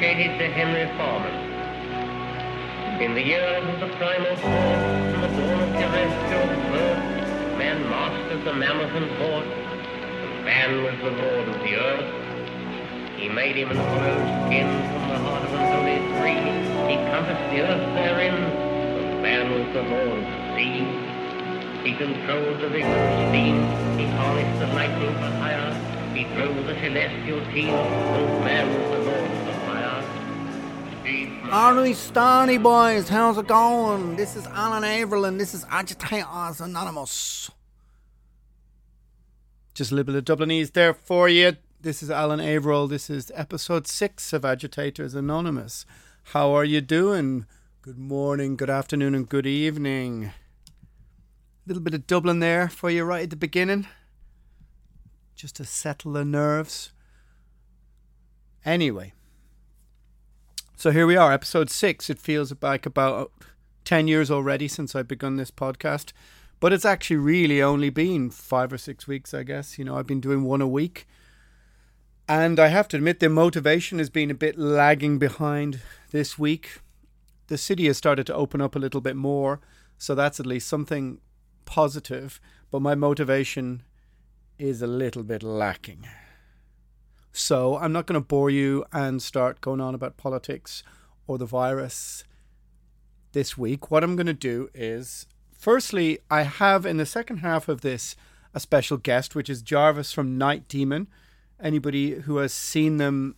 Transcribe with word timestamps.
Dedicated 0.00 0.38
to 0.38 0.46
Henry 0.54 0.86
Foreman. 0.96 1.34
In 3.02 3.14
the 3.14 3.22
years 3.22 3.66
of 3.66 3.80
the 3.80 3.88
primal 3.96 4.36
force 4.36 4.84
the 5.18 5.26
dawn 5.26 5.58
of 5.58 5.70
terrestrial 5.74 6.46
birth, 6.70 7.58
man 7.58 7.82
mastered 7.90 8.44
the 8.44 8.52
mammoth 8.52 8.94
and 8.94 9.10
horse, 9.18 9.50
and 10.22 10.44
man 10.44 10.84
was 10.84 10.94
the 11.02 11.10
lord 11.10 11.48
of 11.48 11.58
the 11.66 11.74
earth. 11.74 13.18
He 13.18 13.28
made 13.28 13.56
him 13.56 13.72
an 13.72 13.76
hollow 13.76 14.46
skin 14.46 14.70
from 14.70 15.08
the 15.08 15.18
heart 15.18 15.42
of 15.42 15.54
an 15.54 15.66
holy 15.66 15.98
tree. 16.14 16.46
He 16.86 16.94
compassed 17.10 17.50
the 17.50 17.60
earth 17.66 17.94
therein, 17.98 18.34
and 18.34 19.22
man 19.22 19.50
was 19.50 19.66
the 19.74 19.82
lord 19.82 20.14
of 20.14 20.30
the 20.30 20.54
sea. 20.54 20.86
He 21.82 21.96
controlled 21.98 22.60
the 22.60 22.68
vigor 22.68 22.86
of 22.86 23.28
steam. 23.30 23.66
He 23.98 24.06
harnessed 24.14 24.60
the 24.60 24.68
lightning 24.68 25.14
for 25.14 25.30
hire. 25.42 25.74
He 26.14 26.22
drove 26.38 26.66
the 26.66 26.78
celestial 26.78 27.42
team, 27.50 27.74
and 27.74 28.44
man 28.44 28.68
was 28.68 28.90
the 28.94 29.10
lord 29.10 29.47
Alright, 31.50 31.96
Stony 31.96 32.58
boys, 32.58 33.08
how's 33.08 33.38
it 33.38 33.46
going? 33.46 34.16
This 34.16 34.36
is 34.36 34.46
Alan 34.48 34.84
Averill 34.84 35.32
this 35.32 35.54
is 35.54 35.64
Agitators 35.70 36.60
Anonymous. 36.60 37.50
Just 39.72 39.90
a 39.90 39.94
little 39.94 40.12
bit 40.12 40.18
of 40.18 40.26
Dublinese 40.26 40.72
there 40.72 40.92
for 40.92 41.26
you. 41.26 41.56
This 41.80 42.02
is 42.02 42.10
Alan 42.10 42.38
Averill. 42.38 42.86
This 42.86 43.08
is 43.08 43.32
episode 43.34 43.86
six 43.86 44.34
of 44.34 44.44
Agitators 44.44 45.14
Anonymous. 45.14 45.86
How 46.34 46.52
are 46.52 46.66
you 46.66 46.82
doing? 46.82 47.46
Good 47.80 47.98
morning, 47.98 48.54
good 48.54 48.68
afternoon, 48.68 49.14
and 49.14 49.26
good 49.26 49.46
evening. 49.46 50.26
A 50.26 50.32
little 51.66 51.82
bit 51.82 51.94
of 51.94 52.06
Dublin 52.06 52.40
there 52.40 52.68
for 52.68 52.90
you 52.90 53.04
right 53.04 53.22
at 53.22 53.30
the 53.30 53.36
beginning, 53.36 53.86
just 55.34 55.56
to 55.56 55.64
settle 55.64 56.12
the 56.12 56.26
nerves. 56.26 56.92
Anyway, 58.66 59.14
so 60.78 60.92
here 60.92 61.08
we 61.08 61.16
are, 61.16 61.32
episode 61.32 61.70
six. 61.70 62.08
It 62.08 62.20
feels 62.20 62.54
like 62.62 62.86
about 62.86 63.32
10 63.84 64.06
years 64.06 64.30
already 64.30 64.68
since 64.68 64.94
I've 64.94 65.08
begun 65.08 65.34
this 65.34 65.50
podcast. 65.50 66.12
But 66.60 66.72
it's 66.72 66.84
actually 66.84 67.16
really 67.16 67.60
only 67.60 67.90
been 67.90 68.30
five 68.30 68.72
or 68.72 68.78
six 68.78 69.08
weeks, 69.08 69.34
I 69.34 69.42
guess. 69.42 69.76
You 69.76 69.84
know, 69.84 69.96
I've 69.96 70.06
been 70.06 70.20
doing 70.20 70.44
one 70.44 70.60
a 70.60 70.68
week. 70.68 71.08
And 72.28 72.60
I 72.60 72.68
have 72.68 72.86
to 72.88 72.96
admit, 72.96 73.18
the 73.18 73.28
motivation 73.28 73.98
has 73.98 74.08
been 74.08 74.30
a 74.30 74.34
bit 74.34 74.56
lagging 74.56 75.18
behind 75.18 75.80
this 76.12 76.38
week. 76.38 76.78
The 77.48 77.58
city 77.58 77.88
has 77.88 77.96
started 77.96 78.28
to 78.28 78.34
open 78.36 78.60
up 78.60 78.76
a 78.76 78.78
little 78.78 79.00
bit 79.00 79.16
more. 79.16 79.58
So 79.98 80.14
that's 80.14 80.38
at 80.38 80.46
least 80.46 80.68
something 80.68 81.18
positive. 81.64 82.40
But 82.70 82.82
my 82.82 82.94
motivation 82.94 83.82
is 84.60 84.80
a 84.80 84.86
little 84.86 85.24
bit 85.24 85.42
lacking. 85.42 86.06
So 87.38 87.76
I'm 87.76 87.92
not 87.92 88.06
going 88.06 88.20
to 88.20 88.26
bore 88.26 88.50
you 88.50 88.84
and 88.92 89.22
start 89.22 89.60
going 89.60 89.80
on 89.80 89.94
about 89.94 90.16
politics 90.16 90.82
or 91.28 91.38
the 91.38 91.46
virus 91.46 92.24
this 93.30 93.56
week. 93.56 93.92
What 93.92 94.02
I'm 94.02 94.16
going 94.16 94.26
to 94.26 94.34
do 94.34 94.70
is, 94.74 95.26
firstly, 95.56 96.18
I 96.28 96.42
have 96.42 96.84
in 96.84 96.96
the 96.96 97.06
second 97.06 97.38
half 97.38 97.68
of 97.68 97.82
this 97.82 98.16
a 98.54 98.58
special 98.58 98.96
guest, 98.96 99.36
which 99.36 99.48
is 99.48 99.62
Jarvis 99.62 100.12
from 100.12 100.36
Night 100.36 100.66
Demon. 100.66 101.06
Anybody 101.62 102.14
who 102.22 102.38
has 102.38 102.52
seen 102.52 102.96
them 102.96 103.36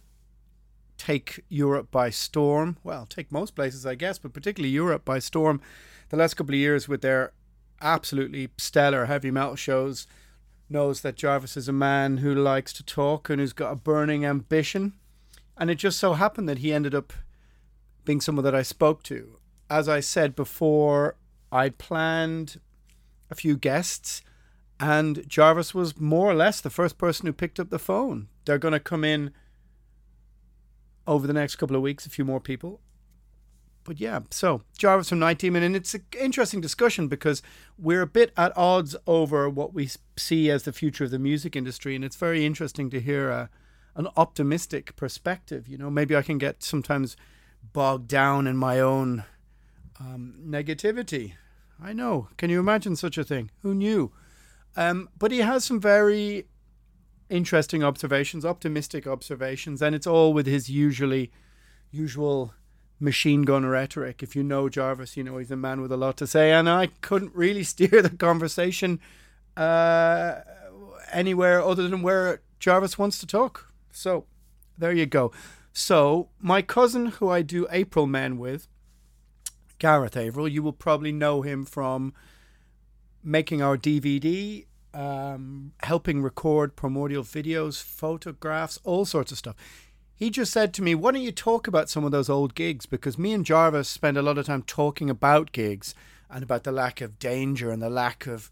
take 0.97 1.45
Europe 1.51 1.91
by 1.91 2.09
storm, 2.09 2.79
well, 2.83 3.05
take 3.05 3.31
most 3.31 3.55
places, 3.55 3.85
I 3.85 3.97
guess, 3.97 4.19
but 4.19 4.33
particularly 4.33 4.73
Europe 4.73 5.05
by 5.05 5.19
storm, 5.19 5.61
the 6.09 6.17
last 6.17 6.35
couple 6.35 6.55
of 6.55 6.59
years 6.59 6.89
with 6.89 7.03
their 7.03 7.33
absolutely 7.83 8.49
stellar 8.57 9.07
heavy 9.07 9.31
metal 9.31 9.57
shows 9.57 10.07
knows 10.71 11.01
that 11.01 11.17
Jarvis 11.17 11.57
is 11.57 11.69
a 11.69 11.73
man 11.73 12.19
who 12.19 12.35
likes 12.35 12.73
to 12.75 12.85
talk 12.85 13.29
and 13.29 13.41
who's 13.41 13.53
got 13.53 13.73
a 13.73 13.77
burning 13.77 14.25
ambition. 14.25 14.95
And 15.57 15.71
it 15.71 15.75
just 15.77 15.99
so 15.99 16.15
happened 16.15 16.49
that 16.49 16.59
he 16.59 16.73
ended 16.73 16.95
up 16.95 17.13
being 18.05 18.21
someone 18.21 18.45
that 18.45 18.55
I 18.55 18.63
spoke 18.63 19.03
to. 19.05 19.39
As 19.69 19.89
I 19.89 20.01
said 20.01 20.35
before, 20.35 21.17
I'd 21.53 21.79
planned 21.79 22.61
a 23.31 23.35
few 23.35 23.57
guests, 23.57 24.23
and 24.79 25.29
Jarvis 25.29 25.75
was 25.75 26.01
more 26.01 26.31
or 26.31 26.35
less 26.35 26.61
the 26.61 26.71
first 26.71 26.99
person 26.99 27.27
who 27.27 27.33
picked 27.33 27.61
up 27.61 27.71
the 27.71 27.79
phone. 27.79 28.29
They're 28.45 28.59
going 28.59 28.73
to 28.73 28.81
come 28.81 29.05
in 29.05 29.33
over 31.07 31.27
the 31.27 31.33
next 31.33 31.57
couple 31.57 31.77
of 31.77 31.83
weeks, 31.83 32.07
a 32.07 32.11
few 32.11 32.25
more 32.25 32.41
people. 32.41 32.81
But 33.85 34.01
yeah, 34.01 34.21
so 34.31 34.63
Jarvis 34.79 35.09
from 35.09 35.21
Night 35.21 35.39
Demon, 35.39 35.63
and 35.63 35.75
it's 35.75 35.95
an 35.95 36.05
interesting 36.19 36.61
discussion 36.61 37.09
because 37.09 37.43
we're 37.79 38.03
a 38.03 38.07
bit 38.07 38.33
at 38.37 38.57
odds 38.57 38.95
over 39.07 39.49
what 39.49 39.73
we 39.73 39.89
see 40.17 40.51
as 40.51 40.65
the 40.65 40.73
future 40.73 41.05
of 41.05 41.11
the 41.11 41.19
music 41.19 41.57
industry, 41.57 41.95
and 41.95 42.05
it's 42.05 42.17
very 42.17 42.45
interesting 42.45 42.91
to 42.91 43.01
hear 43.01 43.31
a, 43.31 43.51
an 43.97 44.09
optimistic 44.17 44.95
perspective. 44.97 45.67
You 45.67 45.79
know, 45.79 45.91
maybe 45.91 46.15
I 46.15 46.23
can 46.23 46.39
get 46.39 46.63
sometimes 46.63 47.17
bogged 47.73 48.09
down 48.09 48.47
in 48.47 48.57
my 48.57 48.81
own 48.81 49.25
um, 49.99 50.35
negativity. 50.47 51.35
I 51.83 51.93
know. 51.93 52.29
Can 52.37 52.51
you 52.51 52.61
imagine 52.61 52.97
such 52.97 53.17
a 53.17 53.25
thing? 53.25 53.51
Who 53.63 53.75
knew? 53.75 54.13
Um, 54.77 55.09
but 55.19 55.33
he 55.33 55.39
has 55.39 55.65
some 55.65 55.81
very 55.81 56.47
interesting 57.29 57.83
observations, 57.83 58.45
optimistic 58.45 59.07
observations, 59.07 59.81
and 59.81 59.95
it's 59.95 60.07
all 60.07 60.35
with 60.35 60.47
his 60.47 60.69
usually 60.69 61.31
usual 61.91 62.55
machine 63.01 63.43
gun 63.43 63.65
rhetoric. 63.67 64.23
If 64.23 64.37
you 64.37 64.45
know 64.45 64.69
Jarvis, 64.69 65.17
you 65.17 65.25
know 65.25 65.39
he's 65.39 65.51
a 65.51 65.57
man 65.57 65.81
with 65.81 65.91
a 65.91 65.97
lot 65.97 66.17
to 66.19 66.27
say, 66.27 66.53
and 66.53 66.69
I 66.69 66.89
couldn't 67.01 67.35
really 67.35 67.65
steer 67.73 68.03
the 68.03 68.11
conversation 68.11 69.01
uh, 69.57 70.41
anywhere 71.11 71.63
other 71.63 71.89
than 71.89 72.03
where 72.03 72.43
Jarvis 72.61 72.99
wants 72.99 73.19
to 73.19 73.27
talk. 73.27 73.73
So 73.91 74.27
there 74.79 74.93
you 74.93 75.07
go. 75.07 75.33
So 75.73 76.29
my 76.41 76.63
cousin, 76.63 77.07
who 77.07 77.29
I 77.29 77.43
do 77.43 77.67
April 77.71 78.07
Men 78.07 78.39
with, 78.39 78.69
Gareth 79.79 80.17
Averill, 80.17 80.49
you 80.49 80.63
will 80.63 80.73
probably 80.73 81.13
know 81.13 81.43
him 81.43 81.65
from 81.65 82.13
making 83.23 83.63
our 83.63 83.77
DVD, 83.77 84.67
um, 84.93 85.73
helping 85.83 86.23
record 86.23 86.77
primordial 86.77 87.23
videos, 87.23 87.83
photographs, 87.83 88.79
all 88.85 89.05
sorts 89.05 89.33
of 89.33 89.39
stuff. 89.39 89.57
He 90.21 90.29
just 90.29 90.53
said 90.53 90.75
to 90.75 90.83
me, 90.83 90.95
Why 90.95 91.13
don't 91.13 91.23
you 91.23 91.33
talk 91.33 91.67
about 91.67 91.89
some 91.89 92.05
of 92.05 92.11
those 92.11 92.29
old 92.29 92.55
gigs? 92.55 92.85
Because 92.85 93.17
me 93.17 93.33
and 93.33 93.45
Jarvis 93.45 93.89
spend 93.89 94.19
a 94.19 94.23
lot 94.23 94.37
of 94.37 94.45
time 94.45 94.63
talking 94.63 95.09
about 95.09 95.51
gigs 95.51 95.95
and 96.29 96.43
about 96.43 96.65
the 96.65 96.73
lack 96.73 97.01
of 97.01 97.19
danger 97.19 97.71
and 97.71 97.81
the 97.81 97.89
lack 97.89 98.27
of 98.27 98.51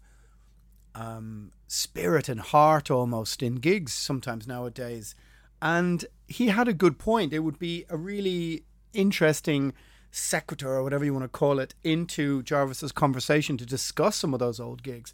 um, 0.95 1.51
spirit 1.67 2.27
and 2.27 2.39
heart 2.39 2.89
almost 2.89 3.43
in 3.43 3.57
gigs 3.57 3.93
sometimes 3.93 4.47
nowadays. 4.47 5.13
And 5.61 6.05
he 6.27 6.47
had 6.47 6.67
a 6.67 6.73
good 6.73 6.97
point. 6.97 7.33
It 7.33 7.39
would 7.39 7.59
be 7.59 7.85
a 7.87 7.97
really 7.97 8.63
interesting 8.91 9.73
sequitur 10.09 10.69
or 10.69 10.81
whatever 10.81 11.05
you 11.05 11.13
want 11.13 11.25
to 11.25 11.29
call 11.29 11.59
it 11.59 11.75
into 11.83 12.41
Jarvis's 12.41 12.91
conversation 12.91 13.57
to 13.57 13.65
discuss 13.67 14.15
some 14.15 14.33
of 14.33 14.39
those 14.39 14.59
old 14.59 14.81
gigs 14.81 15.13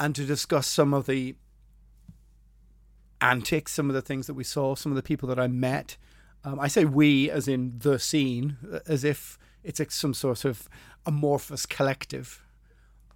and 0.00 0.12
to 0.16 0.24
discuss 0.24 0.66
some 0.66 0.92
of 0.92 1.06
the 1.06 1.36
antics, 3.22 3.72
some 3.72 3.88
of 3.88 3.94
the 3.94 4.02
things 4.02 4.26
that 4.26 4.34
we 4.34 4.44
saw, 4.44 4.74
some 4.74 4.92
of 4.92 4.96
the 4.96 5.02
people 5.02 5.28
that 5.28 5.38
I 5.38 5.46
met. 5.46 5.96
Um, 6.44 6.58
I 6.58 6.68
say 6.68 6.84
we 6.84 7.30
as 7.30 7.48
in 7.48 7.78
the 7.78 7.98
scene, 7.98 8.56
as 8.86 9.04
if 9.04 9.38
it's 9.62 9.80
some 9.94 10.12
sort 10.12 10.44
of 10.44 10.68
amorphous 11.06 11.64
collective. 11.64 12.44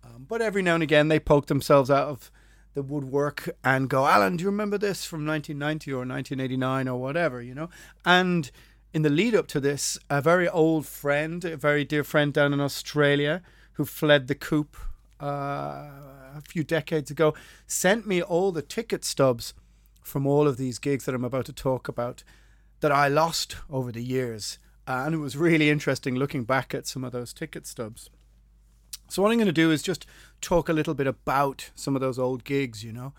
Um, 0.05 0.27
but 0.29 0.41
every 0.41 0.63
now 0.63 0.75
and 0.75 0.83
again, 0.83 1.09
they 1.09 1.19
poke 1.19 1.47
themselves 1.47 1.91
out 1.91 2.09
of 2.09 2.31
the 2.75 2.83
woodwork 2.83 3.49
and 3.65 3.91
go, 3.91 4.07
Alan, 4.07 4.37
do 4.37 4.43
you 4.43 4.51
remember 4.51 4.79
this 4.79 5.05
from 5.05 5.27
1990 5.27 5.93
or 5.93 5.99
1989 5.99 6.89
or 6.89 7.01
whatever, 7.01 7.43
you 7.43 7.55
know? 7.55 7.69
And 8.05 8.51
in 8.93 9.03
the 9.03 9.11
lead 9.11 9.35
up 9.35 9.49
to 9.49 9.61
this, 9.61 9.99
a 10.09 10.23
very 10.23 10.49
old 10.49 10.87
friend, 10.87 11.45
a 11.45 11.57
very 11.57 11.85
dear 11.85 12.05
friend 12.05 12.33
down 12.33 12.53
in 12.53 12.61
Australia 12.61 13.43
who 13.73 13.85
fled 13.85 14.29
the 14.29 14.35
coup 14.35 14.69
uh, 15.21 15.25
a 15.27 16.43
few 16.47 16.63
decades 16.63 17.11
ago, 17.11 17.35
sent 17.67 18.07
me 18.07 18.23
all 18.23 18.53
the 18.53 18.63
ticket 18.63 19.05
stubs 19.05 19.55
from 20.07 20.25
all 20.25 20.47
of 20.47 20.57
these 20.57 20.79
gigs 20.79 21.05
that 21.05 21.15
I'm 21.17 21.25
about 21.25 21.47
to 21.47 21.53
talk 21.53 21.89
about 21.89 22.23
that 22.79 22.93
I 22.93 23.09
lost 23.09 23.57
over 23.69 23.91
the 23.91 24.03
years. 24.03 24.59
Uh, 24.87 25.03
and 25.05 25.17
it 25.17 25.19
was 25.19 25.37
really 25.37 25.69
interesting 25.69 26.15
looking 26.15 26.45
back 26.45 26.73
at 26.73 26.87
some 26.87 27.03
of 27.03 27.11
those 27.11 27.33
ticket 27.33 27.67
stubs. 27.67 28.09
So 29.09 29.21
what 29.21 29.33
I'm 29.33 29.39
going 29.39 29.47
to 29.47 29.53
do 29.53 29.73
is 29.73 29.83
just 29.83 30.07
talk 30.41 30.69
a 30.69 30.73
little 30.73 30.95
bit 30.95 31.09
about 31.09 31.71
some 31.75 31.97
of 31.97 32.01
those 32.01 32.21
old 32.21 32.45
gigs, 32.45 32.85
you 32.85 32.93
know. 32.93 33.15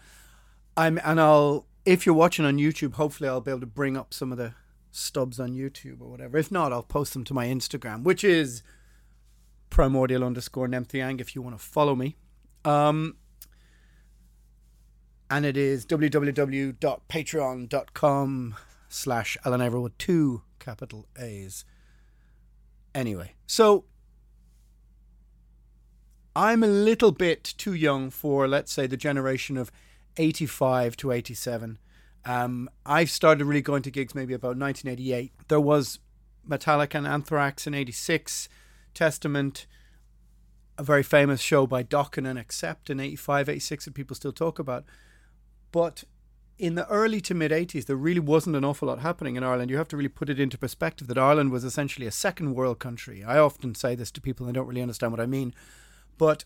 I'm 0.77 0.99
and 1.03 1.19
I'll 1.19 1.65
if 1.85 2.05
you're 2.05 2.15
watching 2.15 2.45
on 2.45 2.57
YouTube, 2.57 2.93
hopefully 2.93 3.27
I'll 3.27 3.41
be 3.41 3.51
able 3.51 3.61
to 3.61 3.65
bring 3.65 3.97
up 3.97 4.13
some 4.13 4.31
of 4.31 4.37
the 4.37 4.53
stubs 4.91 5.41
on 5.41 5.53
YouTube 5.53 6.01
or 6.01 6.09
whatever. 6.09 6.37
If 6.37 6.51
not, 6.51 6.71
I'll 6.71 6.83
post 6.83 7.13
them 7.13 7.25
to 7.25 7.33
my 7.33 7.47
Instagram, 7.47 8.03
which 8.03 8.23
is 8.23 8.63
primordial 9.69 10.23
underscore 10.23 10.67
nemtheanga 10.67 11.19
if 11.19 11.35
you 11.35 11.41
want 11.41 11.57
to 11.57 11.63
follow 11.63 11.95
me. 11.95 12.15
Um, 12.63 13.17
and 15.29 15.45
it 15.45 15.57
is 15.57 15.85
www.patreon.com 15.85 18.55
slash 18.89 19.37
Alan 19.45 19.61
Averill 19.61 19.89
2 19.97 20.41
capital 20.59 21.07
A's. 21.17 21.65
Anyway, 22.95 23.33
so 23.45 23.83
I'm 26.35 26.63
a 26.63 26.67
little 26.67 27.11
bit 27.11 27.53
too 27.57 27.73
young 27.73 28.09
for, 28.09 28.47
let's 28.47 28.71
say, 28.71 28.87
the 28.87 28.97
generation 28.97 29.57
of 29.57 29.71
85 30.17 30.97
to 30.97 31.11
87. 31.11 31.77
Um, 32.25 32.69
I 32.85 33.05
started 33.05 33.45
really 33.45 33.61
going 33.61 33.83
to 33.83 33.91
gigs 33.91 34.13
maybe 34.13 34.33
about 34.33 34.57
1988. 34.57 35.31
There 35.47 35.61
was 35.61 35.99
Metallica 36.47 36.95
and 36.95 37.07
Anthrax 37.07 37.67
in 37.67 37.73
86, 37.73 38.49
Testament, 38.93 39.67
a 40.77 40.83
very 40.83 41.03
famous 41.03 41.41
show 41.41 41.67
by 41.67 41.83
Dokken 41.83 42.29
and 42.29 42.37
Accept 42.37 42.89
in 42.89 42.99
85, 42.99 43.49
86 43.49 43.85
that 43.85 43.93
people 43.93 44.15
still 44.15 44.31
talk 44.31 44.59
about. 44.59 44.85
But 45.71 46.03
in 46.57 46.75
the 46.75 46.87
early 46.87 47.21
to 47.21 47.33
mid 47.33 47.51
80s, 47.51 47.85
there 47.85 47.95
really 47.95 48.19
wasn't 48.19 48.55
an 48.55 48.65
awful 48.65 48.87
lot 48.87 48.99
happening 48.99 49.35
in 49.35 49.43
Ireland. 49.43 49.69
You 49.69 49.77
have 49.77 49.87
to 49.89 49.97
really 49.97 50.09
put 50.09 50.29
it 50.29 50.39
into 50.39 50.57
perspective 50.57 51.07
that 51.07 51.17
Ireland 51.17 51.51
was 51.51 51.63
essentially 51.63 52.07
a 52.07 52.11
second 52.11 52.55
world 52.55 52.79
country. 52.79 53.23
I 53.23 53.37
often 53.37 53.75
say 53.75 53.95
this 53.95 54.11
to 54.11 54.21
people 54.21 54.45
and 54.45 54.55
they 54.55 54.59
don't 54.59 54.67
really 54.67 54.81
understand 54.81 55.11
what 55.11 55.21
I 55.21 55.27
mean. 55.27 55.53
But 56.17 56.45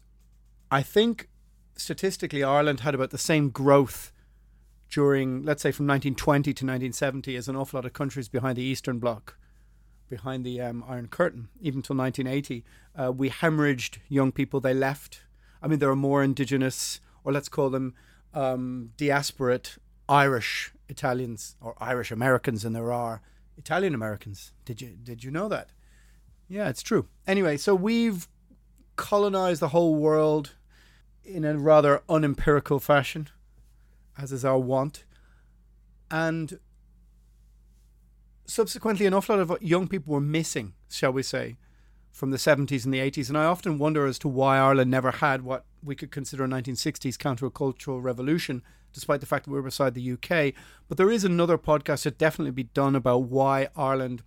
I 0.70 0.82
think 0.82 1.30
statistically, 1.76 2.44
Ireland 2.44 2.82
had 2.82 2.96
about 2.96 3.12
the 3.12 3.18
same 3.18 3.50
growth 3.50 4.12
during, 4.90 5.44
let's 5.44 5.64
say, 5.64 5.72
from 5.72 5.88
1920 5.88 6.54
to 6.54 6.66
1970 6.66 7.36
as 7.36 7.48
an 7.48 7.56
awful 7.56 7.78
lot 7.78 7.86
of 7.86 7.94
countries 7.94 8.28
behind 8.28 8.58
the 8.58 8.64
Eastern 8.64 9.00
Bloc, 9.00 9.38
behind 10.10 10.46
the 10.46 10.60
um, 10.60 10.84
Iron 10.88 11.08
Curtain, 11.08 11.48
even 11.62 11.82
till 11.82 11.96
1980. 11.96 12.66
Uh, 12.94 13.12
we 13.12 13.30
hemorrhaged 13.30 14.00
young 14.10 14.34
people, 14.34 14.60
they 14.60 14.74
left. 14.74 15.22
I 15.62 15.68
mean, 15.68 15.80
there 15.80 15.90
are 15.90 15.96
more 15.96 16.22
indigenous, 16.22 17.00
or 17.24 17.32
let's 17.32 17.48
call 17.48 17.70
them 17.70 17.94
um, 18.34 18.92
diasporate 18.98 19.78
Irish 20.08 20.74
Italians 20.90 21.56
or 21.62 21.76
Irish 21.80 22.12
Americans 22.12 22.64
than 22.64 22.74
there 22.74 22.92
are 22.92 23.22
Italian 23.58 23.94
Americans. 23.94 24.54
Did 24.66 24.82
you 24.82 24.90
did 25.02 25.24
you 25.24 25.32
know 25.32 25.48
that? 25.48 25.70
Yeah, 26.48 26.68
it's 26.68 26.84
true. 26.84 27.08
Anyway, 27.26 27.58
so 27.58 27.74
we've 27.74 28.28
colonized 28.98 29.62
the 29.62 29.70
whole 29.70 29.96
world 29.96 30.56
in 31.24 31.46
a 31.46 31.58
rather 31.58 32.04
unempirical 32.10 32.80
fashion, 32.80 33.30
as 34.18 34.32
is 34.32 34.44
our 34.44 34.60
wont, 34.60 35.06
and 36.10 36.60
subsequently, 38.46 39.06
an 39.06 39.14
awful 39.14 39.38
lot 39.38 39.50
of 39.50 39.62
young 39.62 39.88
people 39.88 40.14
were 40.14 40.20
missing, 40.22 40.74
shall 40.90 41.14
we 41.14 41.24
say, 41.24 41.58
from 42.12 42.32
the 42.32 42.38
70s 42.38 42.86
and 42.86 42.94
the 42.94 43.00
80s. 43.00 43.30
And 43.30 43.38
I 43.38 43.46
often 43.46 43.78
wonder 43.78 44.06
as 44.06 44.20
to 44.20 44.28
why 44.28 44.58
Ireland 44.58 44.92
never 44.92 45.12
had 45.12 45.44
what 45.44 45.66
we 45.84 45.96
could 45.96 46.12
consider 46.12 46.44
a 46.44 46.48
1960s 46.48 47.16
countercultural 47.16 48.04
revolution, 48.04 48.62
despite 48.94 49.22
the 49.22 49.26
fact 49.26 49.46
that 49.46 49.52
we're 49.52 49.62
beside 49.62 49.94
the 49.94 50.12
UK. 50.12 50.54
But 50.88 50.98
there 50.98 51.12
is 51.12 51.24
another 51.24 51.58
podcast 51.58 52.04
that 52.04 52.18
definitely 52.18 52.52
be 52.52 52.64
done 52.64 52.96
about 52.96 53.24
why 53.24 53.70
Ireland, 53.76 54.24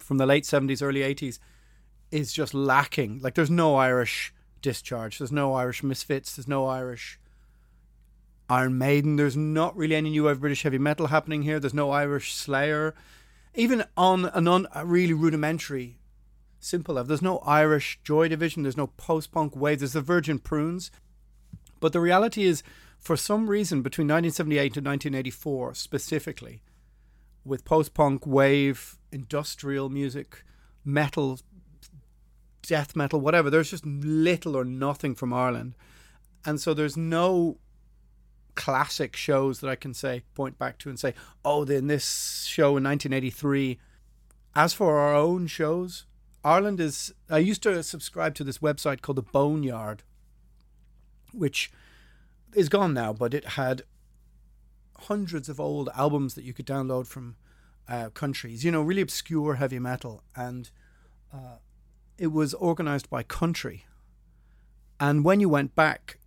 from 0.00 0.18
the 0.18 0.26
late 0.26 0.44
70s, 0.44 0.82
early 0.82 1.00
80s, 1.00 1.38
is 2.10 2.32
just 2.32 2.54
lacking. 2.54 3.20
Like, 3.20 3.34
there's 3.34 3.50
no 3.50 3.76
Irish 3.76 4.32
discharge, 4.62 5.18
there's 5.18 5.32
no 5.32 5.54
Irish 5.54 5.82
misfits, 5.82 6.36
there's 6.36 6.48
no 6.48 6.66
Irish. 6.66 7.20
Iron 8.48 8.78
Maiden, 8.78 9.16
there's 9.16 9.36
not 9.36 9.76
really 9.76 9.96
any 9.96 10.10
new 10.10 10.24
wave 10.24 10.40
British 10.40 10.62
heavy 10.62 10.78
metal 10.78 11.08
happening 11.08 11.42
here. 11.42 11.58
There's 11.58 11.74
no 11.74 11.90
Irish 11.90 12.32
Slayer. 12.32 12.94
Even 13.54 13.84
on 13.96 14.26
a 14.26 14.40
non 14.40 14.68
a 14.72 14.86
really 14.86 15.12
rudimentary 15.12 15.98
simple. 16.58 17.02
There's 17.02 17.22
no 17.22 17.38
Irish 17.38 17.98
Joy 18.04 18.28
Division, 18.28 18.62
there's 18.62 18.76
no 18.76 18.88
post 18.88 19.32
punk 19.32 19.56
wave, 19.56 19.80
there's 19.80 19.92
the 19.92 20.00
Virgin 20.00 20.38
Prunes. 20.38 20.90
But 21.80 21.92
the 21.92 22.00
reality 22.00 22.44
is, 22.44 22.62
for 22.98 23.16
some 23.16 23.48
reason, 23.48 23.82
between 23.82 24.06
1978 24.06 24.76
and 24.76 24.86
1984 24.86 25.74
specifically, 25.74 26.62
with 27.44 27.64
post 27.64 27.94
punk 27.94 28.26
wave, 28.26 28.98
industrial 29.12 29.88
music, 29.88 30.44
metal, 30.84 31.38
death 32.62 32.96
metal, 32.96 33.20
whatever, 33.20 33.50
there's 33.50 33.70
just 33.70 33.86
little 33.86 34.56
or 34.56 34.64
nothing 34.64 35.14
from 35.14 35.32
Ireland. 35.32 35.74
And 36.44 36.60
so 36.60 36.74
there's 36.74 36.96
no 36.96 37.58
classic 38.54 39.14
shows 39.14 39.60
that 39.60 39.70
I 39.70 39.76
can 39.76 39.94
say, 39.94 40.22
point 40.34 40.58
back 40.58 40.78
to 40.78 40.88
and 40.88 40.98
say, 40.98 41.14
oh, 41.44 41.64
then 41.64 41.86
this 41.86 42.44
show 42.44 42.76
in 42.76 42.84
1983. 42.84 43.78
As 44.54 44.72
for 44.72 44.98
our 44.98 45.14
own 45.14 45.46
shows, 45.46 46.06
Ireland 46.46 46.78
is. 46.78 47.12
I 47.28 47.38
used 47.38 47.64
to 47.64 47.82
subscribe 47.82 48.36
to 48.36 48.44
this 48.44 48.58
website 48.58 49.02
called 49.02 49.16
the 49.16 49.22
Boneyard, 49.22 50.04
which 51.32 51.72
is 52.54 52.68
gone 52.68 52.94
now, 52.94 53.12
but 53.12 53.34
it 53.34 53.44
had 53.44 53.82
hundreds 55.00 55.48
of 55.48 55.58
old 55.58 55.88
albums 55.96 56.34
that 56.34 56.44
you 56.44 56.54
could 56.54 56.64
download 56.64 57.08
from 57.08 57.34
uh, 57.88 58.10
countries. 58.10 58.64
You 58.64 58.70
know, 58.70 58.80
really 58.80 59.02
obscure 59.02 59.54
heavy 59.54 59.80
metal, 59.80 60.22
and 60.36 60.70
uh, 61.34 61.56
it 62.16 62.28
was 62.28 62.54
organized 62.54 63.10
by 63.10 63.24
country. 63.24 63.84
And 65.00 65.24
when 65.24 65.40
you 65.40 65.48
went 65.48 65.74
back 65.74 66.20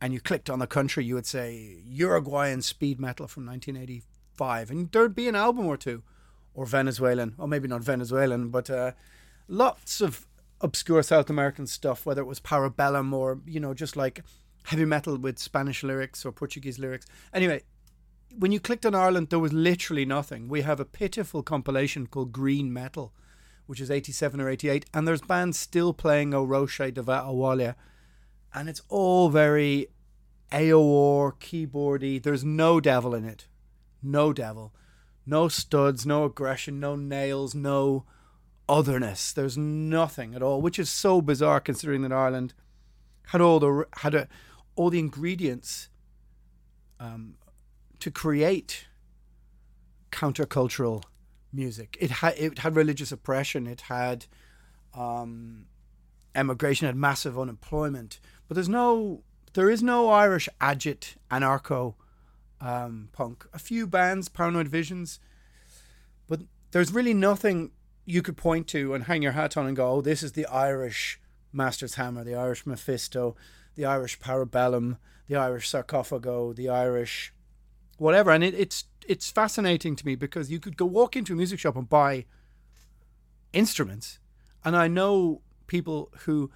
and 0.00 0.12
you 0.12 0.20
clicked 0.20 0.50
on 0.50 0.58
the 0.58 0.66
country, 0.66 1.04
you 1.04 1.14
would 1.14 1.26
say 1.26 1.80
Uruguayan 1.86 2.60
speed 2.60 2.98
metal 2.98 3.28
from 3.28 3.46
1985, 3.46 4.70
and 4.72 4.90
there'd 4.90 5.14
be 5.14 5.28
an 5.28 5.36
album 5.36 5.66
or 5.66 5.76
two, 5.76 6.02
or 6.54 6.66
Venezuelan, 6.66 7.36
or 7.38 7.46
maybe 7.46 7.68
not 7.68 7.84
Venezuelan, 7.84 8.48
but 8.48 8.68
uh, 8.68 8.90
lots 9.48 10.00
of 10.00 10.26
obscure 10.60 11.02
South 11.02 11.30
American 11.30 11.66
stuff, 11.66 12.06
whether 12.06 12.22
it 12.22 12.26
was 12.26 12.40
Parabellum 12.40 13.12
or, 13.12 13.40
you 13.46 13.60
know, 13.60 13.74
just 13.74 13.96
like 13.96 14.22
heavy 14.64 14.84
metal 14.84 15.16
with 15.16 15.38
Spanish 15.38 15.82
lyrics 15.82 16.24
or 16.24 16.32
Portuguese 16.32 16.78
lyrics. 16.78 17.06
Anyway, 17.32 17.62
when 18.36 18.52
you 18.52 18.60
clicked 18.60 18.86
on 18.86 18.94
Ireland, 18.94 19.30
there 19.30 19.38
was 19.38 19.52
literally 19.52 20.04
nothing. 20.04 20.48
We 20.48 20.62
have 20.62 20.80
a 20.80 20.84
pitiful 20.84 21.42
compilation 21.42 22.06
called 22.06 22.32
Green 22.32 22.72
Metal, 22.72 23.12
which 23.66 23.80
is 23.80 23.90
87 23.90 24.40
or 24.40 24.48
88, 24.48 24.86
and 24.92 25.06
there's 25.06 25.20
bands 25.20 25.58
still 25.58 25.92
playing 25.92 26.34
O 26.34 26.44
Roche 26.44 26.78
de 26.78 27.02
Awalia, 27.02 27.74
and 28.52 28.68
it's 28.68 28.82
all 28.88 29.28
very 29.28 29.88
AOR, 30.52 31.32
keyboardy. 31.38 32.22
There's 32.22 32.44
no 32.44 32.80
devil 32.80 33.14
in 33.14 33.24
it. 33.24 33.46
No 34.02 34.32
devil. 34.32 34.72
No 35.26 35.48
studs, 35.48 36.04
no 36.04 36.24
aggression, 36.24 36.78
no 36.78 36.96
nails, 36.96 37.54
no 37.54 38.04
otherness. 38.68 39.32
There's 39.32 39.56
nothing 39.58 40.34
at 40.34 40.42
all, 40.42 40.60
which 40.62 40.78
is 40.78 40.88
so 40.88 41.20
bizarre 41.20 41.60
considering 41.60 42.02
that 42.02 42.12
Ireland 42.12 42.54
had 43.28 43.40
all 43.40 43.60
the 43.60 43.86
had 43.98 44.14
a, 44.14 44.28
all 44.76 44.90
the 44.90 44.98
ingredients 44.98 45.88
um, 47.00 47.34
to 48.00 48.10
create 48.10 48.86
countercultural 50.12 51.04
music. 51.52 51.96
It 52.00 52.10
had 52.10 52.34
it 52.36 52.58
had 52.60 52.76
religious 52.76 53.12
oppression. 53.12 53.66
It 53.66 53.82
had 53.82 54.26
um, 54.94 55.66
emigration. 56.34 56.86
It 56.86 56.90
had 56.90 56.96
massive 56.96 57.38
unemployment. 57.38 58.20
But 58.48 58.54
there's 58.54 58.68
no 58.68 59.22
there 59.54 59.70
is 59.70 59.82
no 59.82 60.10
Irish 60.10 60.48
agit 60.60 61.14
anarcho 61.30 61.94
um, 62.60 63.08
punk. 63.12 63.46
A 63.52 63.58
few 63.58 63.86
bands, 63.86 64.28
Paranoid 64.28 64.68
Visions, 64.68 65.20
but 66.28 66.40
there's 66.72 66.92
really 66.92 67.14
nothing 67.14 67.70
you 68.04 68.22
could 68.22 68.36
point 68.36 68.66
to 68.68 68.94
and 68.94 69.04
hang 69.04 69.22
your 69.22 69.32
hat 69.32 69.56
on 69.56 69.66
and 69.66 69.76
go, 69.76 69.92
oh, 69.92 70.00
this 70.00 70.22
is 70.22 70.32
the 70.32 70.46
Irish 70.46 71.20
Master's 71.52 71.94
Hammer, 71.94 72.24
the 72.24 72.34
Irish 72.34 72.66
Mephisto, 72.66 73.36
the 73.74 73.84
Irish 73.84 74.18
Parabellum, 74.18 74.98
the 75.26 75.36
Irish 75.36 75.70
Sarcophago, 75.70 76.54
the 76.54 76.68
Irish 76.68 77.32
whatever. 77.98 78.30
And 78.30 78.44
it, 78.44 78.54
it's 78.54 78.84
it's 79.06 79.30
fascinating 79.30 79.96
to 79.96 80.06
me 80.06 80.14
because 80.14 80.50
you 80.50 80.60
could 80.60 80.76
go 80.76 80.86
walk 80.86 81.16
into 81.16 81.32
a 81.32 81.36
music 81.36 81.58
shop 81.58 81.76
and 81.76 81.88
buy 81.88 82.24
instruments, 83.52 84.18
and 84.64 84.76
I 84.76 84.88
know 84.88 85.42
people 85.66 86.10
who 86.20 86.50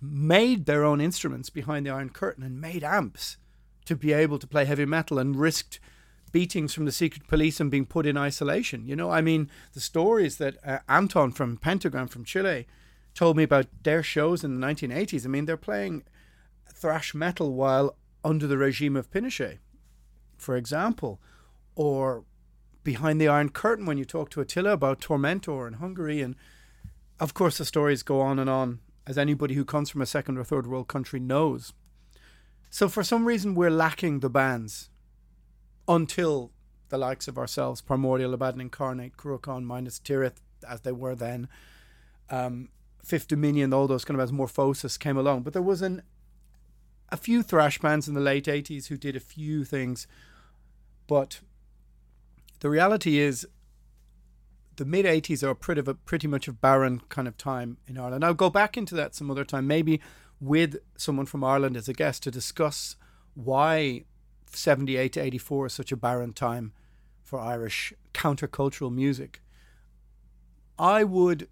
made 0.00 0.66
their 0.66 0.84
own 0.84 1.00
instruments 1.00 1.50
behind 1.50 1.84
the 1.84 1.90
Iron 1.90 2.10
Curtain 2.10 2.44
and 2.44 2.60
made 2.60 2.84
amps 2.84 3.36
to 3.84 3.96
be 3.96 4.12
able 4.12 4.38
to 4.38 4.46
play 4.46 4.64
heavy 4.64 4.84
metal 4.84 5.18
and 5.18 5.34
risked 5.34 5.80
beatings 6.28 6.74
from 6.74 6.84
the 6.84 6.92
secret 6.92 7.26
police 7.26 7.60
and 7.60 7.70
being 7.70 7.86
put 7.86 8.06
in 8.06 8.16
isolation. 8.16 8.86
You 8.86 8.96
know, 8.96 9.10
I 9.10 9.20
mean, 9.20 9.50
the 9.72 9.80
stories 9.80 10.38
that 10.38 10.56
uh, 10.64 10.78
Anton 10.88 11.32
from 11.32 11.56
Pentagram 11.56 12.08
from 12.08 12.24
Chile 12.24 12.66
told 13.14 13.36
me 13.36 13.42
about 13.42 13.66
their 13.82 14.02
shows 14.02 14.44
in 14.44 14.60
the 14.60 14.66
1980s. 14.66 15.24
I 15.24 15.28
mean, 15.28 15.46
they're 15.46 15.56
playing 15.56 16.04
thrash 16.72 17.14
metal 17.14 17.52
while 17.54 17.96
under 18.24 18.46
the 18.46 18.58
regime 18.58 18.96
of 18.96 19.10
Pinochet, 19.10 19.58
for 20.36 20.56
example, 20.56 21.20
or 21.74 22.24
behind 22.84 23.20
the 23.20 23.28
Iron 23.28 23.48
Curtain 23.48 23.86
when 23.86 23.98
you 23.98 24.04
talk 24.04 24.30
to 24.30 24.40
Attila 24.40 24.72
about 24.72 25.00
Tormentor 25.00 25.66
in 25.66 25.74
Hungary. 25.74 26.20
And 26.20 26.36
of 27.18 27.34
course, 27.34 27.58
the 27.58 27.64
stories 27.64 28.02
go 28.02 28.20
on 28.20 28.38
and 28.38 28.48
on, 28.48 28.80
as 29.06 29.18
anybody 29.18 29.54
who 29.54 29.64
comes 29.64 29.90
from 29.90 30.02
a 30.02 30.06
second 30.06 30.38
or 30.38 30.44
third 30.44 30.66
world 30.66 30.88
country 30.88 31.18
knows. 31.18 31.72
So, 32.70 32.88
for 32.88 33.02
some 33.02 33.24
reason, 33.24 33.54
we're 33.54 33.70
lacking 33.70 34.20
the 34.20 34.30
bands 34.30 34.90
until 35.88 36.52
the 36.90 36.98
likes 36.98 37.26
of 37.28 37.38
ourselves, 37.38 37.80
Primordial, 37.80 38.34
Abaddon 38.34 38.60
Incarnate, 38.60 39.16
Cruachan, 39.16 39.64
Minas 39.64 39.98
Tirith, 39.98 40.40
as 40.68 40.82
they 40.82 40.92
were 40.92 41.14
then, 41.14 41.48
um, 42.30 42.68
Fifth 43.04 43.28
Dominion, 43.28 43.72
all 43.72 43.86
those 43.86 44.04
kind 44.04 44.20
of 44.20 44.28
bands, 44.28 44.32
Morphosis 44.32 44.98
came 44.98 45.16
along. 45.16 45.42
But 45.42 45.52
there 45.52 45.62
was 45.62 45.82
an 45.82 46.02
a 47.10 47.16
few 47.16 47.42
thrash 47.42 47.78
bands 47.78 48.06
in 48.06 48.14
the 48.14 48.20
late 48.20 48.44
80s 48.44 48.88
who 48.88 48.96
did 48.96 49.16
a 49.16 49.20
few 49.20 49.64
things. 49.64 50.06
But 51.06 51.40
the 52.60 52.68
reality 52.68 53.18
is, 53.18 53.46
the 54.76 54.84
mid 54.84 55.06
80s 55.06 55.42
are 55.42 55.54
pretty, 55.54 55.82
pretty 56.04 56.28
much 56.28 56.48
a 56.48 56.52
barren 56.52 57.00
kind 57.08 57.26
of 57.26 57.36
time 57.36 57.78
in 57.86 57.98
Ireland. 57.98 58.24
I'll 58.24 58.34
go 58.34 58.50
back 58.50 58.76
into 58.76 58.94
that 58.94 59.14
some 59.14 59.30
other 59.30 59.44
time, 59.44 59.66
maybe 59.66 60.00
with 60.40 60.76
someone 60.96 61.26
from 61.26 61.42
Ireland 61.42 61.76
as 61.76 61.88
a 61.88 61.92
guest 61.92 62.22
to 62.24 62.30
discuss 62.30 62.96
why 63.34 64.04
78 64.56 65.12
to 65.14 65.20
84 65.20 65.66
is 65.66 65.72
such 65.72 65.92
a 65.92 65.96
barren 65.96 66.32
time 66.32 66.72
for 67.22 67.38
Irish 67.38 67.92
countercultural 68.14 68.92
music. 68.92 69.42
I 70.78 71.04
would 71.04 71.48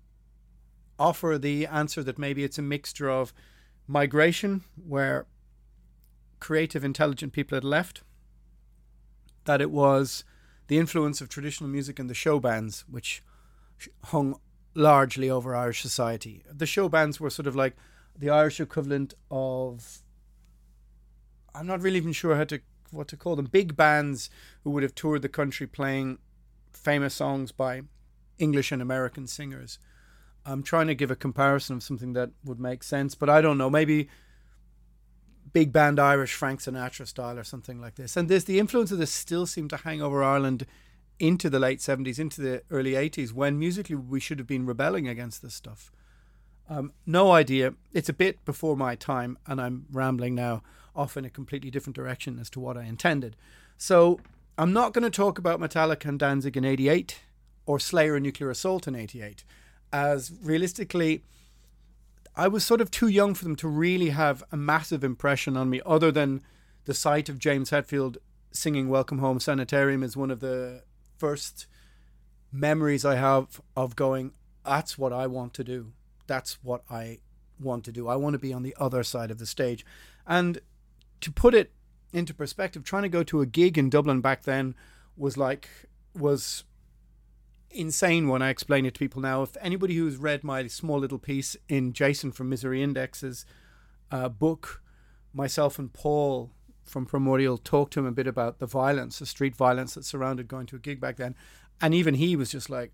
offer 0.98 1.36
the 1.38 1.66
answer 1.66 2.02
that 2.02 2.18
maybe 2.18 2.44
it's 2.44 2.58
a 2.58 2.62
mixture 2.62 3.10
of 3.10 3.32
migration, 3.86 4.62
where 4.76 5.26
creative, 6.40 6.84
intelligent 6.84 7.32
people 7.32 7.56
had 7.56 7.64
left, 7.64 8.02
that 9.44 9.60
it 9.60 9.70
was 9.70 10.24
the 10.68 10.78
influence 10.78 11.20
of 11.20 11.28
traditional 11.28 11.70
music 11.70 11.98
and 11.98 12.10
the 12.10 12.14
show 12.14 12.40
bands, 12.40 12.84
which 12.88 13.22
hung 14.06 14.38
largely 14.74 15.30
over 15.30 15.54
Irish 15.54 15.82
society. 15.82 16.42
The 16.50 16.66
show 16.66 16.88
bands 16.88 17.20
were 17.20 17.30
sort 17.30 17.46
of 17.46 17.56
like 17.56 17.76
the 18.18 18.30
Irish 18.30 18.60
equivalent 18.60 19.14
of 19.30 20.02
I'm 21.54 21.66
not 21.66 21.80
really 21.80 21.96
even 21.96 22.12
sure 22.12 22.36
how 22.36 22.44
to 22.44 22.60
what 22.90 23.08
to 23.08 23.16
call 23.16 23.36
them 23.36 23.46
big 23.46 23.76
bands 23.76 24.30
who 24.62 24.70
would 24.70 24.82
have 24.82 24.94
toured 24.94 25.22
the 25.22 25.28
country 25.28 25.66
playing 25.66 26.18
famous 26.72 27.14
songs 27.14 27.52
by 27.52 27.82
English 28.38 28.72
and 28.72 28.82
American 28.82 29.26
singers. 29.26 29.78
I'm 30.44 30.62
trying 30.62 30.86
to 30.86 30.94
give 30.94 31.10
a 31.10 31.16
comparison 31.16 31.76
of 31.76 31.82
something 31.82 32.12
that 32.12 32.30
would 32.44 32.60
make 32.60 32.82
sense, 32.82 33.14
but 33.14 33.28
I 33.28 33.40
don't 33.40 33.58
know. 33.58 33.68
Maybe 33.68 34.08
big 35.52 35.72
band 35.72 35.98
Irish 35.98 36.34
Frank 36.34 36.60
Sinatra 36.60 37.06
style 37.06 37.38
or 37.38 37.44
something 37.44 37.80
like 37.80 37.96
this. 37.96 38.16
And 38.16 38.28
this 38.28 38.44
the 38.44 38.58
influence 38.58 38.92
of 38.92 38.98
this 38.98 39.12
still 39.12 39.46
seemed 39.46 39.70
to 39.70 39.78
hang 39.78 40.02
over 40.02 40.22
Ireland 40.22 40.66
into 41.18 41.48
the 41.48 41.58
late 41.58 41.78
70s, 41.78 42.18
into 42.18 42.40
the 42.40 42.62
early 42.70 42.92
80s, 42.92 43.32
when 43.32 43.58
musically 43.58 43.96
we 43.96 44.20
should 44.20 44.38
have 44.38 44.46
been 44.46 44.66
rebelling 44.66 45.08
against 45.08 45.42
this 45.42 45.54
stuff. 45.54 45.90
Um, 46.68 46.92
no 47.06 47.32
idea. 47.32 47.74
It's 47.92 48.08
a 48.08 48.12
bit 48.12 48.44
before 48.44 48.76
my 48.76 48.96
time, 48.96 49.38
and 49.46 49.60
I'm 49.60 49.86
rambling 49.90 50.34
now 50.34 50.62
off 50.96 51.16
in 51.16 51.24
a 51.24 51.30
completely 51.30 51.70
different 51.70 51.96
direction 51.96 52.38
as 52.38 52.50
to 52.50 52.60
what 52.60 52.76
I 52.76 52.84
intended. 52.84 53.36
So 53.76 54.18
I'm 54.58 54.72
not 54.72 54.92
going 54.92 55.04
to 55.04 55.10
talk 55.10 55.38
about 55.38 55.60
Metallica 55.60 56.06
and 56.06 56.18
Danzig 56.18 56.56
in 56.56 56.64
88 56.64 57.20
or 57.66 57.78
Slayer 57.78 58.14
and 58.14 58.24
Nuclear 58.24 58.50
Assault 58.50 58.88
in 58.88 58.94
88, 58.94 59.44
as 59.92 60.32
realistically, 60.42 61.22
I 62.36 62.48
was 62.48 62.64
sort 62.64 62.80
of 62.80 62.90
too 62.90 63.08
young 63.08 63.34
for 63.34 63.44
them 63.44 63.56
to 63.56 63.68
really 63.68 64.10
have 64.10 64.44
a 64.52 64.56
massive 64.56 65.02
impression 65.02 65.56
on 65.56 65.70
me, 65.70 65.80
other 65.84 66.12
than 66.12 66.42
the 66.84 66.94
sight 66.94 67.28
of 67.28 67.38
James 67.38 67.70
Hetfield 67.70 68.18
singing 68.52 68.88
Welcome 68.88 69.18
Home 69.18 69.40
Sanitarium 69.40 70.02
is 70.02 70.16
one 70.16 70.30
of 70.30 70.40
the 70.40 70.82
first 71.18 71.66
memories 72.52 73.04
I 73.04 73.16
have 73.16 73.60
of 73.76 73.96
going, 73.96 74.32
that's 74.64 74.96
what 74.96 75.12
I 75.12 75.26
want 75.26 75.54
to 75.54 75.64
do. 75.64 75.92
That's 76.26 76.58
what 76.62 76.82
I 76.90 77.18
want 77.60 77.84
to 77.84 77.92
do. 77.92 78.08
I 78.08 78.16
want 78.16 78.34
to 78.34 78.38
be 78.38 78.52
on 78.52 78.62
the 78.62 78.76
other 78.78 79.02
side 79.02 79.30
of 79.30 79.38
the 79.38 79.46
stage. 79.46 79.84
And 80.26 80.60
to 81.20 81.32
put 81.32 81.54
it 81.54 81.72
into 82.12 82.34
perspective, 82.34 82.84
trying 82.84 83.02
to 83.02 83.08
go 83.08 83.22
to 83.22 83.40
a 83.40 83.46
gig 83.46 83.76
in 83.76 83.90
Dublin 83.90 84.20
back 84.20 84.42
then 84.42 84.74
was 85.16 85.36
like 85.36 85.68
was 86.14 86.64
insane 87.70 88.28
when 88.28 88.42
I 88.42 88.48
explain 88.48 88.86
it 88.86 88.94
to 88.94 88.98
people 88.98 89.20
now. 89.20 89.42
If 89.42 89.56
anybody 89.60 89.96
who's 89.96 90.16
read 90.16 90.44
my 90.44 90.66
small 90.66 90.98
little 90.98 91.18
piece 91.18 91.56
in 91.68 91.92
Jason 91.92 92.32
from 92.32 92.48
Misery 92.48 92.82
Index's 92.82 93.44
uh, 94.10 94.28
book, 94.28 94.82
myself 95.32 95.78
and 95.78 95.92
Paul 95.92 96.52
from 96.84 97.04
Primordial 97.04 97.58
talked 97.58 97.92
to 97.94 98.00
him 98.00 98.06
a 98.06 98.12
bit 98.12 98.26
about 98.26 98.58
the 98.58 98.66
violence, 98.66 99.18
the 99.18 99.26
street 99.26 99.56
violence 99.56 99.94
that 99.94 100.04
surrounded 100.04 100.48
going 100.48 100.66
to 100.66 100.76
a 100.76 100.78
gig 100.78 101.00
back 101.00 101.16
then, 101.16 101.34
and 101.80 101.92
even 101.92 102.14
he 102.14 102.36
was 102.36 102.50
just 102.50 102.70
like 102.70 102.92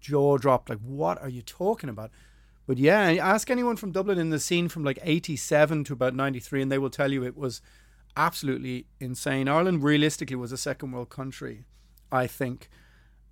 jaw 0.00 0.38
dropped, 0.38 0.70
like, 0.70 0.78
"What 0.78 1.20
are 1.20 1.28
you 1.28 1.42
talking 1.42 1.90
about?" 1.90 2.10
But 2.68 2.76
yeah, 2.76 3.12
ask 3.22 3.50
anyone 3.50 3.76
from 3.76 3.92
Dublin 3.92 4.18
in 4.18 4.28
the 4.28 4.38
scene 4.38 4.68
from 4.68 4.84
like 4.84 4.98
87 5.02 5.84
to 5.84 5.94
about 5.94 6.14
93, 6.14 6.60
and 6.60 6.70
they 6.70 6.76
will 6.76 6.90
tell 6.90 7.10
you 7.10 7.24
it 7.24 7.34
was 7.34 7.62
absolutely 8.14 8.84
insane. 9.00 9.48
Ireland 9.48 9.82
realistically 9.82 10.36
was 10.36 10.52
a 10.52 10.58
second 10.58 10.92
world 10.92 11.08
country, 11.08 11.64
I 12.12 12.26
think. 12.26 12.68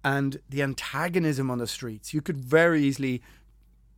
And 0.02 0.40
the 0.48 0.62
antagonism 0.62 1.50
on 1.50 1.58
the 1.58 1.66
streets, 1.66 2.14
you 2.14 2.22
could 2.22 2.38
very 2.38 2.82
easily 2.82 3.20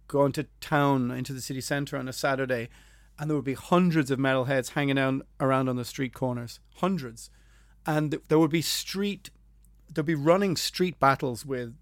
go 0.08 0.26
into 0.26 0.48
town, 0.60 1.12
into 1.12 1.32
the 1.32 1.40
city 1.40 1.60
centre 1.60 1.96
on 1.96 2.08
a 2.08 2.12
Saturday, 2.12 2.68
and 3.16 3.30
there 3.30 3.36
would 3.36 3.44
be 3.44 3.54
hundreds 3.54 4.10
of 4.10 4.18
metalheads 4.18 4.70
hanging 4.70 4.98
out 4.98 5.24
around 5.38 5.68
on 5.68 5.76
the 5.76 5.84
street 5.84 6.14
corners. 6.14 6.58
Hundreds. 6.78 7.30
And 7.86 8.18
there 8.26 8.40
would 8.40 8.50
be 8.50 8.62
street, 8.62 9.30
there'd 9.94 10.04
be 10.04 10.16
running 10.16 10.56
street 10.56 10.98
battles 10.98 11.46
with 11.46 11.76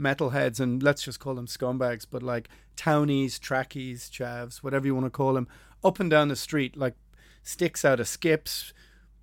metalheads 0.00 0.58
and 0.58 0.82
let's 0.82 1.02
just 1.02 1.20
call 1.20 1.34
them 1.34 1.46
scumbags, 1.46 2.06
but 2.10 2.22
like 2.22 2.48
townies, 2.76 3.38
trackies, 3.38 4.10
chavs, 4.10 4.58
whatever 4.58 4.86
you 4.86 4.94
want 4.94 5.06
to 5.06 5.10
call 5.10 5.34
them, 5.34 5.48
up 5.84 6.00
and 6.00 6.10
down 6.10 6.28
the 6.28 6.36
street, 6.36 6.76
like 6.76 6.94
sticks 7.42 7.84
out 7.84 8.00
of 8.00 8.08
skips, 8.08 8.72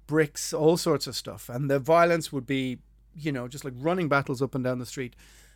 bricks, 0.06 0.54
all 0.54 0.78
sorts 0.78 1.08
of 1.08 1.16
stuff. 1.16 1.50
And 1.50 1.70
the 1.70 1.80
violence 1.80 2.32
would 2.32 2.46
be, 2.46 2.80
you 3.16 3.32
know, 3.32 3.48
just 3.48 3.66
like 3.66 3.74
running 3.76 4.08
battles 4.10 4.42
up 4.42 4.56
and 4.56 4.64
down 4.64 4.80
the 4.80 4.86
street. 4.86 5.16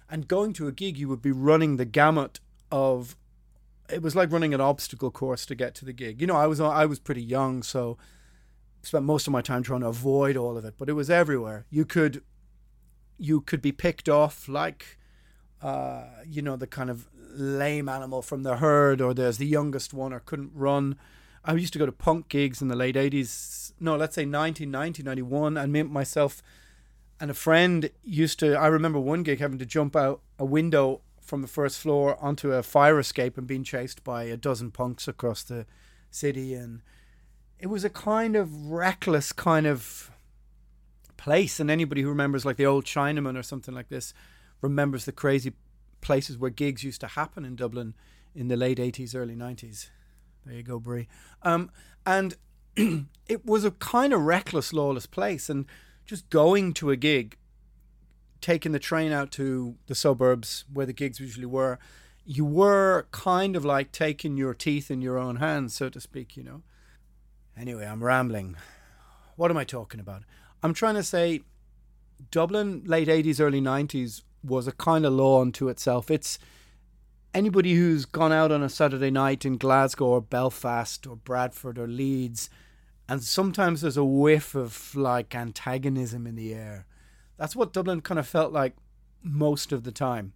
And 0.09 0.27
going 0.27 0.53
to 0.53 0.67
a 0.67 0.71
gig, 0.71 0.97
you 0.97 1.07
would 1.07 1.21
be 1.21 1.31
running 1.31 1.77
the 1.77 1.85
gamut 1.85 2.39
of. 2.71 3.15
It 3.89 4.01
was 4.01 4.15
like 4.15 4.31
running 4.31 4.53
an 4.53 4.61
obstacle 4.61 5.11
course 5.11 5.45
to 5.47 5.55
get 5.55 5.75
to 5.75 5.85
the 5.85 5.93
gig. 5.93 6.21
You 6.21 6.27
know, 6.27 6.35
I 6.35 6.47
was 6.47 6.61
I 6.61 6.85
was 6.85 6.99
pretty 6.99 7.23
young, 7.23 7.61
so 7.61 7.97
spent 8.83 9.05
most 9.05 9.27
of 9.27 9.33
my 9.33 9.41
time 9.41 9.63
trying 9.63 9.81
to 9.81 9.87
avoid 9.87 10.37
all 10.37 10.57
of 10.57 10.65
it. 10.65 10.75
But 10.77 10.89
it 10.89 10.93
was 10.93 11.09
everywhere. 11.09 11.65
You 11.69 11.85
could, 11.85 12.23
you 13.17 13.41
could 13.41 13.61
be 13.61 13.71
picked 13.71 14.09
off 14.09 14.47
like 14.47 14.97
uh, 15.61 16.03
you 16.27 16.41
know, 16.41 16.55
the 16.55 16.67
kind 16.67 16.89
of 16.89 17.07
lame 17.33 17.87
animal 17.87 18.21
from 18.21 18.43
the 18.43 18.57
herd, 18.57 19.01
or 19.01 19.13
there's 19.13 19.37
the 19.37 19.45
youngest 19.45 19.93
one, 19.93 20.13
or 20.13 20.19
couldn't 20.19 20.51
run. 20.53 20.97
I 21.43 21.53
used 21.53 21.73
to 21.73 21.79
go 21.79 21.85
to 21.85 21.91
punk 21.91 22.29
gigs 22.29 22.61
in 22.61 22.67
the 22.67 22.75
late 22.75 22.95
80s. 22.95 23.73
No, 23.79 23.95
let's 23.95 24.15
say 24.15 24.25
1990, 24.25 25.03
91. 25.03 25.57
And 25.57 25.91
myself 25.91 26.43
and 27.19 27.31
a 27.31 27.35
friend 27.35 27.89
used 28.03 28.39
to, 28.39 28.55
I 28.55 28.67
remember 28.67 28.99
one 28.99 29.23
gig 29.23 29.39
having 29.39 29.59
to 29.59 29.65
jump 29.65 29.95
out 29.95 30.21
a 30.37 30.45
window 30.45 31.01
from 31.19 31.41
the 31.41 31.47
first 31.47 31.79
floor 31.79 32.17
onto 32.23 32.51
a 32.51 32.63
fire 32.63 32.99
escape 32.99 33.37
and 33.37 33.47
being 33.47 33.63
chased 33.63 34.03
by 34.03 34.23
a 34.23 34.37
dozen 34.37 34.69
punks 34.69 35.07
across 35.07 35.43
the 35.43 35.65
city. 36.09 36.53
And 36.53 36.81
it 37.57 37.67
was 37.67 37.83
a 37.83 37.89
kind 37.89 38.35
of 38.35 38.71
reckless 38.71 39.31
kind 39.31 39.65
of 39.65 40.11
place. 41.17 41.59
And 41.59 41.71
anybody 41.71 42.01
who 42.01 42.09
remembers 42.09 42.45
like 42.45 42.57
the 42.57 42.65
old 42.65 42.85
Chinaman 42.85 43.37
or 43.37 43.43
something 43.43 43.73
like 43.73 43.89
this, 43.89 44.13
remembers 44.61 45.05
the 45.05 45.11
crazy 45.11 45.53
places 46.01 46.37
where 46.37 46.49
gigs 46.49 46.83
used 46.83 47.01
to 47.01 47.07
happen 47.07 47.45
in 47.45 47.55
Dublin 47.55 47.93
in 48.33 48.47
the 48.47 48.57
late 48.57 48.77
80s, 48.77 49.15
early 49.15 49.35
90s. 49.35 49.89
There 50.45 50.55
you 50.55 50.63
go, 50.63 50.79
Brie. 50.79 51.07
Um, 51.43 51.69
and 52.05 52.35
it 52.75 53.45
was 53.45 53.63
a 53.63 53.71
kind 53.71 54.13
of 54.13 54.21
reckless, 54.21 54.73
lawless 54.73 55.05
place. 55.05 55.49
And 55.49 55.65
just 56.05 56.29
going 56.29 56.73
to 56.73 56.89
a 56.89 56.95
gig 56.95 57.37
taking 58.41 58.71
the 58.71 58.79
train 58.79 59.11
out 59.11 59.31
to 59.31 59.75
the 59.87 59.95
suburbs 59.95 60.65
where 60.71 60.85
the 60.85 60.93
gigs 60.93 61.19
usually 61.19 61.45
were, 61.45 61.77
you 62.25 62.43
were 62.43 63.07
kind 63.11 63.55
of 63.55 63.63
like 63.63 63.91
taking 63.91 64.35
your 64.35 64.53
teeth 64.53 64.89
in 64.89 65.01
your 65.01 65.17
own 65.17 65.37
hands, 65.37 65.75
so 65.75 65.89
to 65.89 66.01
speak, 66.01 66.35
you 66.35 66.43
know. 66.43 66.61
Anyway, 67.57 67.85
I'm 67.85 68.03
rambling. 68.03 68.55
What 69.35 69.51
am 69.51 69.57
I 69.57 69.63
talking 69.63 69.99
about? 69.99 70.23
I'm 70.63 70.73
trying 70.73 70.95
to 70.95 71.03
say 71.03 71.41
Dublin, 72.29 72.83
late 72.85 73.07
80s, 73.07 73.39
early 73.39 73.61
90s, 73.61 74.23
was 74.43 74.67
a 74.67 74.71
kind 74.71 75.05
of 75.05 75.13
law 75.13 75.41
unto 75.41 75.69
itself. 75.69 76.09
It's 76.09 76.39
anybody 77.33 77.73
who's 77.75 78.05
gone 78.05 78.31
out 78.31 78.51
on 78.51 78.63
a 78.63 78.69
Saturday 78.69 79.11
night 79.11 79.45
in 79.45 79.57
Glasgow 79.57 80.07
or 80.07 80.21
Belfast 80.21 81.05
or 81.07 81.15
Bradford 81.15 81.77
or 81.77 81.87
Leeds, 81.87 82.49
and 83.07 83.23
sometimes 83.23 83.81
there's 83.81 83.97
a 83.97 84.05
whiff 84.05 84.55
of 84.55 84.95
like 84.95 85.35
antagonism 85.35 86.25
in 86.25 86.35
the 86.35 86.53
air. 86.53 86.85
That's 87.37 87.55
what 87.55 87.73
Dublin 87.73 88.01
kind 88.01 88.19
of 88.19 88.27
felt 88.27 88.53
like 88.53 88.75
most 89.23 89.71
of 89.71 89.83
the 89.83 89.91
time. 89.91 90.33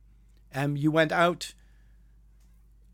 Um, 0.54 0.76
you 0.76 0.92
went 0.92 1.12
out 1.12 1.54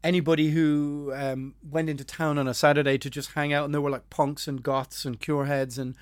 anybody 0.03 0.49
who 0.49 1.11
um, 1.15 1.55
went 1.67 1.89
into 1.89 2.03
town 2.03 2.37
on 2.37 2.47
a 2.47 2.53
Saturday 2.53 2.97
to 2.97 3.09
just 3.09 3.33
hang 3.33 3.53
out, 3.53 3.65
and 3.65 3.73
there 3.73 3.81
were 3.81 3.89
like 3.89 4.09
punks 4.09 4.47
and 4.47 4.63
goths 4.63 5.05
and 5.05 5.19
cure 5.19 5.45
heads 5.45 5.77
and 5.77 5.95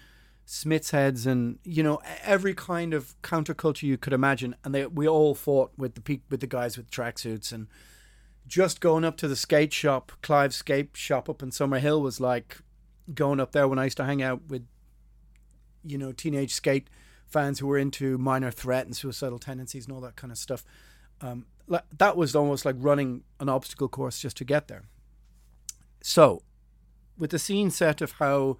Smiths 0.52 0.90
heads 0.90 1.28
and 1.28 1.60
you 1.64 1.84
know 1.84 2.02
every 2.24 2.56
kind 2.56 2.96
of 2.96 3.14
counterculture 3.22 3.84
you 3.84 4.00
could 4.00 4.14
imagine, 4.14 4.56
and 4.64 4.74
they 4.74 4.84
we 4.88 5.08
all 5.08 5.36
fought 5.36 5.72
with 5.78 5.94
the 5.94 6.02
pe- 6.02 6.22
with 6.28 6.40
the 6.40 6.48
guys 6.48 6.76
with 6.76 6.90
tracksuits 6.90 7.52
and 7.52 7.68
just 8.48 8.82
going 8.82 9.06
up 9.06 9.16
to 9.18 9.28
the 9.28 9.36
skate 9.36 9.72
shop, 9.72 10.12
Clive's 10.24 10.56
Skate 10.56 10.98
Shop 10.98 11.30
up 11.30 11.44
in 11.44 11.52
Summerhill 11.52 12.02
was 12.02 12.20
like 12.20 12.58
going 13.14 13.40
up 13.40 13.52
there 13.52 13.68
when 13.68 13.78
I 13.78 13.84
used 13.84 13.98
to 13.98 14.06
hang 14.06 14.24
out 14.24 14.42
with 14.48 14.66
you 15.84 16.00
know 16.00 16.12
teenage 16.12 16.52
skate 16.56 16.90
fans 17.28 17.60
who 17.60 17.68
were 17.68 17.78
into 17.78 18.18
minor 18.18 18.50
threat 18.50 18.88
and 18.88 18.98
suicidal 18.98 19.38
tendencies 19.38 19.86
and 19.86 19.94
all 19.94 20.02
that 20.02 20.16
kind 20.16 20.32
of 20.32 20.40
stuff. 20.40 20.66
Um, 21.22 21.46
that 21.96 22.18
was 22.18 22.36
almost 22.36 22.66
like 22.66 22.76
running 22.80 23.22
an 23.40 23.50
obstacle 23.50 23.88
course 23.88 24.18
just 24.18 24.38
to 24.38 24.46
get 24.46 24.68
there. 24.68 24.86
So, 26.02 26.42
with 27.20 27.30
the 27.30 27.38
scene 27.38 27.70
set 27.70 28.02
of 28.02 28.14
how 28.14 28.58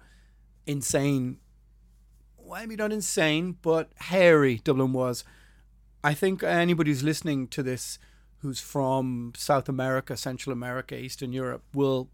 insane 0.68 1.38
maybe 2.50 2.76
not 2.76 2.92
insane, 2.92 3.56
but 3.62 3.90
hairy 3.96 4.60
Dublin 4.64 4.92
was. 4.92 5.24
I 6.02 6.14
think 6.14 6.42
anybody 6.42 6.90
who's 6.90 7.02
listening 7.02 7.48
to 7.48 7.62
this 7.62 7.98
who's 8.38 8.60
from 8.60 9.32
South 9.36 9.68
America, 9.68 10.16
Central 10.16 10.52
America, 10.52 10.96
Eastern 10.96 11.32
Europe 11.32 11.62
will 11.74 12.08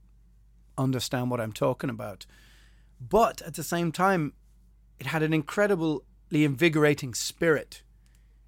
understand 0.77 1.31
what 1.31 1.41
I'm 1.41 1.53
talking 1.53 1.89
about. 1.89 2.27
But 3.01 3.43
at 3.43 3.55
the 3.55 3.63
same 3.63 3.93
time, 3.93 4.33
it 4.99 5.07
had 5.07 5.23
an 5.23 5.33
incredibly 5.33 6.01
invigorating 6.33 7.15
spirit. 7.15 7.83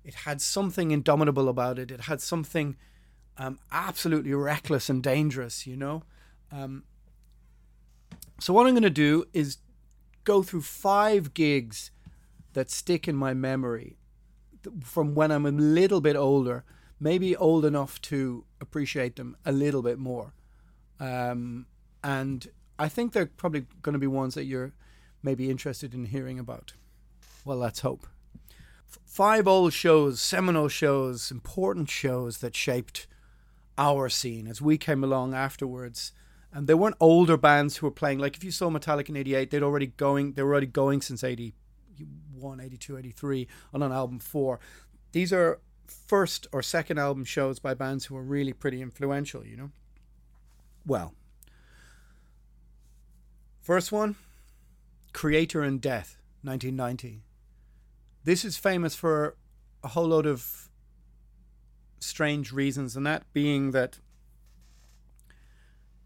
It 0.05 0.15
had 0.15 0.41
something 0.41 0.91
indomitable 0.91 1.49
about 1.49 1.79
it. 1.79 1.91
It 1.91 2.03
had 2.03 2.21
something 2.21 2.77
um, 3.37 3.61
absolutely 3.71 4.35
reckless 4.35 4.89
and 4.89 5.03
dangerous, 5.03 5.67
you 5.67 5.77
know? 5.77 6.03
Um, 6.51 6.85
so, 8.41 8.53
what 8.53 8.67
I'm 8.67 8.73
going 8.73 8.83
to 8.83 8.91
do 8.91 9.25
is 9.33 9.59
go 10.29 10.43
through 10.43 10.61
five 10.61 11.33
gigs 11.33 11.91
that 12.53 12.71
stick 12.71 13.09
in 13.09 13.17
my 13.17 13.33
memory 13.33 13.97
from 14.85 15.15
when 15.15 15.31
I'm 15.31 15.47
a 15.47 15.51
little 15.51 16.03
bit 16.03 16.17
older, 16.17 16.65
maybe 17.01 17.35
old 17.35 17.65
enough 17.65 17.99
to 18.03 18.45
appreciate 18.61 19.17
them 19.17 19.39
a 19.47 19.53
little 19.53 19.81
bit 19.81 19.99
more. 19.99 20.35
Um, 21.01 21.65
and 22.05 22.47
I 22.79 22.91
think 22.91 23.13
they're 23.13 23.25
probably 23.25 23.65
going 23.81 23.95
to 23.95 23.99
be 23.99 24.07
ones 24.07 24.35
that 24.35 24.45
you're 24.45 24.75
maybe 25.23 25.49
interested 25.49 25.95
in 25.95 26.05
hearing 26.05 26.39
about. 26.39 26.75
Well, 27.47 27.57
let's 27.57 27.81
hope. 27.81 28.07
F- 28.87 28.99
five 29.07 29.49
old 29.49 29.73
shows, 29.73 30.21
seminal 30.21 30.69
shows, 30.69 31.31
important 31.31 31.89
shows 31.89 32.39
that 32.39 32.55
shaped 32.55 33.07
our 33.79 34.11
scene 34.11 34.47
as 34.47 34.61
we 34.61 34.77
came 34.77 35.03
along 35.03 35.33
afterwards 35.33 36.13
and 36.53 36.67
they 36.67 36.75
weren't 36.75 36.97
older 37.01 37.37
bands 37.37 37.77
who 37.77 37.87
were 37.87 37.93
playing. 37.93 38.19
Like 38.19 38.37
if 38.37 38.45
you 38.45 38.51
saw 38.51 38.71
Metallica 38.71 39.11
in 39.11 39.17
'88, 39.17 39.51
they'd 39.51 39.63
already 39.63 39.89
going. 39.89 40.33
They 40.33 40.43
were 40.43 40.53
already 40.53 40.67
going 40.67 41.03
since 41.03 41.23
'81, 41.23 42.61
'82, 42.61 42.99
'83 42.99 43.49
on 43.75 43.83
an 43.83 43.93
album 43.93 44.19
four. 44.19 44.61
These 45.13 45.33
are 45.33 45.61
first 45.87 46.47
or 46.53 46.63
second 46.63 46.99
album 46.99 47.25
shows 47.25 47.59
by 47.59 47.75
bands 47.75 48.07
who 48.07 48.15
were 48.15 48.23
really 48.23 48.53
pretty 48.53 48.81
influential. 48.81 49.45
You 49.45 49.57
know. 49.57 49.71
Well, 50.87 51.15
first 53.61 53.93
one, 53.93 54.17
Kreator 55.13 55.67
and 55.67 55.81
Death, 55.81 56.17
1990. 56.43 57.23
This 58.25 58.45
is 58.45 58.57
famous 58.57 58.95
for 58.95 59.37
a 59.85 59.89
whole 59.89 60.07
load 60.07 60.27
of 60.27 60.69
strange 62.01 62.53
reasons, 62.53 62.97
and 62.97 63.07
that 63.07 63.31
being 63.33 63.73
that 63.73 63.99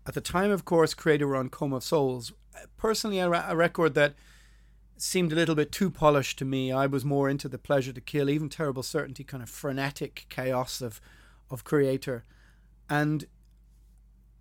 at 0.06 0.14
the 0.14 0.20
time, 0.20 0.50
of 0.50 0.64
course, 0.64 0.94
Kreator 0.94 1.26
were 1.26 1.36
on 1.36 1.48
Coma 1.48 1.76
of 1.76 1.84
Souls. 1.84 2.32
Personally, 2.76 3.18
a, 3.18 3.30
a 3.30 3.56
record 3.56 3.94
that 3.94 4.14
seemed 4.96 5.32
a 5.32 5.34
little 5.34 5.54
bit 5.54 5.72
too 5.72 5.90
polished 5.90 6.38
to 6.38 6.44
me. 6.44 6.72
I 6.72 6.86
was 6.86 7.04
more 7.04 7.28
into 7.28 7.48
the 7.48 7.58
Pleasure 7.58 7.92
to 7.92 8.00
Kill, 8.00 8.30
even 8.30 8.48
Terrible 8.48 8.82
Certainty, 8.82 9.24
kind 9.24 9.42
of 9.42 9.48
frenetic 9.48 10.26
chaos 10.28 10.80
of 10.80 11.00
of 11.50 11.64
Kreator. 11.64 12.22
And 12.88 13.26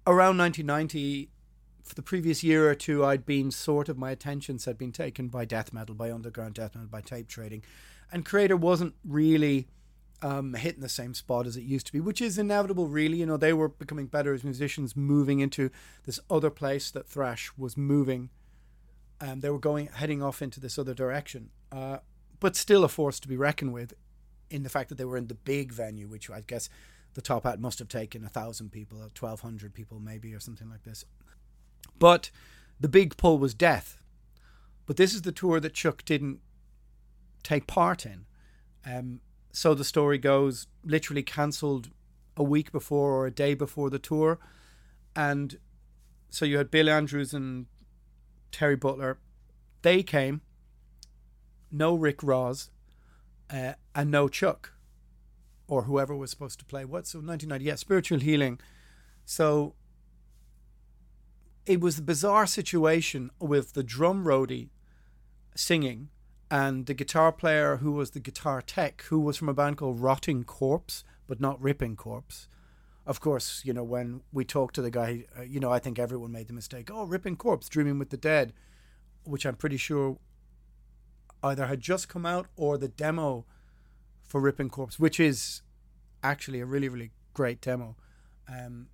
around 0.08 0.38
1990, 0.38 1.30
for 1.84 1.95
the 1.95 2.02
previous 2.02 2.43
year 2.43 2.69
or 2.69 2.76
two, 2.76 3.04
I'd 3.04 3.26
been 3.26 3.52
sort 3.52 3.89
of 3.89 3.97
my 3.97 4.12
attentions 4.12 4.65
had 4.65 4.78
been 4.78 4.91
taken 4.91 5.28
by 5.28 5.45
death 5.45 5.74
metal, 5.74 5.93
by 5.93 6.12
underground 6.12 6.54
death 6.56 6.76
metal, 6.76 6.89
by 6.89 7.02
tape 7.02 7.28
trading, 7.28 7.63
and 8.12 8.26
Kreator 8.26 8.58
wasn't 8.58 8.95
really 9.04 9.67
um, 10.22 10.54
hitting 10.54 10.82
the 10.82 10.90
same 10.90 11.14
spot 11.14 11.48
as 11.48 11.58
it 11.58 11.64
used 11.64 11.88
to 11.88 11.92
be, 11.92 12.00
which 12.00 12.22
is 12.22 12.38
inevitable, 12.38 12.88
really. 12.88 13.18
You 13.18 13.26
know, 13.26 13.38
they 13.38 13.54
were 13.54 13.70
becoming 13.70 14.08
better 14.08 14.34
as 14.34 14.44
musicians, 14.44 14.96
moving 14.96 15.40
into 15.40 15.70
this 16.06 16.20
other 16.30 16.50
place 16.50 16.92
that 16.92 17.08
thrash 17.08 17.52
was 17.58 17.76
moving. 17.76 18.30
Um, 19.20 19.40
they 19.42 19.50
were 19.50 19.60
going 19.60 19.88
heading 19.88 20.24
off 20.24 20.42
into 20.42 20.60
this 20.60 20.80
other 20.80 20.94
direction, 20.94 21.50
uh, 21.72 21.98
but 22.40 22.56
still 22.56 22.84
a 22.84 22.88
force 22.88 23.20
to 23.20 23.28
be 23.28 23.38
reckoned 23.38 23.74
with, 23.74 23.94
in 24.50 24.64
the 24.64 24.70
fact 24.70 24.90
that 24.90 24.98
they 24.98 25.06
were 25.06 25.18
in 25.18 25.28
the 25.28 25.36
big 25.36 25.72
venue, 25.72 26.08
which 26.08 26.30
I 26.30 26.42
guess 26.42 26.70
the 27.14 27.22
Top 27.22 27.44
Hat 27.44 27.60
must 27.60 27.80
have 27.80 27.88
taken 27.88 28.24
a 28.24 28.30
thousand 28.30 28.72
people, 28.72 28.98
twelve 29.14 29.42
hundred 29.42 29.74
people 29.74 30.00
maybe, 30.00 30.34
or 30.34 30.40
something 30.40 30.70
like 30.70 30.84
this. 30.84 31.06
But 32.00 32.32
the 32.80 32.90
big 32.90 33.16
pull 33.18 33.38
was 33.38 33.54
death. 33.54 33.98
But 34.86 34.98
this 34.98 35.14
is 35.14 35.22
the 35.22 35.32
tour 35.32 35.60
that 35.60 35.74
Chuck 35.74 36.04
didn't 36.04 36.40
take 37.44 37.68
part 37.68 38.06
in. 38.06 38.26
Um, 38.86 39.22
so 39.52 39.74
the 39.74 39.84
story 39.84 40.18
goes, 40.18 40.68
literally 40.84 41.24
cancelled 41.24 41.90
a 42.38 42.44
week 42.44 42.72
before 42.72 43.12
or 43.12 43.28
a 43.28 43.32
day 43.32 43.54
before 43.54 43.90
the 43.90 44.00
tour. 44.00 44.40
And 45.16 45.58
so 46.30 46.46
you 46.46 46.58
had 46.58 46.72
Bill 46.72 46.90
Andrews 46.90 47.34
and 47.34 47.66
Terry 48.52 48.76
Butler. 48.76 49.20
They 49.82 50.04
came, 50.04 50.42
no 51.72 51.96
Rick 51.96 52.20
Rozz, 52.20 52.70
uh, 53.50 53.74
and 53.94 54.10
no 54.12 54.28
Chuck, 54.28 54.74
or 55.68 55.84
whoever 55.84 56.16
was 56.16 56.32
supposed 56.32 56.60
to 56.60 56.66
play. 56.66 56.86
What? 56.86 57.08
So 57.08 57.20
1990, 57.20 57.66
yeah, 57.66 57.76
Spiritual 57.76 58.20
Healing. 58.20 58.60
So 59.26 59.76
it 61.66 61.82
was 61.82 62.00
a 62.00 62.02
bizarre 62.02 62.48
situation 62.48 63.32
with 63.40 63.74
the 63.74 63.84
drum 63.84 64.24
roadie 64.24 64.70
singing 65.56 66.10
and 66.52 66.86
the 66.86 66.94
guitar 66.94 67.32
player 67.32 67.78
who 67.78 67.94
was 67.94 68.12
the 68.12 68.20
guitar 68.20 68.62
tech, 68.62 69.04
who 69.04 69.22
was 69.22 69.38
from 69.38 69.48
a 69.48 69.54
band 69.54 69.78
called 69.78 70.02
Rotting 70.02 70.44
Corpse, 70.44 71.06
but 71.26 71.40
not 71.40 71.60
Ripping 71.62 71.96
Corpse. 71.96 72.50
Of 73.06 73.22
course, 73.22 73.62
you 73.64 73.72
know, 73.72 73.86
when 73.86 74.22
we 74.34 74.44
talked 74.44 74.76
to 74.76 74.82
the 74.82 74.92
guy, 74.92 75.24
uh, 75.40 75.44
you 75.44 75.62
know, 75.62 75.72
I 75.72 75.80
think 75.80 75.98
everyone 75.98 76.34
made 76.34 76.50
the 76.50 76.54
mistake. 76.54 76.90
Oh, 76.92 77.06
Ripping 77.06 77.38
Corpse, 77.38 77.70
Dreaming 77.70 77.98
with 77.98 78.10
the 78.10 78.18
Dead, 78.18 78.52
which 79.24 79.46
I'm 79.46 79.56
pretty 79.56 79.78
sure 79.78 80.18
either 81.42 81.68
had 81.68 81.80
just 81.80 82.10
come 82.10 82.26
out 82.26 82.48
or 82.58 82.78
the 82.78 82.90
demo 82.90 83.46
for 84.22 84.42
Ripping 84.42 84.70
Corpse, 84.70 85.00
which 85.00 85.22
is 85.22 85.62
actually 86.22 86.60
a 86.60 86.66
really, 86.66 86.90
really 86.90 87.12
great 87.34 87.62
demo 87.62 87.96
um, 88.50 88.88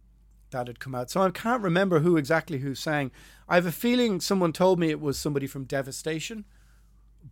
that 0.52 0.68
had 0.68 0.80
come 0.80 0.94
out. 0.94 1.10
So 1.10 1.24
I 1.24 1.32
can't 1.32 1.64
remember 1.64 2.02
who 2.02 2.18
exactly 2.18 2.60
who 2.60 2.76
sang. 2.76 3.10
I 3.50 3.56
have 3.56 3.66
a 3.66 3.72
feeling 3.72 4.22
someone 4.22 4.54
told 4.54 4.80
me 4.80 4.92
it 4.92 5.02
was 5.02 5.18
somebody 5.18 5.48
from 5.48 5.64
Devastation 5.64 6.46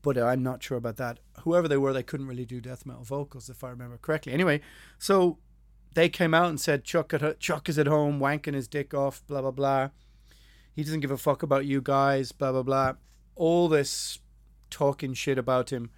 but 0.01 0.17
I'm 0.17 0.43
not 0.43 0.63
sure 0.63 0.77
about 0.77 0.97
that. 0.97 1.19
Whoever 1.41 1.67
they 1.67 1.77
were, 1.77 1.93
they 1.93 2.03
couldn't 2.03 2.27
really 2.27 2.45
do 2.45 2.61
death 2.61 2.85
metal 2.85 3.03
vocals, 3.03 3.49
if 3.49 3.63
I 3.63 3.69
remember 3.69 3.97
correctly. 3.97 4.33
Anyway, 4.33 4.61
so 4.97 5.37
they 5.93 6.09
came 6.09 6.33
out 6.33 6.49
and 6.49 6.59
said 6.59 6.83
Chuck 6.83 7.13
at 7.13 7.39
Chuck 7.39 7.69
is 7.69 7.79
at 7.79 7.87
home 7.87 8.19
wanking 8.19 8.53
his 8.53 8.67
dick 8.67 8.93
off, 8.93 9.25
blah 9.27 9.41
blah 9.41 9.51
blah. 9.51 9.89
He 10.73 10.83
doesn't 10.83 10.99
give 10.99 11.11
a 11.11 11.17
fuck 11.17 11.43
about 11.43 11.65
you 11.65 11.81
guys, 11.81 12.31
blah 12.31 12.51
blah 12.51 12.63
blah. 12.63 12.93
All 13.35 13.67
this 13.67 14.19
talking 14.69 15.13
shit 15.13 15.37
about 15.37 15.71
him. 15.71 15.89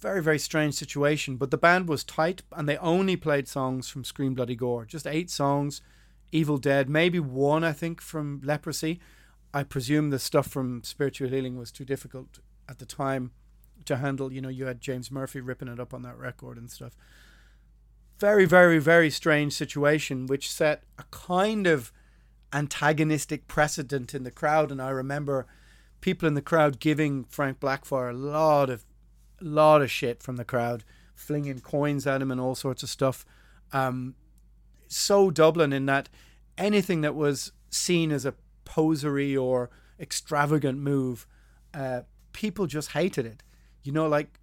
Very 0.00 0.22
very 0.22 0.38
strange 0.38 0.74
situation. 0.74 1.36
But 1.36 1.50
the 1.50 1.58
band 1.58 1.88
was 1.88 2.04
tight, 2.04 2.42
and 2.52 2.68
they 2.68 2.78
only 2.78 3.16
played 3.16 3.48
songs 3.48 3.88
from 3.88 4.04
Scream 4.04 4.34
Bloody 4.34 4.56
Gore, 4.56 4.84
just 4.84 5.06
eight 5.06 5.30
songs. 5.30 5.80
Evil 6.30 6.58
Dead, 6.58 6.90
maybe 6.90 7.18
one 7.18 7.64
I 7.64 7.72
think 7.72 8.02
from 8.02 8.42
Leprosy. 8.44 9.00
I 9.54 9.62
presume 9.62 10.10
the 10.10 10.18
stuff 10.18 10.46
from 10.46 10.82
Spiritual 10.84 11.30
Healing 11.30 11.56
was 11.56 11.72
too 11.72 11.86
difficult 11.86 12.38
at 12.68 12.78
the 12.78 12.86
time 12.86 13.32
to 13.84 13.96
handle. 13.96 14.32
You 14.32 14.40
know, 14.40 14.48
you 14.48 14.66
had 14.66 14.80
James 14.80 15.10
Murphy 15.10 15.40
ripping 15.40 15.68
it 15.68 15.80
up 15.80 15.94
on 15.94 16.02
that 16.02 16.18
record 16.18 16.58
and 16.58 16.70
stuff. 16.70 16.96
Very, 18.18 18.46
very, 18.46 18.78
very 18.78 19.10
strange 19.10 19.52
situation, 19.52 20.26
which 20.26 20.50
set 20.50 20.82
a 20.98 21.04
kind 21.10 21.66
of 21.66 21.92
antagonistic 22.52 23.46
precedent 23.46 24.14
in 24.14 24.24
the 24.24 24.30
crowd. 24.30 24.72
And 24.72 24.82
I 24.82 24.90
remember 24.90 25.46
people 26.00 26.26
in 26.26 26.34
the 26.34 26.42
crowd 26.42 26.80
giving 26.80 27.24
Frank 27.24 27.60
Blackfire 27.60 28.10
a 28.10 28.16
lot 28.16 28.70
of, 28.70 28.84
lot 29.40 29.82
of 29.82 29.90
shit 29.90 30.22
from 30.22 30.36
the 30.36 30.44
crowd, 30.44 30.84
flinging 31.14 31.60
coins 31.60 32.06
at 32.06 32.22
him 32.22 32.30
and 32.30 32.40
all 32.40 32.54
sorts 32.54 32.82
of 32.82 32.88
stuff. 32.88 33.24
Um, 33.72 34.14
so 34.88 35.30
Dublin 35.30 35.72
in 35.72 35.86
that 35.86 36.08
anything 36.56 37.02
that 37.02 37.14
was 37.14 37.52
seen 37.70 38.10
as 38.10 38.24
a 38.24 38.34
posery 38.64 39.36
or 39.36 39.70
extravagant 40.00 40.78
move, 40.78 41.26
uh, 41.74 42.02
people 42.38 42.68
just 42.68 42.92
hated 42.92 43.26
it. 43.26 43.42
You 43.82 43.90
know, 43.90 44.06
like 44.06 44.38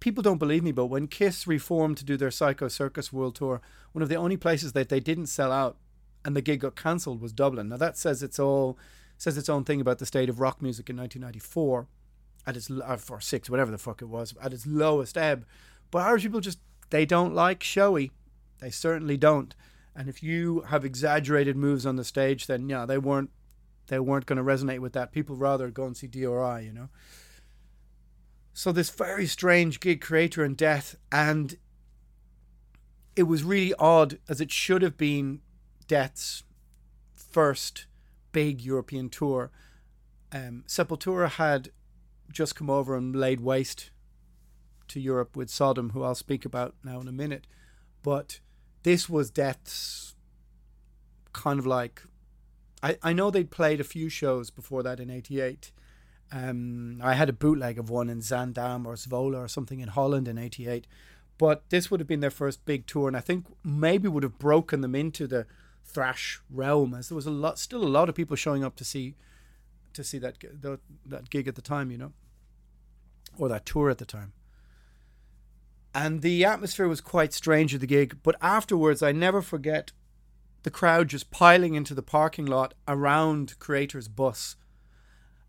people 0.00 0.20
don't 0.20 0.38
believe 0.38 0.64
me, 0.64 0.72
but 0.72 0.86
when 0.86 1.06
Kiss 1.06 1.46
reformed 1.46 1.96
to 1.98 2.04
do 2.04 2.16
their 2.16 2.32
Psycho 2.32 2.66
Circus 2.66 3.12
World 3.12 3.36
Tour, 3.36 3.60
one 3.92 4.02
of 4.02 4.08
the 4.08 4.16
only 4.16 4.36
places 4.36 4.72
that 4.72 4.88
they 4.88 4.98
didn't 4.98 5.26
sell 5.28 5.52
out 5.52 5.76
and 6.24 6.34
the 6.34 6.42
gig 6.42 6.60
got 6.62 6.74
cancelled 6.74 7.20
was 7.20 7.32
Dublin. 7.32 7.68
Now 7.68 7.76
that 7.76 7.96
says 7.96 8.20
it's 8.20 8.40
all 8.40 8.76
says 9.16 9.38
its 9.38 9.48
own 9.48 9.62
thing 9.62 9.80
about 9.80 10.00
the 10.00 10.06
state 10.06 10.28
of 10.28 10.40
rock 10.40 10.60
music 10.60 10.90
in 10.90 10.96
1994 10.96 11.86
at 12.48 12.56
its 12.56 12.68
uh, 12.68 12.98
or 13.08 13.20
six 13.20 13.48
whatever 13.48 13.70
the 13.70 13.78
fuck 13.78 14.02
it 14.02 14.06
was 14.06 14.34
at 14.42 14.52
its 14.52 14.66
lowest 14.66 15.16
ebb. 15.16 15.46
But 15.92 16.02
Irish 16.02 16.24
people 16.24 16.40
just 16.40 16.58
they 16.90 17.06
don't 17.06 17.32
like 17.32 17.62
showy. 17.62 18.10
They 18.58 18.70
certainly 18.70 19.16
don't. 19.16 19.54
And 19.94 20.08
if 20.08 20.20
you 20.20 20.62
have 20.62 20.84
exaggerated 20.84 21.56
moves 21.56 21.86
on 21.86 21.94
the 21.94 22.02
stage, 22.02 22.48
then 22.48 22.68
yeah, 22.68 22.86
they 22.86 22.98
weren't 22.98 23.30
they 23.88 23.98
weren't 23.98 24.26
going 24.26 24.38
to 24.38 24.42
resonate 24.42 24.80
with 24.80 24.92
that. 24.94 25.12
People 25.12 25.36
rather 25.36 25.70
go 25.70 25.86
and 25.86 25.96
see 25.96 26.06
DRI, 26.06 26.64
you 26.64 26.72
know. 26.72 26.88
So 28.52 28.72
this 28.72 28.90
very 28.90 29.26
strange 29.26 29.80
gig, 29.80 30.00
Kreator 30.00 30.44
and 30.44 30.56
Death, 30.56 30.96
and 31.10 31.56
it 33.16 33.24
was 33.24 33.42
really 33.42 33.74
odd 33.74 34.18
as 34.28 34.40
it 34.40 34.50
should 34.50 34.82
have 34.82 34.96
been 34.96 35.40
Death's 35.86 36.44
first 37.12 37.86
big 38.32 38.62
European 38.62 39.08
tour. 39.08 39.50
Um, 40.32 40.64
Sepultura 40.66 41.28
had 41.30 41.70
just 42.30 42.56
come 42.56 42.70
over 42.70 42.96
and 42.96 43.14
laid 43.14 43.40
waste 43.40 43.90
to 44.88 45.00
Europe 45.00 45.36
with 45.36 45.50
Sodom, 45.50 45.90
who 45.90 46.02
I'll 46.02 46.14
speak 46.14 46.44
about 46.44 46.74
now 46.84 47.00
in 47.00 47.08
a 47.08 47.12
minute. 47.12 47.46
But 48.02 48.40
this 48.82 49.08
was 49.08 49.30
Death's 49.30 50.14
kind 51.32 51.58
of 51.58 51.66
like. 51.66 52.02
I, 52.84 52.98
I 53.02 53.12
know 53.14 53.30
they'd 53.30 53.50
played 53.50 53.80
a 53.80 53.84
few 53.84 54.10
shows 54.10 54.50
before 54.50 54.82
that 54.82 55.00
in 55.00 55.08
88. 55.08 55.72
Um, 56.30 57.00
I 57.02 57.14
had 57.14 57.30
a 57.30 57.32
bootleg 57.32 57.78
of 57.78 57.88
one 57.88 58.10
in 58.10 58.18
Zaandam 58.18 58.84
or 58.84 58.94
Zwolle 58.94 59.42
or 59.42 59.48
something 59.48 59.80
in 59.80 59.88
Holland 59.88 60.28
in 60.28 60.36
88. 60.36 60.86
But 61.38 61.62
this 61.70 61.90
would 61.90 61.98
have 62.00 62.06
been 62.06 62.20
their 62.20 62.30
first 62.30 62.62
big 62.66 62.86
tour, 62.86 63.08
and 63.08 63.16
I 63.16 63.20
think 63.20 63.46
maybe 63.64 64.06
would 64.06 64.22
have 64.22 64.38
broken 64.38 64.82
them 64.82 64.94
into 64.94 65.26
the 65.26 65.46
thrash 65.82 66.42
realm, 66.50 66.92
as 66.92 67.08
there 67.08 67.16
was 67.16 67.26
a 67.26 67.30
lot, 67.30 67.58
still 67.58 67.82
a 67.82 67.88
lot 67.88 68.10
of 68.10 68.14
people 68.14 68.36
showing 68.36 68.62
up 68.62 68.76
to 68.76 68.84
see, 68.84 69.14
to 69.94 70.04
see 70.04 70.18
that 70.18 70.36
that 71.06 71.30
gig 71.30 71.48
at 71.48 71.54
the 71.54 71.62
time, 71.62 71.90
you 71.90 71.96
know, 71.96 72.12
or 73.38 73.48
that 73.48 73.64
tour 73.64 73.88
at 73.88 73.98
the 73.98 74.04
time 74.04 74.34
and 75.94 76.22
the 76.22 76.44
atmosphere 76.44 76.88
was 76.88 77.00
quite 77.00 77.32
strange 77.32 77.72
at 77.72 77.80
the 77.80 77.86
gig. 77.86 78.18
But 78.24 78.34
afterwards, 78.42 79.00
I 79.00 79.12
never 79.12 79.40
forget 79.40 79.92
the 80.64 80.70
crowd 80.70 81.08
just 81.08 81.30
piling 81.30 81.74
into 81.74 81.94
the 81.94 82.02
parking 82.02 82.44
lot 82.44 82.74
around 82.88 83.58
Kreator's 83.58 84.08
bus 84.08 84.56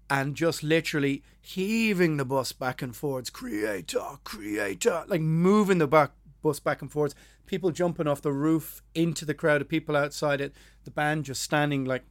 and 0.09 0.35
just 0.35 0.61
literally 0.61 1.23
heaving 1.41 2.17
the 2.17 2.25
bus 2.25 2.51
back 2.51 2.81
and 2.81 2.95
forwards. 2.95 3.29
Kreator, 3.31 4.19
Kreator, 4.21 5.09
like 5.09 5.21
moving 5.21 5.79
the 5.79 5.87
back 5.87 6.11
bus 6.43 6.59
back 6.59 6.81
and 6.81 6.91
forwards. 6.91 7.15
People 7.47 7.71
jumping 7.71 8.07
off 8.07 8.21
the 8.21 8.31
roof 8.31 8.83
into 8.93 9.25
the 9.25 9.33
crowd 9.33 9.61
of 9.61 9.67
people 9.67 9.95
outside 9.95 10.39
it. 10.39 10.53
The 10.83 10.91
band 10.91 11.25
just 11.25 11.41
standing 11.41 11.85
like 11.85 12.03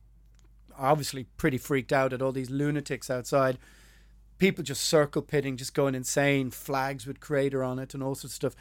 obviously 0.77 1.25
pretty 1.37 1.59
freaked 1.59 1.93
out 1.93 2.13
at 2.13 2.21
all 2.21 2.33
these 2.33 2.51
lunatics 2.51 3.09
outside 3.09 3.59
people 4.39 4.65
just 4.65 4.85
circle 4.85 5.23
pitting, 5.23 5.57
just 5.57 5.75
going 5.75 5.95
insane, 5.95 6.51
flags 6.51 7.07
with 7.07 7.21
Kreator 7.21 7.67
on 7.67 7.79
it 7.79 7.95
and 7.95 8.03
all 8.03 8.15
sorts 8.15 8.25
of 8.25 8.33
stuff. 8.33 8.57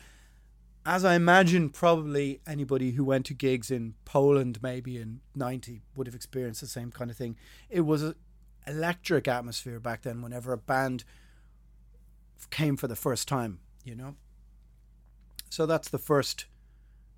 As 0.86 1.06
I 1.06 1.16
imagine, 1.16 1.70
probably 1.70 2.42
anybody 2.46 2.92
who 2.92 3.06
went 3.06 3.26
to 3.28 3.34
gigs 3.34 3.72
in 3.72 3.94
Poland, 4.04 4.62
maybe 4.62 4.98
in 4.98 5.22
'90, 5.34 5.82
would 5.96 6.08
have 6.08 6.16
experienced 6.16 6.60
the 6.60 6.68
same 6.68 6.92
kind 6.92 7.10
of 7.10 7.16
thing. 7.16 7.38
It 7.70 7.82
was 7.82 8.04
an 8.04 8.16
electric 8.68 9.28
atmosphere 9.28 9.80
back 9.80 10.02
then. 10.02 10.22
Whenever 10.22 10.52
a 10.52 10.58
band 10.58 11.06
came 12.50 12.76
for 12.76 12.88
the 12.88 12.96
first 12.98 13.28
time, 13.28 13.60
you 13.86 13.96
know. 13.96 14.16
So 15.50 15.66
that's 15.66 15.88
the 15.88 15.98
first 15.98 16.46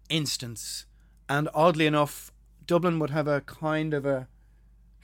instance, 0.09 0.85
and 1.27 1.49
oddly 1.53 1.87
enough, 1.87 2.31
Dublin 2.67 2.99
would 2.99 3.09
have 3.09 3.27
a 3.27 3.41
kind 3.41 3.93
of 3.93 4.05
a 4.05 4.27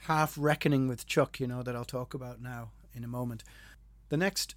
half 0.06 0.36
reckoning 0.38 0.86
with 0.86 1.06
Chuck, 1.06 1.40
you 1.40 1.46
know, 1.46 1.62
that 1.62 1.74
I'll 1.74 1.84
talk 1.84 2.14
about 2.14 2.40
now 2.40 2.70
in 2.94 3.02
a 3.02 3.08
moment. 3.08 3.42
The 4.08 4.16
next 4.16 4.54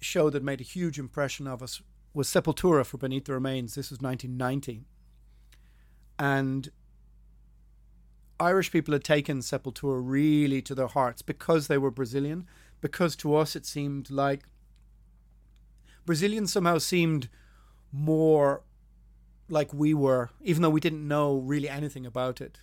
show 0.00 0.30
that 0.30 0.42
made 0.42 0.60
a 0.60 0.64
huge 0.64 0.98
impression 0.98 1.46
of 1.46 1.62
us 1.62 1.80
was 2.14 2.28
Sepultura 2.28 2.84
for 2.84 2.98
Beneath 2.98 3.24
the 3.24 3.32
Remains. 3.32 3.74
This 3.74 3.90
was 3.90 4.00
1990. 4.00 4.84
And 6.18 6.70
Irish 8.38 8.70
people 8.70 8.92
had 8.92 9.04
taken 9.04 9.38
Sepultura 9.38 10.00
really 10.02 10.60
to 10.62 10.74
their 10.74 10.88
hearts 10.88 11.22
because 11.22 11.68
they 11.68 11.78
were 11.78 11.90
Brazilian, 11.90 12.46
because 12.80 13.16
to 13.16 13.34
us 13.34 13.56
it 13.56 13.64
seemed 13.64 14.10
like 14.10 14.42
Brazilians 16.04 16.52
somehow 16.52 16.78
seemed 16.78 17.28
more 17.92 18.62
like 19.48 19.72
we 19.72 19.94
were, 19.94 20.30
even 20.40 20.62
though 20.62 20.70
we 20.70 20.80
didn't 20.80 21.06
know 21.06 21.36
really 21.36 21.68
anything 21.68 22.04
about 22.04 22.40
it 22.40 22.58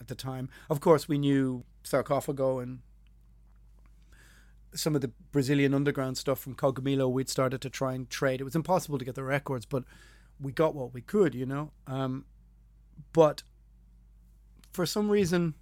at 0.00 0.08
the 0.08 0.14
time. 0.14 0.48
Of 0.68 0.80
course, 0.80 1.08
we 1.08 1.16
knew 1.16 1.64
Sarcophago 1.84 2.62
and 2.62 2.80
some 4.74 4.94
of 4.94 5.00
the 5.00 5.12
Brazilian 5.32 5.74
underground 5.74 6.18
stuff 6.18 6.38
from 6.38 6.54
Cogumelo, 6.54 7.10
we'd 7.10 7.28
started 7.28 7.60
to 7.62 7.70
try 7.70 7.94
and 7.94 8.08
trade. 8.08 8.40
It 8.40 8.44
was 8.44 8.56
impossible 8.56 8.98
to 8.98 9.04
get 9.04 9.14
the 9.14 9.24
records, 9.24 9.66
but 9.66 9.84
we 10.40 10.52
got 10.52 10.74
what 10.74 10.92
we 10.92 11.00
could, 11.00 11.34
you 11.34 11.46
know. 11.46 11.70
Um, 11.86 12.24
but 13.12 13.42
for 14.72 14.86
some 14.86 15.10
reason, 15.10 15.54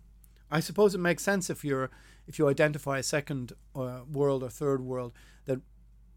I 0.51 0.61
suppose 0.61 0.95
it 0.95 0.99
makes 0.99 1.23
sense 1.23 1.51
if 1.51 1.65
you're 1.65 1.91
if 2.27 2.39
you 2.39 2.49
identify 2.49 2.99
a 2.99 3.03
second 3.03 3.53
uh, 3.75 4.01
world 4.11 4.43
or 4.43 4.49
third 4.49 4.81
world 4.81 5.13
that 5.47 5.61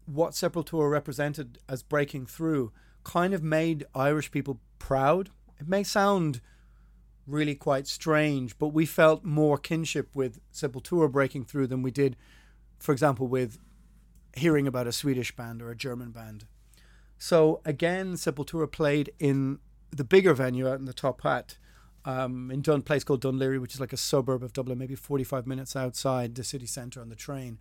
what 0.04 0.32
Sepultura 0.32 0.90
represented 0.90 1.58
as 1.68 1.82
breaking 1.82 2.26
through 2.26 2.72
kind 3.02 3.34
of 3.34 3.42
made 3.42 3.84
Irish 3.94 4.30
people 4.30 4.60
proud. 4.78 5.30
It 5.58 5.68
may 5.68 5.82
sound 5.82 6.40
really 7.26 7.56
quite 7.56 7.88
strange, 7.88 8.56
but 8.56 8.68
we 8.68 8.86
felt 8.86 9.24
more 9.24 9.58
kinship 9.58 10.14
with 10.14 10.40
Sepultura 10.52 11.10
breaking 11.10 11.44
through 11.44 11.66
than 11.66 11.82
we 11.82 11.90
did 11.90 12.16
for 12.78 12.92
example, 12.92 13.26
with 13.26 13.58
hearing 14.34 14.66
about 14.66 14.86
a 14.86 14.92
Swedish 14.92 15.34
band 15.34 15.62
or 15.62 15.70
a 15.70 15.76
German 15.76 16.10
band. 16.10 16.46
So 17.18 17.60
again, 17.64 18.14
Sepultura 18.14 18.70
played 18.70 19.10
in 19.18 19.58
the 19.90 20.04
bigger 20.04 20.34
venue 20.34 20.68
out 20.68 20.78
in 20.78 20.84
the 20.84 20.92
top 20.92 21.22
hat, 21.22 21.56
um, 22.04 22.50
in 22.50 22.62
a 22.66 22.80
place 22.80 23.02
called 23.02 23.22
Dún 23.22 23.38
Laoghaire, 23.38 23.60
which 23.60 23.74
is 23.74 23.80
like 23.80 23.92
a 23.92 23.96
suburb 23.96 24.42
of 24.42 24.52
Dublin, 24.52 24.78
maybe 24.78 24.94
45 24.94 25.46
minutes 25.46 25.74
outside 25.74 26.34
the 26.34 26.44
city 26.44 26.66
centre 26.66 27.00
on 27.00 27.08
the 27.08 27.16
train. 27.16 27.58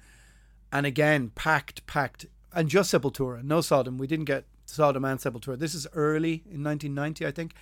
And 0.72 0.86
again, 0.86 1.32
packed, 1.34 1.86
packed, 1.88 2.26
and 2.54 2.70
just 2.70 2.94
Sepultura, 2.94 3.44
no 3.44 3.62
Sodom. 3.62 3.98
We 3.98 4.08
didn't 4.08 4.26
get 4.26 4.46
Sodom 4.66 5.06
and 5.06 5.20
Sepultura. 5.20 5.58
This 5.58 5.74
is 5.74 5.88
early 5.94 6.44
in 6.50 6.64
1990, 6.64 7.26
I 7.26 7.32
think. 7.32 7.54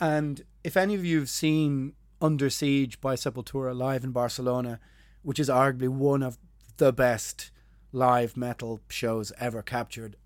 And 0.00 0.42
if 0.62 0.76
any 0.76 0.94
of 0.94 1.04
you 1.04 1.20
have 1.20 1.30
seen 1.30 1.94
Under 2.20 2.50
Siege 2.50 3.00
by 3.00 3.14
Sepultura 3.14 3.76
live 3.76 4.04
in 4.04 4.10
Barcelona, 4.10 4.80
which 5.22 5.38
is 5.38 5.48
arguably 5.48 5.88
one 5.88 6.22
of 6.22 6.38
the 6.82 6.92
best 6.92 7.52
live 7.92 8.36
metal 8.36 8.80
shows 8.88 9.30
ever 9.38 9.62
captured. 9.62 10.16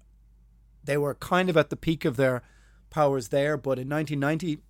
They 0.82 0.96
were 0.96 1.14
kind 1.14 1.50
of 1.50 1.56
at 1.58 1.68
the 1.68 1.76
peak 1.76 2.06
of 2.06 2.16
their 2.16 2.40
powers 2.88 3.28
there, 3.28 3.58
but 3.58 3.78
in 3.78 3.90
1990, 3.90 4.62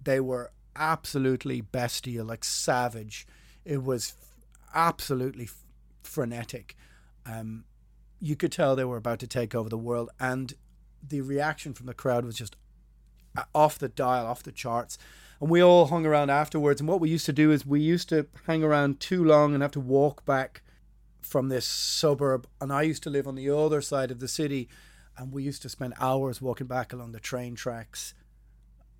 they 0.00 0.20
were 0.20 0.52
absolutely 0.76 1.60
bestial, 1.60 2.26
like 2.26 2.44
savage. 2.44 3.26
It 3.64 3.82
was 3.82 4.14
absolutely 4.76 5.48
frenetic. 6.04 6.76
Um, 7.28 7.64
you 8.20 8.36
could 8.36 8.52
tell 8.52 8.76
they 8.76 8.84
were 8.84 8.96
about 8.96 9.18
to 9.18 9.26
take 9.26 9.56
over 9.56 9.68
the 9.68 9.76
world, 9.76 10.10
and 10.20 10.54
the 11.02 11.20
reaction 11.20 11.74
from 11.74 11.86
the 11.86 11.94
crowd 11.94 12.24
was 12.24 12.36
just 12.36 12.54
uh, 13.36 13.42
off 13.52 13.76
the 13.76 13.88
dial, 13.88 14.24
off 14.24 14.44
the 14.44 14.52
charts 14.52 14.98
and 15.40 15.50
we 15.50 15.60
all 15.62 15.86
hung 15.86 16.06
around 16.06 16.30
afterwards. 16.30 16.80
And 16.80 16.88
what 16.88 16.98
we 17.00 17.10
used 17.10 17.26
to 17.26 17.32
do 17.32 17.50
is 17.50 17.66
we 17.66 17.80
used 17.80 18.08
to 18.08 18.26
hang 18.46 18.64
around 18.64 19.00
too 19.00 19.22
long 19.22 19.52
and 19.52 19.62
have 19.62 19.72
to 19.72 19.80
walk 19.80 20.24
back 20.24 20.62
from 21.26 21.48
this 21.48 21.66
suburb. 21.66 22.46
And 22.60 22.72
I 22.72 22.82
used 22.82 23.02
to 23.02 23.10
live 23.10 23.26
on 23.26 23.34
the 23.34 23.50
other 23.50 23.82
side 23.82 24.10
of 24.10 24.20
the 24.20 24.28
city, 24.28 24.68
and 25.16 25.32
we 25.32 25.42
used 25.42 25.62
to 25.62 25.68
spend 25.68 25.94
hours 26.00 26.40
walking 26.40 26.66
back 26.66 26.92
along 26.92 27.12
the 27.12 27.20
train 27.20 27.54
tracks 27.54 28.14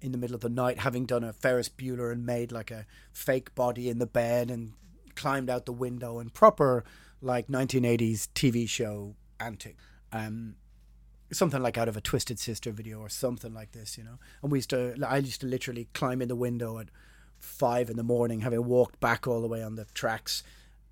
in 0.01 0.13
the 0.13 0.19
middle 0.19 0.35
of 0.35 0.43
the 0.43 0.49
night, 0.49 0.81
having 0.81 1.07
done 1.07 1.25
a 1.25 1.33
Ferris 1.33 1.69
Bueller 1.69 2.13
and 2.13 2.27
made 2.27 2.53
like 2.53 2.71
a 2.71 2.87
fake 3.13 3.55
body 3.55 3.89
in 3.89 3.99
the 3.99 4.07
bed 4.07 4.51
and 4.51 4.73
climbed 5.15 5.49
out 5.49 5.65
the 5.65 5.73
window 5.73 6.19
and 6.19 6.35
proper 6.35 6.85
like 7.23 7.49
1980s 7.49 8.29
TV 8.35 8.69
show 8.69 9.15
antic. 9.41 9.77
Um, 10.13 10.57
something 11.33 11.63
like 11.63 11.79
out 11.79 11.89
of 11.89 11.97
a 11.97 12.01
Twisted 12.01 12.39
Sister 12.39 12.71
video 12.71 13.01
or 13.01 13.09
something 13.09 13.55
like 13.55 13.73
this, 13.73 13.97
you 13.97 14.05
know. 14.05 14.19
And 14.43 14.53
we 14.53 14.59
used 14.59 14.71
to, 14.71 14.95
I 15.07 15.19
used 15.19 15.41
to 15.41 15.47
literally 15.47 15.89
climb 15.95 16.21
in 16.21 16.29
the 16.29 16.37
window 16.37 16.79
at 16.79 16.89
five 17.39 17.91
in 17.91 17.97
the 17.97 18.03
morning, 18.03 18.41
having 18.41 18.65
walked 18.65 19.01
back 19.01 19.27
all 19.27 19.41
the 19.41 19.49
way 19.49 19.63
on 19.63 19.77
the 19.77 19.87
tracks 19.95 20.43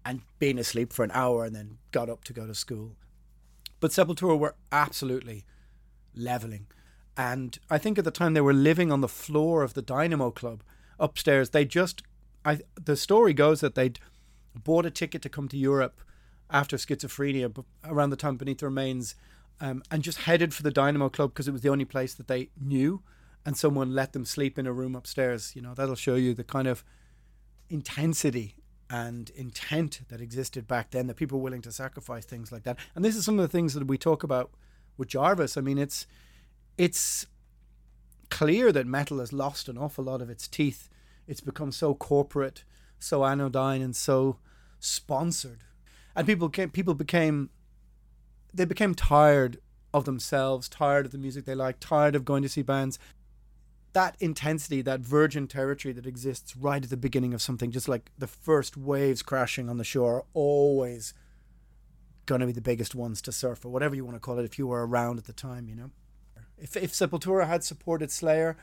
and 0.05 0.23
been 0.38 0.59
asleep 0.59 0.93
for 0.93 1.05
an 1.05 1.11
hour 1.14 1.45
and 1.45 1.55
then 1.55 1.79
got 1.93 2.11
up 2.11 2.25
to 2.25 2.33
go 2.33 2.47
to 2.47 2.55
school. 2.55 2.97
But 3.81 3.90
Sepultura 3.90 4.38
were 4.38 4.57
absolutely 4.73 5.45
leveling. 6.14 6.67
And 7.17 7.59
I 7.71 7.79
think 7.79 7.99
at 7.99 8.05
the 8.05 8.11
time 8.11 8.35
they 8.35 8.40
were 8.40 8.53
living 8.53 8.90
on 8.90 9.01
the 9.01 9.09
floor 9.09 9.62
of 9.62 9.75
the 9.75 9.83
Dynamo 9.83 10.31
Club 10.31 10.62
upstairs. 10.99 11.51
They 11.51 11.64
just, 11.64 12.03
I, 12.45 12.61
the 12.83 12.97
story 12.97 13.33
goes 13.33 13.61
that 13.61 13.75
they'd 13.75 14.01
bought 14.55 14.87
a 14.87 14.90
ticket 14.90 15.23
to 15.23 15.29
come 15.29 15.49
to 15.49 15.57
Europe 15.57 16.01
after 16.51 16.77
schizophrenia 16.77 17.64
around 17.85 18.11
the 18.11 18.17
time 18.17 18.37
Beneath 18.37 18.59
the 18.59 18.67
Remains 18.67 19.14
um, 19.61 19.83
and 19.90 20.03
just 20.03 20.23
headed 20.23 20.53
for 20.53 20.62
the 20.62 20.71
Dynamo 20.71 21.09
Club 21.09 21.33
because 21.33 21.49
it 21.49 21.53
was 21.53 21.62
the 21.62 21.69
only 21.69 21.85
place 21.85 22.14
that 22.14 22.29
they 22.29 22.51
knew. 22.61 23.03
And 23.47 23.57
someone 23.57 23.95
let 23.95 24.14
them 24.14 24.25
sleep 24.25 24.59
in 24.59 24.67
a 24.67 24.73
room 24.73 24.97
upstairs. 24.97 25.53
You 25.55 25.61
know, 25.61 25.75
that'll 25.75 25.97
show 25.97 26.14
you 26.14 26.33
the 26.33 26.45
kind 26.45 26.67
of 26.67 26.83
intensity 27.69 28.57
and 28.94 29.30
intent 29.30 30.02
that 30.09 30.20
existed 30.20 30.68
back 30.68 30.92
then 30.92 31.09
that 31.09 31.16
people 31.16 31.38
were 31.38 31.44
willing 31.44 31.62
to 31.62 31.72
sacrifice 31.72 32.24
things 32.24 32.52
like 32.52 32.62
that. 32.62 32.78
And 32.94 33.04
this 33.04 33.16
is 33.16 33.24
some 33.24 33.40
of 33.40 33.42
the 33.42 33.48
things 33.48 33.74
that 33.74 33.88
we 33.88 33.98
talk 33.98 34.22
about 34.22 34.52
with 34.96 35.09
Jarvis. 35.09 35.57
I 35.57 35.62
mean, 35.62 35.78
it's 35.78 36.07
it's 36.78 37.26
clear 38.30 38.70
that 38.70 38.87
metal 38.87 39.18
has 39.18 39.33
lost 39.33 39.68
an 39.68 39.76
awful 39.76 40.04
lot 40.04 40.22
of 40.22 40.30
its 40.30 40.46
teeth. 40.46 40.88
It's 41.26 41.40
become 41.40 41.72
so 41.72 41.94
corporate, 41.94 42.62
so 43.00 43.24
anodyne, 43.24 43.83
and 43.83 43.96
so 43.96 44.38
sponsored, 44.78 45.64
and 46.14 46.24
people 46.24 46.48
came, 46.48 46.70
people 46.70 46.94
became 46.94 47.50
they 48.52 48.64
became 48.64 48.94
tired 48.94 49.59
of 49.92 50.04
themselves, 50.04 50.68
tired 50.68 51.07
of 51.07 51.12
the 51.12 51.18
music 51.18 51.46
they 51.46 51.57
like, 51.57 51.80
tired 51.80 52.14
of 52.14 52.24
going 52.24 52.44
to 52.44 52.48
see 52.48 52.62
bands. 52.62 53.00
That 53.94 54.16
intensity, 54.20 54.83
that 54.83 55.00
virgin 55.00 55.46
territory 55.46 55.94
that 55.94 56.07
exists 56.07 56.57
right 56.57 56.83
at 56.83 56.90
the 56.90 56.96
beginning 56.96 57.33
of 57.33 57.40
something, 57.40 57.70
just 57.70 57.88
like 57.88 58.11
the 58.18 58.26
first 58.26 58.76
waves 58.76 59.22
crashing 59.22 59.68
on 59.68 59.78
the 59.78 59.85
shore, 59.85 60.16
are 60.16 60.24
always 60.35 61.14
going 62.26 62.40
to 62.40 62.46
be 62.46 62.52
the 62.52 62.61
biggest 62.61 62.94
ones 62.94 63.22
to 63.22 63.33
surf, 63.33 63.64
or 63.64 63.70
whatever 63.70 63.94
you 63.94 64.04
want 64.04 64.16
to 64.16 64.20
call 64.20 64.38
it, 64.38 64.44
if 64.44 64.59
you 64.59 64.66
were 64.66 64.87
around 64.87 65.18
at 65.18 65.24
the 65.24 65.33
time, 65.33 65.68
you 65.68 65.74
know. 65.74 65.90
If 66.59 66.76
if 66.76 66.92
Sepultura 66.92 67.46
had 67.46 67.64
supported 67.64 68.11
Slayer 68.11 68.57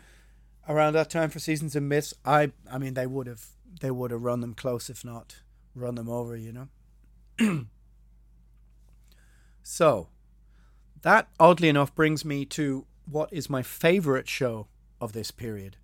around 0.67 0.93
that 0.93 1.09
time 1.09 1.29
for 1.29 1.39
Seasons 1.39 1.75
in 1.75 1.89
the 1.89 1.95
Abyss, 1.95 2.13
I 2.25 2.51
I 2.71 2.77
mean 2.77 2.93
they 2.93 3.07
would 3.07 3.27
have 3.27 3.47
they 3.79 3.91
would 3.91 4.11
have 4.11 4.21
run 4.21 4.41
them 4.41 4.53
close, 4.53 4.89
if 4.89 5.03
not 5.03 5.37
run 5.75 5.95
them 5.95 6.09
over, 6.09 6.35
you 6.35 6.53
know. 7.39 7.65
so 9.63 10.07
that 11.01 11.29
oddly 11.39 11.69
enough 11.69 11.93
brings 11.95 12.23
me 12.23 12.45
to 12.45 12.85
what 13.09 13.31
is 13.33 13.49
my 13.49 13.61
favorite 13.61 14.29
show 14.29 14.67
of 15.01 15.11
this 15.11 15.31
period, 15.31 15.75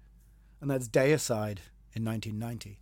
and 0.61 0.71
that's 0.71 0.87
Deicide 0.87 1.59
in 1.93 2.05
1990. 2.05 2.79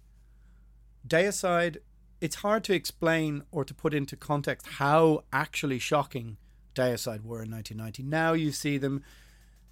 Deicide, 1.08 1.78
it's 2.22 2.36
hard 2.38 2.64
to 2.66 2.74
explain 2.74 3.44
or 3.52 3.64
to 3.64 3.74
put 3.74 3.94
into 3.94 4.16
context 4.16 4.68
how 4.68 5.24
actually 5.32 5.80
shocking 5.80 6.38
Deicide 6.76 7.24
were 7.24 7.42
in 7.42 7.50
1990. 7.50 8.04
Now 8.04 8.34
you 8.34 8.52
see 8.52 8.78
them, 8.78 9.02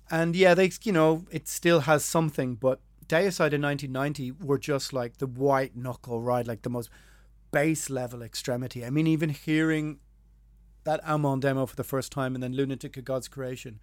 and 0.10 0.36
yeah, 0.36 0.54
they 0.54 0.72
you 0.84 0.94
know 0.94 1.26
it 1.30 1.48
still 1.48 1.82
has 1.82 2.06
something, 2.06 2.56
but 2.56 2.80
Deicide 3.08 3.54
in 3.54 3.62
1990 3.62 4.32
were 4.32 4.58
just 4.58 4.94
like 4.94 5.18
the 5.18 5.28
white 5.28 5.76
knuckle 5.76 6.22
ride, 6.22 6.48
like 6.48 6.62
the 6.62 6.70
most 6.70 6.90
base 7.52 7.90
level 7.90 8.22
extremity. 8.22 8.86
I 8.86 8.90
mean, 8.90 9.08
even 9.08 9.30
hearing 9.30 10.00
that 10.86 11.04
Amon 11.06 11.40
demo 11.40 11.66
for 11.66 11.76
the 11.76 11.84
first 11.84 12.12
time 12.12 12.36
and 12.36 12.44
then 12.44 12.54
Lunatic 12.54 12.98
of 12.98 13.06
God's 13.06 13.28
Creation, 13.28 13.80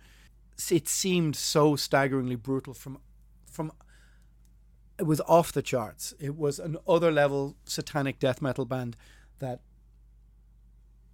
it 0.71 0.89
seemed 0.89 1.37
so 1.37 1.77
staggeringly 1.77 2.37
brutal 2.37 2.75
from 2.75 2.99
from 3.51 3.73
it 4.99 5.07
was 5.07 5.21
off 5.23 5.53
the 5.53 5.63
charts. 5.63 6.13
It 6.21 6.37
was 6.37 6.59
an 6.59 6.77
other 6.87 7.11
level 7.11 7.57
satanic 7.65 8.19
death 8.19 8.43
metal 8.43 8.67
band 8.67 8.97
that 9.39 9.61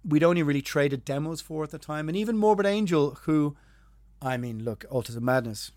we'd 0.03 0.23
only 0.23 0.43
really 0.43 0.61
traded 0.61 1.05
demos 1.05 1.41
for 1.41 1.63
at 1.63 1.71
the 1.71 1.79
time, 1.79 2.09
and 2.09 2.17
even 2.17 2.37
Morbid 2.37 2.65
Angel, 2.65 3.17
who, 3.23 3.55
I 4.21 4.37
mean, 4.37 4.63
look, 4.63 4.85
Altars 4.89 5.15
of 5.15 5.23
Madness, 5.23 5.71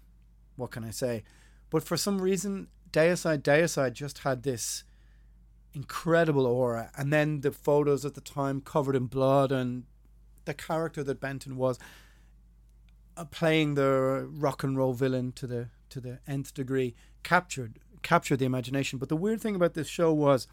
what 0.56 0.72
can 0.72 0.84
I 0.84 0.90
say? 0.90 1.22
But 1.70 1.84
for 1.84 1.96
some 1.96 2.20
reason, 2.20 2.68
Deicide, 2.90 3.42
Deicide 3.42 3.92
just 3.92 4.18
had 4.18 4.42
this 4.42 4.84
incredible 5.72 6.46
aura, 6.46 6.90
and 6.96 7.12
then 7.12 7.42
the 7.42 7.52
photos 7.52 8.04
at 8.04 8.14
the 8.14 8.20
time 8.20 8.60
covered 8.60 8.96
in 8.96 9.06
blood, 9.06 9.52
and 9.52 9.84
the 10.46 10.54
character 10.54 11.04
that 11.04 11.20
Benton 11.20 11.56
was 11.56 11.78
playing 13.24 13.74
the 13.74 14.28
rock 14.30 14.62
and 14.62 14.76
roll 14.76 14.92
villain 14.92 15.32
to 15.32 15.46
the 15.46 15.68
to 15.90 16.00
the 16.00 16.20
nth 16.26 16.54
degree 16.54 16.94
captured 17.22 17.78
captured 18.02 18.38
the 18.38 18.44
imagination. 18.44 18.98
But 18.98 19.08
the 19.08 19.16
weird 19.16 19.40
thing 19.40 19.54
about 19.54 19.74
this 19.74 19.88
show 19.88 20.12
was 20.12 20.46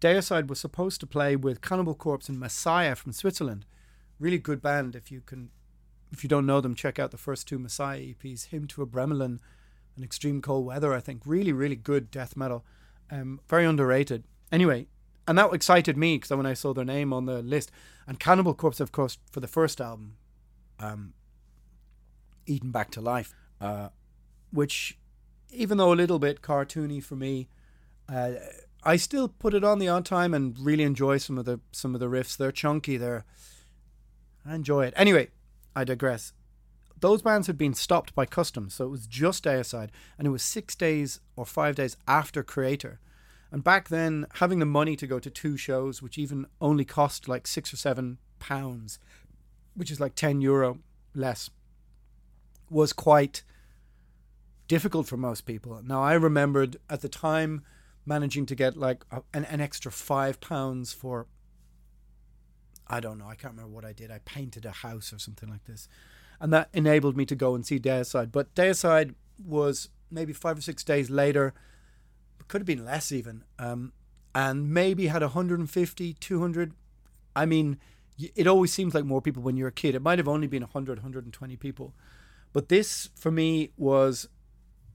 Deicide 0.00 0.48
was 0.48 0.60
supposed 0.60 1.00
to 1.00 1.06
play 1.06 1.36
with 1.36 1.60
Cannibal 1.60 1.94
Corpse 1.94 2.28
and 2.28 2.38
Messiah 2.38 2.94
from 2.94 3.12
Switzerland. 3.12 3.64
Really 4.18 4.38
good 4.38 4.60
band. 4.60 4.94
If 4.94 5.10
you 5.10 5.20
can, 5.20 5.50
if 6.12 6.22
you 6.22 6.28
don't 6.28 6.46
know 6.46 6.60
them, 6.60 6.74
check 6.74 6.98
out 6.98 7.10
the 7.10 7.16
first 7.16 7.48
two 7.48 7.58
Messiah 7.58 8.00
EPs. 8.00 8.48
Hymn 8.48 8.66
to 8.68 8.84
Abramelin 8.84 9.38
and 9.94 10.04
Extreme 10.04 10.42
Cold 10.42 10.66
Weather. 10.66 10.92
I 10.92 11.00
think 11.00 11.22
really, 11.24 11.52
really 11.52 11.76
good 11.76 12.10
death 12.10 12.36
metal. 12.36 12.64
Um, 13.10 13.40
very 13.48 13.64
underrated. 13.64 14.24
Anyway, 14.52 14.86
and 15.26 15.38
that 15.38 15.52
excited 15.52 15.96
me 15.96 16.16
because 16.16 16.30
when 16.30 16.46
I 16.46 16.54
saw 16.54 16.72
their 16.72 16.84
name 16.84 17.12
on 17.12 17.26
the 17.26 17.42
list, 17.42 17.70
and 18.06 18.20
Cannibal 18.20 18.54
Corpse, 18.54 18.80
of 18.80 18.92
course, 18.92 19.18
for 19.30 19.40
the 19.40 19.48
first 19.48 19.80
album, 19.80 20.16
um, 20.78 21.14
Eaten 22.46 22.70
Back 22.70 22.90
to 22.92 23.00
Life, 23.00 23.34
uh, 23.60 23.88
which, 24.50 24.98
even 25.50 25.78
though 25.78 25.92
a 25.92 25.94
little 25.94 26.18
bit 26.18 26.42
cartoony 26.42 27.02
for 27.02 27.16
me, 27.16 27.48
uh, 28.08 28.32
I 28.84 28.96
still 28.96 29.28
put 29.28 29.54
it 29.54 29.64
on 29.64 29.78
the 29.78 29.88
odd 29.88 30.04
time 30.04 30.32
and 30.32 30.56
really 30.58 30.84
enjoy 30.84 31.18
some 31.18 31.38
of 31.38 31.44
the 31.44 31.60
some 31.72 31.94
of 31.94 32.00
the 32.00 32.08
riffs. 32.08 32.36
They're 32.36 32.52
chunky. 32.52 32.96
They're 32.96 33.24
I 34.46 34.54
enjoy 34.54 34.86
it. 34.86 34.94
Anyway, 34.96 35.28
I 35.74 35.84
digress. 35.84 36.32
Those 36.98 37.20
bands 37.20 37.46
had 37.46 37.58
been 37.58 37.74
stopped 37.74 38.14
by 38.14 38.24
customs, 38.24 38.74
so 38.74 38.86
it 38.86 38.90
was 38.90 39.06
just 39.06 39.44
Deicide, 39.44 39.90
and 40.16 40.26
it 40.26 40.30
was 40.30 40.42
six 40.42 40.74
days 40.74 41.20
or 41.34 41.44
five 41.44 41.74
days 41.74 41.96
after 42.08 42.42
Kreator. 42.42 42.98
And 43.50 43.62
back 43.62 43.88
then, 43.88 44.26
having 44.34 44.60
the 44.60 44.66
money 44.66 44.96
to 44.96 45.06
go 45.06 45.18
to 45.18 45.30
two 45.30 45.56
shows, 45.56 46.00
which 46.00 46.16
even 46.16 46.46
only 46.60 46.84
cost 46.84 47.28
like 47.28 47.46
six 47.46 47.72
or 47.72 47.76
seven 47.76 48.18
pounds, 48.38 48.98
which 49.74 49.90
is 49.90 50.00
like 50.00 50.14
ten 50.14 50.40
euro 50.40 50.78
less, 51.14 51.50
was 52.70 52.92
quite 52.92 53.42
difficult 54.68 55.06
for 55.06 55.16
most 55.16 55.42
people. 55.42 55.80
Now 55.84 56.02
I 56.02 56.14
remembered 56.14 56.76
at 56.90 57.00
the 57.00 57.08
time 57.08 57.62
managing 58.04 58.46
to 58.46 58.54
get 58.54 58.76
like 58.76 59.04
a, 59.10 59.22
an, 59.32 59.44
an 59.46 59.60
extra 59.60 59.90
five 59.92 60.40
pounds 60.40 60.92
for 60.92 61.26
I 62.88 63.00
don't 63.00 63.18
know, 63.18 63.26
I 63.26 63.34
can't 63.34 63.54
remember 63.54 63.74
what 63.74 63.84
I 63.84 63.92
did. 63.92 64.10
I 64.10 64.20
painted 64.24 64.64
a 64.64 64.70
house 64.70 65.12
or 65.12 65.18
something 65.18 65.48
like 65.48 65.64
this. 65.64 65.88
And 66.40 66.52
that 66.52 66.68
enabled 66.72 67.16
me 67.16 67.26
to 67.26 67.34
go 67.34 67.54
and 67.54 67.66
see 67.66 67.80
Deicide. 67.80 68.30
But 68.30 68.54
Deicide 68.54 69.14
was 69.44 69.88
maybe 70.10 70.32
five 70.32 70.58
or 70.58 70.60
six 70.60 70.84
days 70.84 71.10
later, 71.10 71.52
could 72.48 72.60
have 72.60 72.66
been 72.66 72.84
less 72.84 73.10
even, 73.10 73.42
um, 73.58 73.92
and 74.34 74.72
maybe 74.72 75.08
had 75.08 75.22
150, 75.22 76.12
200. 76.12 76.72
I 77.34 77.44
mean, 77.46 77.78
it 78.18 78.46
always 78.46 78.72
seems 78.72 78.94
like 78.94 79.04
more 79.04 79.20
people 79.20 79.42
when 79.42 79.56
you're 79.56 79.68
a 79.68 79.72
kid. 79.72 79.94
It 79.94 80.02
might 80.02 80.18
have 80.18 80.28
only 80.28 80.46
been 80.46 80.62
100, 80.62 80.98
120 80.98 81.56
people. 81.56 81.92
But 82.56 82.70
this, 82.70 83.10
for 83.14 83.30
me, 83.30 83.72
was 83.76 84.30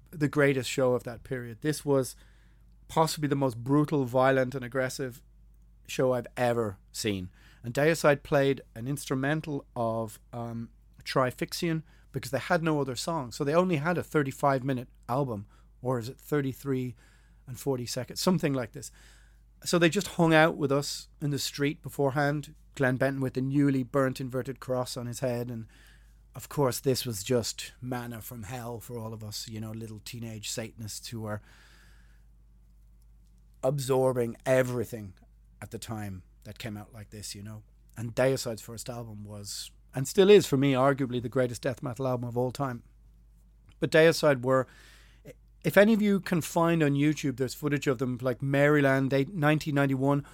the 0.10 0.28
greatest 0.28 0.68
show 0.68 0.96
of 0.96 1.04
that 1.04 1.24
period. 1.24 1.60
This 1.62 1.86
was 1.86 2.16
possibly 2.88 3.28
the 3.28 3.36
most 3.36 3.64
brutal, 3.64 4.04
violent, 4.06 4.56
and 4.56 4.66
aggressive 4.66 5.22
show 5.86 6.12
I've 6.12 6.26
ever 6.36 6.80
seen. 6.92 7.30
And 7.64 7.72
Deicide 7.72 8.24
played 8.24 8.62
an 8.74 8.88
instrumental 8.88 9.68
of 9.76 10.20
um, 10.34 10.70
Trifixion 11.04 11.84
because 12.12 12.32
they 12.32 12.40
had 12.40 12.64
no 12.64 12.82
other 12.82 12.96
songs. 12.96 13.36
So 13.36 13.44
they 13.44 13.54
only 13.54 13.76
had 13.76 13.96
a 13.96 14.02
35 14.02 14.64
minute 14.64 14.88
album, 15.08 15.46
or 15.84 16.00
is 16.00 16.10
it 16.10 16.18
33 16.18 16.96
and 17.46 17.60
40 17.60 17.86
seconds, 17.86 18.20
something 18.20 18.54
like 18.54 18.72
this. 18.72 18.90
So 19.66 19.78
they 19.78 19.90
just 19.90 20.08
hung 20.18 20.34
out 20.34 20.58
with 20.58 20.72
us 20.72 21.10
in 21.22 21.30
the 21.30 21.38
street 21.38 21.84
beforehand. 21.84 22.56
Glenn 22.74 22.98
Benton 22.98 23.22
with 23.22 23.36
the 23.36 23.42
newly 23.42 23.84
burnt 23.84 24.20
inverted 24.20 24.60
cross 24.60 24.98
on 24.98 25.06
his 25.06 25.20
head. 25.20 25.52
And 25.52 25.68
of 26.36 26.50
course, 26.50 26.80
this 26.80 27.06
was 27.06 27.24
just 27.24 27.74
manna 27.82 28.22
from 28.22 28.44
hell 28.44 28.80
for 28.80 28.98
all 28.98 29.14
of 29.14 29.24
us, 29.24 29.48
you 29.50 29.60
know, 29.60 29.72
little 29.72 30.02
teenage 30.06 30.50
Satanists 30.50 31.10
who 31.10 31.22
were 31.22 31.42
absorbing 33.64 34.38
everything 34.46 35.14
at 35.62 35.72
the 35.72 35.78
time 35.78 36.24
that 36.46 36.58
came 36.58 36.78
out 36.78 36.94
like 36.94 37.10
this, 37.10 37.36
you 37.36 37.44
know. 37.44 37.64
And 37.98 38.16
Deicide's 38.16 38.62
first 38.62 38.90
album 38.90 39.26
was, 39.26 39.72
and 39.94 40.08
still 40.08 40.30
is 40.30 40.46
for 40.46 40.58
me, 40.58 40.74
arguably 40.74 41.22
the 41.22 41.30
greatest 41.30 41.62
death 41.62 41.84
metal 41.84 42.08
album 42.08 42.28
of 42.28 42.38
all 42.38 42.52
time. 42.52 42.84
But 43.80 43.92
Deicide 43.92 44.44
were, 44.44 44.68
if 45.64 45.78
any 45.78 45.94
of 45.94 46.02
you 46.02 46.20
can 46.20 46.42
find 46.42 46.82
on 46.82 46.94
YouTube, 46.94 47.38
there's 47.38 47.54
footage 47.54 47.88
of 47.88 47.98
them 47.98 48.18
like 48.22 48.42
Maryland 48.42 49.12
1991. 49.12 50.26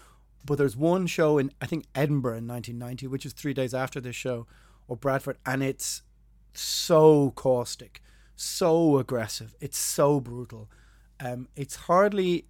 But 0.45 0.57
there's 0.57 0.77
one 0.77 1.07
show 1.07 1.37
in 1.37 1.51
I 1.59 1.65
think 1.65 1.85
Edinburgh 1.95 2.37
in 2.37 2.47
1990, 2.47 3.07
which 3.07 3.25
is 3.25 3.33
three 3.33 3.53
days 3.53 3.73
after 3.73 3.99
this 3.99 4.15
show, 4.15 4.47
or 4.87 4.95
Bradford, 4.95 5.37
and 5.45 5.63
it's 5.63 6.03
so 6.53 7.31
caustic, 7.31 8.01
so 8.35 8.97
aggressive, 8.97 9.55
it's 9.59 9.77
so 9.77 10.19
brutal. 10.19 10.69
Um, 11.19 11.47
it's 11.55 11.75
hardly, 11.75 12.45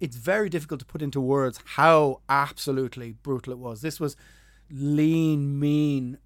it's 0.00 0.16
very 0.16 0.48
difficult 0.48 0.80
to 0.80 0.86
put 0.86 1.02
into 1.02 1.20
words 1.20 1.60
how 1.64 2.20
absolutely 2.28 3.12
brutal 3.22 3.52
it 3.52 3.58
was. 3.58 3.80
This 3.80 4.00
was 4.00 4.16
lean, 4.70 5.58
mean, 5.58 6.18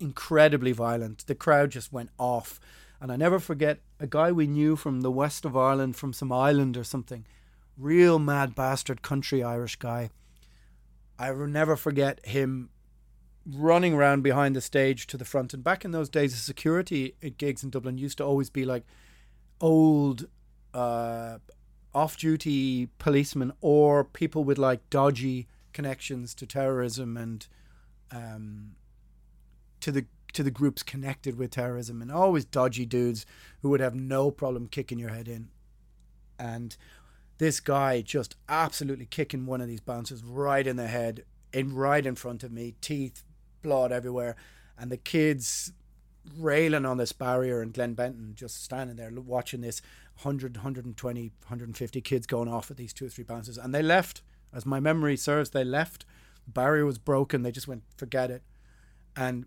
incredibly 0.00 0.72
violent. 0.72 1.26
The 1.26 1.34
crowd 1.34 1.70
just 1.70 1.92
went 1.92 2.10
off. 2.18 2.60
And 3.00 3.12
I 3.12 3.16
never 3.16 3.38
forget 3.38 3.78
a 4.00 4.06
guy 4.06 4.32
we 4.32 4.46
knew 4.46 4.74
from 4.74 5.02
the 5.02 5.10
west 5.10 5.44
of 5.44 5.56
Ireland, 5.56 5.96
from 5.96 6.12
some 6.12 6.32
island 6.32 6.76
or 6.76 6.84
something, 6.84 7.24
real 7.76 8.18
mad 8.18 8.54
bastard 8.54 9.02
country 9.02 9.42
Irish 9.42 9.76
guy. 9.76 10.10
I 11.18 11.30
will 11.30 11.46
never 11.46 11.76
forget 11.76 12.24
him 12.26 12.70
running 13.50 13.94
around 13.94 14.22
behind 14.22 14.54
the 14.54 14.60
stage 14.60 15.06
to 15.08 15.16
the 15.16 15.24
front. 15.24 15.54
And 15.54 15.64
back 15.64 15.84
in 15.84 15.90
those 15.90 16.08
days, 16.08 16.32
the 16.32 16.38
security 16.38 17.14
at 17.22 17.38
gigs 17.38 17.62
in 17.62 17.70
Dublin 17.70 17.98
used 17.98 18.18
to 18.18 18.24
always 18.24 18.50
be 18.50 18.64
like 18.64 18.84
old, 19.60 20.26
uh, 20.74 21.38
off 21.94 22.16
duty 22.16 22.88
policemen 22.98 23.52
or 23.60 24.04
people 24.04 24.44
with 24.44 24.58
like 24.58 24.88
dodgy 24.90 25.48
connections 25.72 26.34
to 26.34 26.46
terrorism 26.46 27.16
and 27.16 27.46
um, 28.10 28.72
to 29.80 29.92
the 29.92 30.06
to 30.32 30.42
the 30.42 30.50
groups 30.50 30.82
connected 30.82 31.38
with 31.38 31.50
terrorism 31.50 32.02
and 32.02 32.12
always 32.12 32.44
dodgy 32.44 32.84
dudes 32.84 33.24
who 33.62 33.70
would 33.70 33.80
have 33.80 33.94
no 33.94 34.30
problem 34.30 34.66
kicking 34.66 34.98
your 34.98 35.08
head 35.08 35.26
in. 35.26 35.48
And 36.38 36.76
this 37.38 37.60
guy 37.60 38.02
just 38.02 38.36
absolutely 38.48 39.06
kicking 39.06 39.46
one 39.46 39.60
of 39.60 39.68
these 39.68 39.80
bouncers 39.80 40.22
right 40.22 40.66
in 40.66 40.76
the 40.76 40.86
head, 40.86 41.24
in 41.52 41.74
right 41.74 42.04
in 42.04 42.14
front 42.14 42.42
of 42.44 42.52
me, 42.52 42.74
teeth, 42.80 43.24
blood 43.62 43.92
everywhere, 43.92 44.36
and 44.78 44.90
the 44.90 44.96
kids 44.96 45.72
railing 46.36 46.84
on 46.84 46.98
this 46.98 47.12
barrier 47.12 47.62
and 47.62 47.72
Glenn 47.72 47.94
Benton 47.94 48.32
just 48.34 48.62
standing 48.62 48.96
there 48.96 49.10
watching 49.10 49.62
this 49.62 49.80
100, 50.22 50.56
120, 50.56 51.20
150 51.22 52.00
kids 52.00 52.26
going 52.26 52.48
off 52.48 52.70
at 52.70 52.76
these 52.76 52.92
two 52.92 53.06
or 53.06 53.08
three 53.08 53.24
bouncers. 53.24 53.56
And 53.56 53.74
they 53.74 53.82
left, 53.82 54.22
as 54.52 54.66
my 54.66 54.80
memory 54.80 55.16
serves, 55.16 55.50
they 55.50 55.64
left. 55.64 56.04
The 56.44 56.52
barrier 56.52 56.84
was 56.84 56.98
broken. 56.98 57.42
They 57.42 57.52
just 57.52 57.68
went, 57.68 57.82
forget 57.96 58.30
it. 58.30 58.42
And 59.16 59.46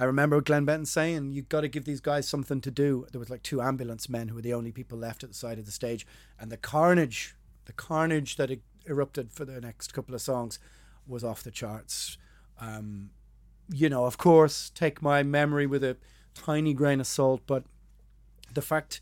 I 0.00 0.04
remember 0.04 0.40
Glenn 0.40 0.64
Benton 0.64 0.86
saying, 0.86 1.32
You've 1.32 1.50
got 1.50 1.60
to 1.60 1.68
give 1.68 1.84
these 1.84 2.00
guys 2.00 2.26
something 2.26 2.62
to 2.62 2.70
do." 2.70 3.06
There 3.12 3.18
was 3.18 3.28
like 3.28 3.42
two 3.42 3.60
ambulance 3.60 4.08
men 4.08 4.28
who 4.28 4.36
were 4.36 4.40
the 4.40 4.54
only 4.54 4.72
people 4.72 4.96
left 4.96 5.22
at 5.22 5.28
the 5.28 5.34
side 5.34 5.58
of 5.58 5.66
the 5.66 5.70
stage, 5.70 6.06
and 6.38 6.50
the 6.50 6.56
carnage, 6.56 7.36
the 7.66 7.74
carnage 7.74 8.36
that 8.36 8.50
er-, 8.50 8.56
erupted 8.86 9.30
for 9.30 9.44
the 9.44 9.60
next 9.60 9.92
couple 9.92 10.14
of 10.14 10.22
songs, 10.22 10.58
was 11.06 11.22
off 11.22 11.42
the 11.42 11.50
charts. 11.50 12.16
Um, 12.60 13.10
you 13.72 13.88
know, 13.88 14.04
of 14.04 14.18
course, 14.18 14.70
take 14.74 15.00
my 15.00 15.22
memory 15.22 15.66
with 15.66 15.82
a 15.84 15.96
tiny 16.34 16.74
grain 16.74 17.00
of 17.00 17.06
salt, 17.06 17.42
but 17.46 17.64
the 18.52 18.62
fact 18.62 19.00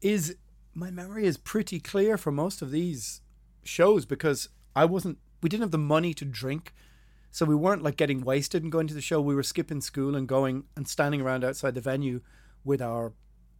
is, 0.00 0.36
my 0.74 0.90
memory 0.90 1.26
is 1.26 1.36
pretty 1.36 1.80
clear 1.80 2.16
for 2.16 2.30
most 2.30 2.62
of 2.62 2.70
these 2.70 3.20
shows 3.64 4.04
because 4.04 4.48
I 4.74 4.84
wasn't. 4.84 5.18
We 5.42 5.48
didn't 5.48 5.62
have 5.62 5.70
the 5.70 5.78
money 5.78 6.14
to 6.14 6.24
drink 6.24 6.72
so 7.36 7.44
we 7.44 7.54
weren't 7.54 7.82
like 7.82 7.98
getting 7.98 8.22
wasted 8.22 8.62
and 8.62 8.72
going 8.72 8.86
to 8.86 8.94
the 8.94 9.02
show. 9.02 9.20
We 9.20 9.34
were 9.34 9.42
skipping 9.42 9.82
school 9.82 10.16
and 10.16 10.26
going 10.26 10.64
and 10.74 10.88
standing 10.88 11.20
around 11.20 11.44
outside 11.44 11.74
the 11.74 11.82
venue 11.82 12.22
with 12.64 12.80
our 12.80 13.12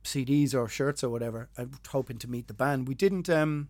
CDs 0.03 0.55
or 0.55 0.67
shirts 0.67 1.05
or 1.05 1.11
whatever, 1.11 1.51
hoping 1.89 2.17
to 2.21 2.31
meet 2.31 2.49
the 2.49 2.55
band. 2.55 2.89
We 2.89 2.95
didn't 2.95 3.29
um, 3.29 3.69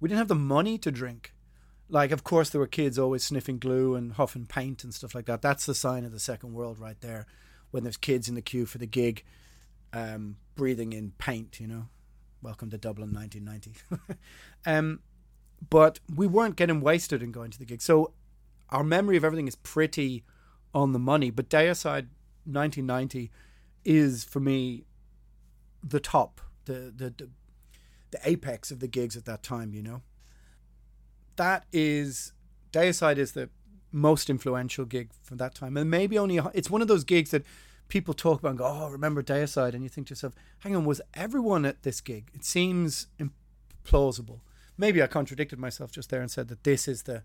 we 0.00 0.08
didn't 0.08 0.20
have 0.20 0.28
the 0.28 0.34
money 0.34 0.78
to 0.78 0.90
drink. 0.90 1.34
Like, 1.92 2.12
of 2.12 2.22
course, 2.22 2.50
there 2.50 2.60
were 2.60 2.68
kids 2.68 2.98
always 2.98 3.24
sniffing 3.24 3.58
glue 3.58 3.96
and 3.96 4.12
huffing 4.12 4.46
paint 4.46 4.84
and 4.84 4.94
stuff 4.94 5.14
like 5.14 5.26
that. 5.26 5.42
That's 5.42 5.66
the 5.66 5.74
sign 5.74 6.04
of 6.04 6.12
the 6.12 6.20
second 6.20 6.54
world 6.54 6.78
right 6.78 7.00
there. 7.00 7.26
When 7.72 7.82
there's 7.82 7.96
kids 7.96 8.28
in 8.28 8.36
the 8.36 8.42
queue 8.42 8.64
for 8.64 8.78
the 8.78 8.86
gig, 8.86 9.24
um, 9.92 10.36
breathing 10.54 10.92
in 10.92 11.12
paint, 11.18 11.58
you 11.58 11.66
know. 11.66 11.88
Welcome 12.42 12.70
to 12.70 12.78
Dublin, 12.78 13.12
1990. 13.12 14.16
um, 14.66 15.00
but 15.68 15.98
we 16.14 16.26
weren't 16.26 16.56
getting 16.56 16.80
wasted 16.80 17.22
and 17.22 17.34
going 17.34 17.50
to 17.50 17.58
the 17.58 17.64
gig. 17.64 17.82
So 17.82 18.12
our 18.70 18.84
memory 18.84 19.16
of 19.16 19.24
everything 19.24 19.48
is 19.48 19.56
pretty 19.56 20.24
on 20.72 20.92
the 20.92 20.98
money. 20.98 21.30
But 21.30 21.48
Deicide 21.48 22.08
1990 22.44 23.30
is 23.84 24.24
for 24.24 24.40
me 24.40 24.84
the 25.82 26.00
top, 26.00 26.40
the, 26.66 26.92
the 26.94 27.10
the 27.16 27.28
the 28.10 28.20
apex 28.24 28.72
of 28.72 28.80
the 28.80 28.88
gigs 28.88 29.16
at 29.16 29.24
that 29.24 29.42
time. 29.42 29.74
You 29.74 29.82
know, 29.82 30.02
that 31.36 31.64
is 31.72 32.32
Deicide 32.72 33.18
is 33.18 33.32
the 33.32 33.48
most 33.92 34.30
influential 34.30 34.84
gig 34.84 35.10
from 35.22 35.38
that 35.38 35.54
time, 35.54 35.76
and 35.76 35.90
maybe 35.90 36.18
only 36.18 36.38
it's 36.54 36.70
one 36.70 36.82
of 36.82 36.88
those 36.88 37.04
gigs 37.04 37.30
that 37.30 37.44
people 37.88 38.14
talk 38.14 38.38
about 38.38 38.50
and 38.50 38.58
go, 38.58 38.66
"Oh, 38.66 38.88
remember 38.88 39.22
Deicide," 39.22 39.74
and 39.74 39.82
you 39.82 39.88
think 39.88 40.06
to 40.06 40.12
yourself, 40.12 40.34
"Hang 40.60 40.76
on, 40.76 40.84
was 40.84 41.00
everyone 41.14 41.64
at 41.64 41.82
this 41.82 42.00
gig?" 42.00 42.30
It 42.32 42.44
seems 42.44 43.08
implausible. 43.18 44.40
Maybe 44.78 45.02
I 45.02 45.08
contradicted 45.08 45.58
myself 45.58 45.90
just 45.90 46.08
there 46.10 46.20
and 46.20 46.30
said 46.30 46.48
that 46.48 46.64
this 46.64 46.86
is 46.86 47.02
the 47.02 47.24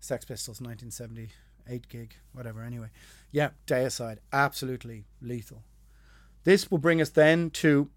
Sex 0.00 0.24
Pistols 0.24 0.60
1978 0.60 1.88
gig, 1.88 2.16
whatever. 2.32 2.62
Anyway, 2.62 2.90
yeah, 3.30 3.50
Deicide, 3.66 4.18
absolutely 4.32 5.06
lethal. 5.20 5.64
This 6.44 6.70
will 6.70 6.78
bring 6.78 7.00
us 7.00 7.10
then 7.10 7.50
to 7.50 7.90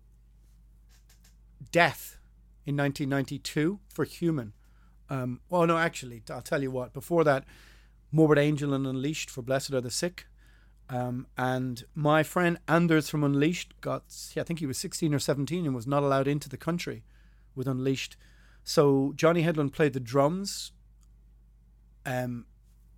Death 1.71 2.17
in 2.65 2.75
1992 2.77 3.79
for 3.89 4.05
Human. 4.05 4.53
Um, 5.09 5.41
well, 5.49 5.65
no, 5.67 5.77
actually, 5.77 6.23
I'll 6.29 6.41
tell 6.41 6.61
you 6.61 6.71
what. 6.71 6.93
Before 6.93 7.23
that, 7.23 7.45
Morbid 8.11 8.37
Angel 8.37 8.73
and 8.73 8.87
Unleashed 8.87 9.29
for 9.29 9.41
Blessed 9.41 9.73
Are 9.73 9.81
the 9.81 9.91
Sick. 9.91 10.27
Um, 10.87 11.27
and 11.37 11.83
my 11.95 12.21
friend 12.21 12.59
Anders 12.67 13.09
from 13.09 13.23
Unleashed 13.23 13.79
got, 13.81 14.03
yeah, 14.35 14.41
I 14.41 14.45
think 14.45 14.59
he 14.59 14.67
was 14.67 14.77
16 14.77 15.13
or 15.13 15.19
17 15.19 15.65
and 15.65 15.73
was 15.73 15.87
not 15.87 16.03
allowed 16.03 16.27
into 16.27 16.47
the 16.47 16.57
country 16.57 17.03
with 17.55 17.67
Unleashed. 17.67 18.17
So 18.63 19.13
Johnny 19.15 19.43
Hedlund 19.43 19.73
played 19.73 19.93
the 19.93 19.99
drums 19.99 20.71
um, 22.05 22.45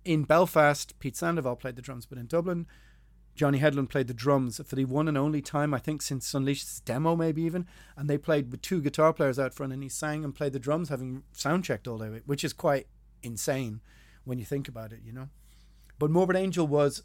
in 0.04 0.24
Belfast, 0.24 0.98
Pete 0.98 1.16
Sandoval 1.16 1.56
played 1.56 1.76
the 1.76 1.82
drums, 1.82 2.06
but 2.06 2.18
in 2.18 2.26
Dublin, 2.26 2.66
Johnny 3.38 3.60
Hedlund 3.60 3.88
played 3.88 4.08
the 4.08 4.14
drums 4.14 4.60
for 4.66 4.74
the 4.74 4.84
one 4.84 5.06
and 5.06 5.16
only 5.16 5.40
time, 5.40 5.72
I 5.72 5.78
think, 5.78 6.02
since 6.02 6.34
Unleashed's 6.34 6.80
demo, 6.80 7.14
maybe 7.14 7.42
even. 7.42 7.68
And 7.96 8.10
they 8.10 8.18
played 8.18 8.50
with 8.50 8.62
two 8.62 8.82
guitar 8.82 9.12
players 9.12 9.38
out 9.38 9.54
front, 9.54 9.72
and 9.72 9.80
he 9.80 9.88
sang 9.88 10.24
and 10.24 10.34
played 10.34 10.52
the 10.52 10.58
drums, 10.58 10.88
having 10.88 11.22
sound 11.32 11.64
checked 11.64 11.86
all 11.86 11.98
day, 11.98 12.20
which 12.26 12.42
is 12.42 12.52
quite 12.52 12.88
insane 13.22 13.80
when 14.24 14.40
you 14.40 14.44
think 14.44 14.66
about 14.66 14.92
it, 14.92 15.02
you 15.04 15.12
know. 15.12 15.28
But 16.00 16.10
Morbid 16.10 16.34
Angel 16.34 16.66
was 16.66 17.04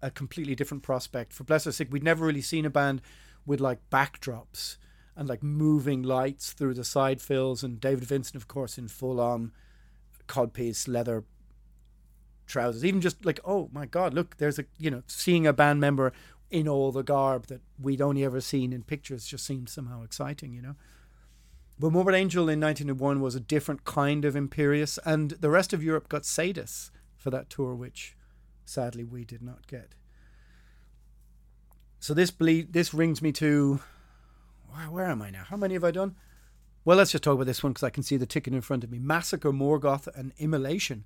a 0.00 0.10
completely 0.10 0.54
different 0.54 0.82
prospect. 0.82 1.34
For 1.34 1.44
Bless 1.44 1.66
Our 1.66 1.72
Sick, 1.72 1.92
we'd 1.92 2.02
never 2.02 2.24
really 2.24 2.40
seen 2.40 2.64
a 2.64 2.70
band 2.70 3.02
with 3.44 3.60
like 3.60 3.78
backdrops 3.90 4.78
and 5.14 5.28
like 5.28 5.42
moving 5.42 6.02
lights 6.02 6.54
through 6.54 6.74
the 6.74 6.84
side 6.84 7.20
fills, 7.20 7.62
and 7.62 7.78
David 7.78 8.04
Vincent, 8.04 8.36
of 8.36 8.48
course, 8.48 8.78
in 8.78 8.88
full 8.88 9.20
on 9.20 9.52
codpiece 10.28 10.88
leather 10.88 11.24
trousers. 12.46 12.84
Even 12.84 13.00
just 13.00 13.24
like, 13.24 13.40
oh 13.44 13.68
my 13.72 13.86
God, 13.86 14.14
look, 14.14 14.36
there's 14.38 14.58
a, 14.58 14.64
you 14.78 14.90
know, 14.90 15.02
seeing 15.06 15.46
a 15.46 15.52
band 15.52 15.80
member 15.80 16.12
in 16.50 16.68
all 16.68 16.92
the 16.92 17.02
garb 17.02 17.46
that 17.46 17.60
we'd 17.80 18.00
only 18.00 18.24
ever 18.24 18.40
seen 18.40 18.72
in 18.72 18.82
pictures 18.82 19.26
just 19.26 19.44
seemed 19.44 19.68
somehow 19.68 20.02
exciting, 20.02 20.52
you 20.52 20.62
know. 20.62 20.76
But 21.78 21.90
Morbid 21.90 22.14
Angel 22.14 22.48
in 22.48 22.60
1901 22.60 23.20
was 23.20 23.34
a 23.34 23.40
different 23.40 23.84
kind 23.84 24.24
of 24.24 24.36
imperious, 24.36 24.98
and 25.04 25.32
the 25.32 25.50
rest 25.50 25.72
of 25.72 25.82
Europe 25.82 26.08
got 26.08 26.22
Sadus 26.22 26.90
for 27.16 27.30
that 27.30 27.50
tour, 27.50 27.74
which 27.74 28.16
sadly 28.64 29.02
we 29.02 29.24
did 29.24 29.42
not 29.42 29.66
get. 29.66 29.94
So 31.98 32.14
this 32.14 32.30
ble- 32.30 32.66
this 32.70 32.94
rings 32.94 33.20
me 33.20 33.32
to 33.32 33.80
where, 34.68 34.90
where 34.90 35.06
am 35.06 35.22
I 35.22 35.30
now? 35.30 35.44
How 35.44 35.56
many 35.56 35.74
have 35.74 35.84
I 35.84 35.90
done? 35.90 36.14
Well, 36.84 36.98
let's 36.98 37.12
just 37.12 37.24
talk 37.24 37.34
about 37.34 37.46
this 37.46 37.62
one 37.62 37.72
because 37.72 37.82
I 37.82 37.90
can 37.90 38.02
see 38.02 38.18
the 38.18 38.26
ticket 38.26 38.52
in 38.52 38.60
front 38.60 38.84
of 38.84 38.90
me. 38.90 38.98
Massacre, 38.98 39.52
Morgoth, 39.52 40.06
and 40.14 40.32
Immolation 40.38 41.04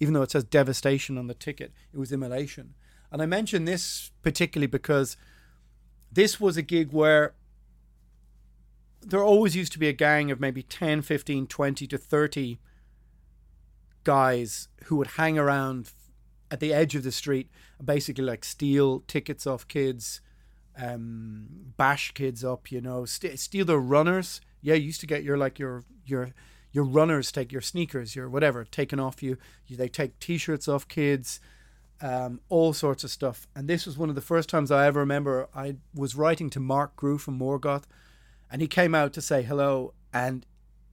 even 0.00 0.14
though 0.14 0.22
it 0.22 0.30
says 0.30 0.44
devastation 0.44 1.16
on 1.16 1.26
the 1.26 1.34
ticket, 1.34 1.72
it 1.92 1.98
was 1.98 2.10
immolation. 2.10 2.74
And 3.12 3.22
I 3.22 3.26
mention 3.26 3.64
this 3.64 4.10
particularly 4.22 4.66
because 4.66 5.16
this 6.10 6.40
was 6.40 6.56
a 6.56 6.62
gig 6.62 6.90
where 6.90 7.34
there 9.02 9.22
always 9.22 9.54
used 9.54 9.72
to 9.72 9.78
be 9.78 9.88
a 9.88 9.92
gang 9.92 10.30
of 10.30 10.40
maybe 10.40 10.62
10, 10.62 11.02
15, 11.02 11.46
20 11.46 11.86
to 11.86 11.98
30 11.98 12.58
guys 14.04 14.68
who 14.84 14.96
would 14.96 15.08
hang 15.08 15.38
around 15.38 15.90
at 16.50 16.60
the 16.60 16.72
edge 16.72 16.94
of 16.94 17.02
the 17.02 17.12
street 17.12 17.50
basically 17.84 18.24
like 18.24 18.44
steal 18.44 19.00
tickets 19.00 19.46
off 19.46 19.66
kids, 19.68 20.20
um, 20.76 21.46
bash 21.76 22.12
kids 22.12 22.44
up, 22.44 22.70
you 22.70 22.80
know, 22.80 23.04
st- 23.04 23.38
steal 23.38 23.64
their 23.64 23.78
runners. 23.78 24.40
Yeah, 24.62 24.74
you 24.74 24.86
used 24.86 25.00
to 25.00 25.06
get 25.06 25.22
your 25.22 25.38
like 25.38 25.58
your 25.58 25.84
your 26.04 26.30
your 26.72 26.84
runners 26.84 27.32
take 27.32 27.52
your 27.52 27.60
sneakers, 27.60 28.14
your 28.14 28.28
whatever 28.28 28.64
taken 28.64 29.00
off 29.00 29.22
you. 29.22 29.36
you 29.66 29.76
they 29.76 29.88
take 29.88 30.18
T-shirts 30.20 30.68
off 30.68 30.86
kids, 30.88 31.40
um, 32.00 32.40
all 32.48 32.72
sorts 32.72 33.04
of 33.04 33.10
stuff. 33.10 33.46
And 33.54 33.68
this 33.68 33.86
was 33.86 33.98
one 33.98 34.08
of 34.08 34.14
the 34.14 34.20
first 34.20 34.48
times 34.48 34.70
I 34.70 34.86
ever 34.86 35.00
remember. 35.00 35.48
I 35.54 35.76
was 35.94 36.14
writing 36.14 36.50
to 36.50 36.60
Marc 36.60 36.96
Grewe 36.96 37.20
from 37.20 37.38
Morgoth, 37.38 37.84
and 38.50 38.62
he 38.62 38.68
came 38.68 38.94
out 38.94 39.12
to 39.14 39.20
say 39.20 39.42
hello, 39.42 39.94
and 40.12 40.46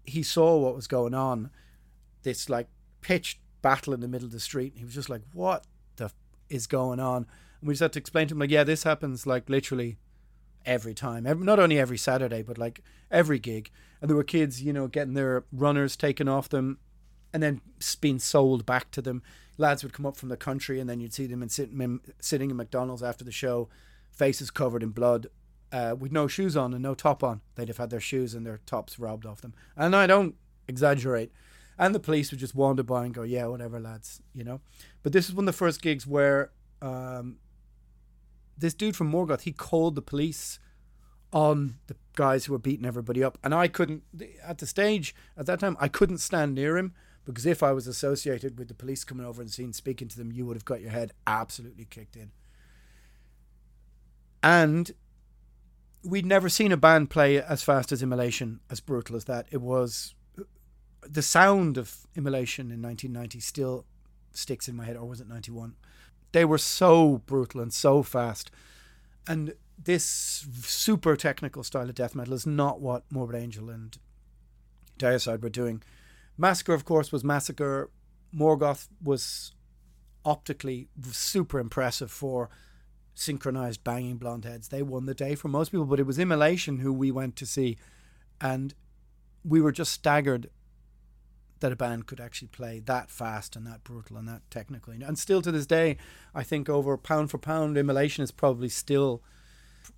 he 0.04 0.24
saw 0.24 0.58
what 0.58 0.76
was 0.76 0.88
going 0.88 1.14
on. 1.14 1.52
This 2.24 2.50
like 2.50 2.68
pitched 3.02 3.40
battle 3.62 3.94
in 3.94 4.02
the 4.02 4.08
middle 4.08 4.26
of 4.26 4.32
the 4.32 4.40
street. 4.40 4.74
And 4.74 4.80
he 4.80 4.86
was 4.86 4.96
just 4.96 5.10
like, 5.10 5.22
"What 5.34 5.66
the 5.96 6.06
f- 6.06 6.16
is 6.50 6.68
going 6.68 7.00
on?" 7.00 7.26
And 7.62 7.68
we 7.68 7.74
just 7.74 7.82
had 7.82 7.94
to 7.94 8.00
explain 8.00 8.28
to 8.28 8.34
him 8.34 8.40
like, 8.40 8.50
"Yeah, 8.50 8.64
this 8.64 8.84
happens 8.84 9.26
like 9.26 9.50
literally 9.50 9.98
every 10.66 10.94
time. 10.94 11.26
Every, 11.26 11.46
not 11.46 11.60
only 11.60 11.80
every 11.80 11.98
Saturday, 11.98 12.42
but 12.42 12.58
like 12.58 12.82
every 13.12 13.40
gig." 13.40 13.72
And 14.02 14.10
there 14.10 14.16
were 14.16 14.24
kids, 14.24 14.62
you 14.62 14.74
know, 14.74 14.88
getting 14.88 15.14
their 15.14 15.44
runners 15.52 15.96
taken 15.96 16.28
off 16.28 16.50
them, 16.50 16.80
and 17.34 17.42
then 17.42 17.62
being 18.02 18.20
sold 18.20 18.66
back 18.66 18.92
to 18.92 19.02
them. 19.02 19.22
Lads 19.58 19.84
would 19.84 19.94
come 19.94 20.06
up 20.06 20.18
from 20.18 20.30
the 20.30 20.38
country, 20.38 20.80
and 20.80 20.90
then 20.90 21.00
you'd 21.00 21.14
see 21.14 21.26
them 21.26 21.48
sitting 21.50 22.00
sitting 22.20 22.52
in 22.52 22.58
McDonald's 22.58 23.04
after 23.04 23.24
the 23.24 23.32
show, 23.32 23.70
faces 24.12 24.52
covered 24.52 24.84
in 24.84 24.90
blood, 24.90 25.28
uh, 25.72 25.96
with 25.98 26.12
no 26.12 26.28
shoes 26.28 26.56
on 26.56 26.74
and 26.74 26.84
no 26.84 26.94
top 26.94 27.24
on. 27.24 27.42
They'd 27.56 27.68
have 27.68 27.78
had 27.78 27.90
their 27.90 28.00
shoes 28.00 28.34
and 28.34 28.46
their 28.46 28.60
tops 28.66 29.00
robbed 29.00 29.26
off 29.26 29.42
them. 29.42 29.54
And 29.76 29.96
I 29.96 30.08
don't 30.08 30.36
exaggerate. 30.68 31.32
And 31.80 31.94
the 31.94 32.00
police 32.00 32.32
would 32.32 32.40
just 32.40 32.56
wander 32.56 32.84
by 32.84 33.06
and 33.06 33.14
go, 33.14 33.22
yeah, 33.24 33.46
whatever, 33.46 33.80
lads, 33.80 34.22
you 34.34 34.44
know. 34.44 34.62
But 35.04 35.14
this 35.14 35.30
is 35.30 35.36
one 35.36 35.44
of 35.44 35.54
the 35.54 35.58
first 35.58 35.82
gigs 35.82 36.08
where 36.08 36.52
um, 36.82 37.38
this 38.58 38.74
dude 38.74 38.96
from 38.96 39.12
Morgoth, 39.12 39.42
he 39.42 39.52
called 39.52 39.96
the 39.96 40.02
police 40.02 40.60
on 41.32 41.76
the 41.88 41.96
guys 42.18 42.46
who 42.46 42.52
were 42.52 42.60
beating 42.60 42.86
everybody 42.86 43.24
up. 43.24 43.38
And 43.44 43.56
I 43.56 43.70
couldn't, 43.70 44.04
at 44.44 44.58
the 44.58 44.68
stage, 44.68 45.16
at 45.38 45.46
that 45.46 45.62
time, 45.62 45.78
I 45.80 45.88
couldn't 45.88 46.18
stand 46.18 46.54
near 46.54 46.78
him 46.78 46.94
because 47.24 47.46
if 47.46 47.64
I 47.64 47.72
was 47.72 47.88
associated 47.88 48.58
with 48.58 48.68
the 48.68 48.74
police 48.74 49.06
coming 49.06 49.26
over 49.26 49.42
and 49.42 49.50
seeing, 49.50 49.72
speaking 49.72 50.10
to 50.10 50.18
them, 50.18 50.34
you 50.34 50.46
would 50.46 50.58
have 50.58 50.66
got 50.66 50.82
your 50.82 50.90
head 50.92 51.14
absolutely 51.26 51.86
kicked 51.86 52.18
in. 52.18 52.32
And 54.44 54.92
we'd 56.04 56.26
never 56.26 56.50
seen 56.50 56.72
a 56.72 56.78
band 56.78 57.10
play 57.10 57.42
as 57.42 57.64
fast 57.64 57.92
as 57.92 58.02
Immolation, 58.02 58.60
as 58.70 58.80
brutal 58.80 59.16
as 59.16 59.26
that. 59.26 59.48
It 59.52 59.62
was 59.62 60.16
the 61.02 61.22
sound 61.22 61.78
of 61.78 62.08
Immolation 62.16 62.72
in 62.72 62.82
1990 62.82 63.40
still 63.40 63.86
sticks 64.32 64.68
in 64.68 64.76
my 64.76 64.86
head, 64.86 64.98
or 64.98 65.08
was 65.08 65.22
it 65.22 65.28
91? 65.28 65.76
They 66.32 66.46
were 66.46 66.58
so 66.58 67.22
brutal 67.26 67.62
and 67.62 67.74
so 67.74 68.04
fast. 68.04 68.52
And 69.28 69.54
this 69.78 70.04
super 70.64 71.16
technical 71.16 71.64
style 71.64 71.90
of 71.90 71.96
death 71.96 72.16
metal 72.16 72.34
is 72.34 72.46
not 72.46 72.82
what 72.82 73.04
Morbid 73.12 73.42
Angel 73.42 73.70
and 73.70 73.98
Deicide 74.98 75.42
were 75.42 75.50
doing. 75.50 75.84
Massacre, 76.38 76.74
of 76.74 76.86
course, 76.86 77.12
was 77.12 77.24
Massacre. 77.24 77.90
Morgoth 78.36 78.88
was 79.04 79.54
optically 80.26 80.90
super 81.12 81.60
impressive 81.60 82.12
for 82.12 82.50
synchronized 83.14 83.84
banging 83.84 84.18
blonde 84.18 84.46
heads. 84.46 84.68
They 84.68 84.82
won 84.84 85.06
the 85.06 85.14
day 85.14 85.36
for 85.36 85.48
most 85.48 85.72
people, 85.72 85.86
but 85.86 86.00
it 86.00 86.06
was 86.06 86.20
Immolation 86.20 86.80
who 86.80 86.92
we 86.92 87.12
went 87.12 87.36
to 87.38 87.46
see, 87.46 87.78
and 88.42 88.74
we 89.44 89.62
were 89.62 89.72
just 89.72 89.92
staggered 89.92 90.50
that 91.60 91.72
a 91.72 91.76
band 91.76 92.06
could 92.06 92.20
actually 92.20 92.50
play 92.50 92.80
that 92.86 93.10
fast 93.10 93.56
and 93.56 93.66
that 93.66 93.84
brutal 93.84 94.18
and 94.18 94.28
that 94.28 94.42
technical. 94.52 94.94
And 94.94 95.18
still 95.18 95.42
to 95.42 95.52
this 95.52 95.66
day, 95.66 95.98
I 96.36 96.44
think 96.44 96.70
over 96.70 96.98
pound 96.98 97.32
for 97.32 97.40
pound, 97.40 97.78
Immolation 97.78 98.24
is 98.24 98.32
probably 98.32 98.70
still 98.70 99.24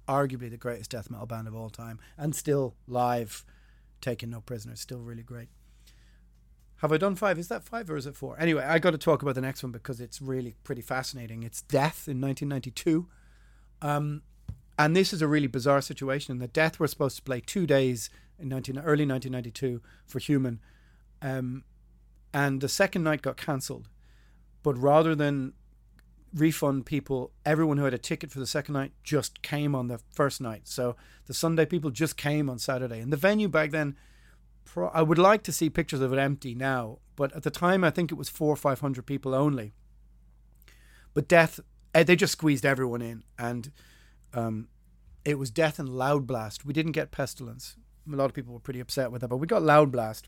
arguably 0.07 0.49
the 0.49 0.57
greatest 0.57 0.91
death 0.91 1.09
metal 1.09 1.25
band 1.25 1.47
of 1.47 1.55
all 1.55 1.69
time, 1.69 1.99
and 2.17 2.35
still 2.35 2.75
live, 2.87 3.45
taking 4.01 4.29
no 4.29 4.41
prisoners, 4.41 4.79
still 4.79 4.99
really 4.99 5.23
great. 5.23 5.49
Have 6.77 6.93
I 6.93 6.97
done 6.97 7.15
five? 7.15 7.37
Is 7.37 7.49
that 7.49 7.63
five 7.63 7.89
or 7.89 7.97
is 7.97 8.05
it 8.05 8.15
four? 8.15 8.39
Anyway, 8.39 8.63
I 8.63 8.79
got 8.79 8.91
to 8.91 8.97
talk 8.97 9.21
about 9.21 9.35
the 9.35 9.41
next 9.41 9.63
one 9.63 9.73
because 9.73 9.99
it's 9.99 10.21
really 10.21 10.55
pretty 10.63 10.81
fascinating. 10.81 11.43
It's 11.43 11.61
Death 11.61 12.07
in 12.07 12.21
1992. 12.21 13.07
Um, 13.81 14.21
and 14.77 14.95
this 14.95 15.11
is 15.11 15.21
a 15.21 15.27
really 15.27 15.47
bizarre 15.47 15.81
situation. 15.81 16.39
The 16.39 16.47
Death 16.47 16.79
were 16.79 16.87
supposed 16.87 17.17
to 17.17 17.21
play 17.21 17.41
two 17.41 17.67
days 17.67 18.09
in 18.39 18.47
19, 18.47 18.77
early 18.77 19.05
1992 19.05 19.81
for 20.05 20.19
Human. 20.19 20.61
Um, 21.21 21.65
and 22.33 22.61
the 22.61 22.69
second 22.69 23.03
night 23.03 23.21
got 23.21 23.35
cancelled. 23.35 23.89
But 24.63 24.77
rather 24.77 25.15
than 25.15 25.53
refund 26.33 26.85
people, 26.85 27.31
everyone 27.45 27.77
who 27.77 27.85
had 27.85 27.93
a 27.93 27.99
ticket 27.99 28.31
for 28.31 28.39
the 28.39 28.47
second 28.47 28.73
night 28.73 28.91
just 29.03 29.41
came 29.41 29.75
on 29.75 29.87
the 29.87 29.99
first 30.11 30.41
night. 30.41 30.67
So 30.67 30.95
the 31.25 31.33
Sunday 31.33 31.65
people 31.65 31.89
just 31.89 32.17
came 32.17 32.49
on 32.49 32.59
Saturday. 32.59 32.99
And 32.99 33.11
the 33.11 33.17
venue 33.17 33.47
back 33.47 33.71
then 33.71 33.95
pro- 34.65 34.89
I 34.89 35.01
would 35.01 35.17
like 35.17 35.43
to 35.43 35.51
see 35.51 35.69
pictures 35.69 36.01
of 36.01 36.13
it 36.13 36.19
empty 36.19 36.55
now, 36.55 36.99
but 37.15 37.35
at 37.35 37.43
the 37.43 37.51
time 37.51 37.83
I 37.83 37.89
think 37.89 38.11
it 38.11 38.15
was 38.15 38.29
four 38.29 38.53
or 38.53 38.55
five 38.55 38.79
hundred 38.79 39.05
people 39.05 39.33
only. 39.33 39.73
But 41.13 41.27
death, 41.27 41.59
eh, 41.93 42.03
they 42.03 42.15
just 42.15 42.33
squeezed 42.33 42.65
everyone 42.65 43.01
in, 43.01 43.23
and 43.37 43.71
um, 44.33 44.67
it 45.25 45.39
was 45.39 45.49
death 45.49 45.79
and 45.79 45.89
Loudblast. 45.89 46.63
We 46.63 46.73
didn't 46.73 46.93
get 46.93 47.11
pestilence. 47.11 47.75
A 48.11 48.15
lot 48.15 48.25
of 48.25 48.33
people 48.33 48.53
were 48.53 48.59
pretty 48.59 48.79
upset 48.79 49.11
with 49.11 49.21
that, 49.21 49.27
but 49.27 49.37
we 49.37 49.47
got 49.47 49.63
Loudblast, 49.63 50.23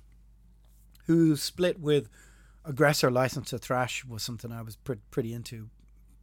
who 1.05 1.35
split 1.35 1.79
with 1.79 2.09
Agressor 2.65 3.11
license 3.11 3.49
to 3.49 3.57
thrash 3.57 4.05
was 4.05 4.21
something 4.21 4.51
I 4.51 4.61
was 4.61 4.75
pre- 4.75 4.97
pretty 5.09 5.33
into 5.33 5.69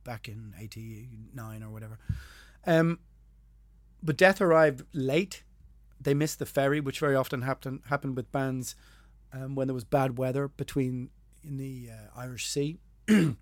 back 0.08 0.28
in 0.28 0.54
'89 0.58 1.62
or 1.62 1.70
whatever. 1.70 1.98
Um, 2.66 2.98
but 4.02 4.16
death 4.16 4.40
arrived 4.40 4.84
late 4.92 5.42
they 6.00 6.14
missed 6.14 6.38
the 6.38 6.46
ferry, 6.46 6.80
which 6.80 7.00
very 7.00 7.14
often 7.14 7.42
happened 7.42 7.80
happened 7.88 8.16
with 8.16 8.30
bands 8.32 8.74
um, 9.32 9.54
when 9.54 9.66
there 9.66 9.74
was 9.74 9.84
bad 9.84 10.18
weather 10.18 10.48
between 10.48 11.10
in 11.42 11.56
the 11.56 11.90
uh, 11.90 12.20
Irish 12.20 12.46
Sea. 12.46 12.78
um, 13.08 13.36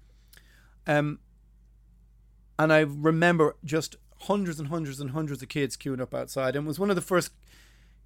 and 2.58 2.72
I 2.72 2.80
remember 2.80 3.56
just 3.64 3.96
hundreds 4.22 4.58
and 4.58 4.68
hundreds 4.68 5.00
and 5.00 5.10
hundreds 5.10 5.42
of 5.42 5.48
kids 5.48 5.76
queuing 5.76 6.00
up 6.00 6.14
outside, 6.14 6.56
and 6.56 6.66
it 6.66 6.68
was 6.68 6.78
one 6.78 6.90
of 6.90 6.96
the 6.96 7.02
first 7.02 7.32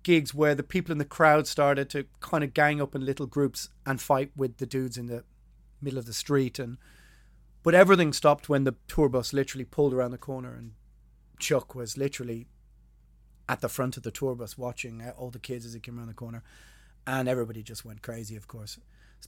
gigs 0.03 0.35
where 0.35 0.55
the 0.55 0.63
people 0.63 0.93
in 0.93 0.99
the 0.99 1.05
crowd 1.05 1.47
started 1.47 1.91
to 1.91 2.07
kind 2.21 2.43
of 2.43 2.55
gang 2.55 2.81
up 2.81 2.95
in 2.95 3.05
little 3.05 3.27
groups 3.27 3.69
and 3.85 4.01
fight 4.01 4.31
with 4.35 4.57
the 4.57 4.67
dudes 4.67 4.97
in 4.97 5.07
the 5.07 5.25
middle 5.83 5.99
of 5.99 6.07
the 6.07 6.15
street 6.15 6.59
and 6.59 6.79
but 7.63 7.75
everything 7.75 8.13
stopped 8.13 8.49
when 8.49 8.65
the 8.65 8.75
tour 8.89 9.09
bus 9.09 9.33
literally 9.33 9.65
pulled 9.65 9.93
around 9.93 10.11
the 10.11 10.19
corner 10.19 10.55
and 10.55 10.73
Chuck 11.39 11.75
was 11.75 11.97
literally 11.97 12.47
at 13.49 13.61
the 13.61 13.69
front 13.69 13.97
of 13.97 14.05
the 14.05 14.13
tour 14.13 14.37
bus 14.37 14.57
watching 14.57 15.03
uh, 15.03 15.13
all 15.17 15.31
the 15.31 15.41
kids 15.41 15.67
as 15.67 15.73
they 15.73 15.81
came 15.81 15.99
around 15.99 16.07
the 16.07 16.15
corner, 16.15 16.45
and 17.05 17.29
everybody 17.29 17.65
just 17.65 17.85
went 17.85 18.01
crazy, 18.01 18.37
of 18.37 18.47
course. 18.47 18.79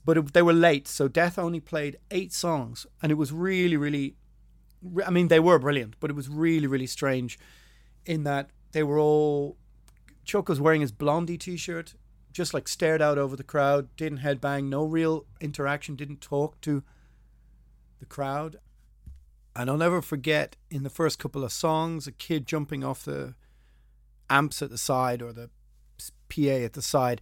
But 0.04 0.16
it, 0.16 0.32
they 0.32 0.42
were 0.42 0.52
late, 0.52 0.86
so 0.86 1.08
Death 1.08 1.38
only 1.38 1.58
played 1.58 1.98
eight 2.12 2.32
songs, 2.32 2.86
and 3.02 3.10
it 3.10 3.16
was 3.16 3.32
really, 3.32 3.76
really. 3.76 4.14
I 5.04 5.10
mean, 5.10 5.26
they 5.26 5.40
were 5.40 5.58
brilliant, 5.58 5.96
but 5.98 6.10
it 6.10 6.14
was 6.14 6.28
really, 6.28 6.68
really 6.68 6.86
strange, 6.86 7.36
in 8.06 8.22
that 8.22 8.50
they 8.70 8.84
were 8.84 8.98
all. 8.98 9.56
Chuck 10.24 10.48
was 10.48 10.60
wearing 10.60 10.82
his 10.82 10.92
Blondie 10.92 11.36
T-shirt, 11.36 11.94
just 12.32 12.54
like 12.54 12.68
stared 12.68 13.02
out 13.02 13.18
over 13.18 13.34
the 13.34 13.42
crowd, 13.42 13.88
didn't 13.96 14.18
headbang, 14.18 14.68
no 14.68 14.84
real 14.84 15.26
interaction, 15.40 15.96
didn't 15.96 16.20
talk 16.20 16.60
to 16.60 16.84
the 18.02 18.06
crowd. 18.06 18.56
And 19.54 19.70
I'll 19.70 19.76
never 19.76 20.02
forget 20.02 20.56
in 20.70 20.82
the 20.82 20.90
first 20.90 21.18
couple 21.18 21.44
of 21.44 21.52
songs, 21.52 22.06
a 22.06 22.12
kid 22.12 22.46
jumping 22.46 22.82
off 22.82 23.04
the 23.04 23.34
amps 24.28 24.60
at 24.60 24.70
the 24.70 24.78
side 24.78 25.22
or 25.22 25.32
the 25.32 25.50
PA 26.28 26.64
at 26.64 26.72
the 26.72 26.82
side. 26.82 27.20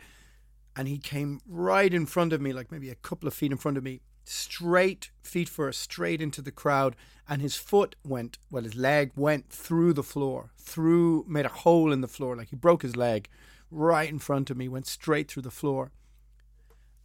And 0.75 0.89
he 0.89 0.99
came 0.99 1.41
right 1.47 1.93
in 1.93 2.07
front 2.07 2.33
of 2.33 2.41
me, 2.41 2.53
like 2.53 2.73
maybe 2.73 2.89
a 2.89 2.95
couple 2.95 3.29
of 3.29 3.35
feet 3.35 3.53
in 3.53 3.59
front 3.59 3.77
of 3.77 3.85
me, 3.85 4.01
straight 4.25 5.11
feet 5.23 5.49
first, 5.49 5.81
straight 5.81 6.23
into 6.23 6.41
the 6.41 6.53
crowd. 6.53 6.97
And 7.29 7.43
his 7.43 7.57
foot 7.57 7.97
went, 8.05 8.39
well, 8.51 8.63
his 8.63 8.77
leg 8.77 9.11
went 9.17 9.51
through 9.51 9.93
the 9.93 10.03
floor, 10.03 10.53
through, 10.57 11.25
made 11.29 11.47
a 11.47 11.51
hole 11.51 11.93
in 11.93 12.01
the 12.01 12.09
floor, 12.09 12.37
like 12.37 12.49
he 12.49 12.57
broke 12.57 12.83
his 12.83 12.97
leg 12.97 13.29
right 13.71 14.09
in 14.09 14.19
front 14.19 14.51
of 14.51 14.57
me, 14.57 14.69
went 14.69 14.87
straight 14.87 15.31
through 15.31 15.43
the 15.43 15.51
floor. 15.51 15.93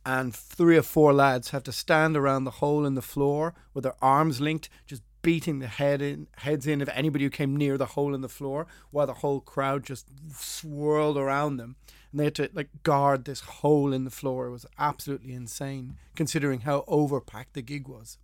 And 0.06 0.36
three 0.36 0.78
or 0.78 0.84
four 0.84 1.14
lads 1.14 1.50
have 1.50 1.64
to 1.64 1.72
stand 1.72 2.16
around 2.16 2.44
the 2.44 2.52
hole 2.52 2.86
in 2.86 2.94
the 2.94 3.02
floor 3.02 3.56
with 3.74 3.84
their 3.84 3.96
arms 4.02 4.40
linked, 4.40 4.70
just 4.86 5.02
beating 5.26 5.58
the 5.58 5.68
head 5.68 6.04
in 6.04 6.28
heads 6.38 6.68
in 6.68 6.84
of 6.84 6.90
anybody 6.90 7.24
who 7.24 7.32
came 7.32 7.58
near 7.58 7.80
the 7.80 7.88
hole 7.88 8.14
in 8.14 8.22
the 8.22 8.30
floor 8.30 8.68
while 8.92 9.08
the 9.08 9.16
whole 9.16 9.40
crowd 9.40 9.84
just 9.84 10.06
swirled 10.32 11.18
around 11.18 11.58
them. 11.58 11.76
And 12.12 12.20
they 12.20 12.26
had 12.26 12.36
to 12.36 12.50
like 12.54 12.70
guard 12.84 13.26
this 13.26 13.40
hole 13.40 13.92
in 13.92 14.04
the 14.06 14.12
floor. 14.12 14.46
It 14.46 14.52
was 14.52 14.68
absolutely 14.78 15.34
insane 15.34 15.98
considering 16.16 16.60
how 16.60 16.82
overpacked 16.82 17.54
the 17.54 17.64
gig 17.64 17.88
was. 17.88 18.20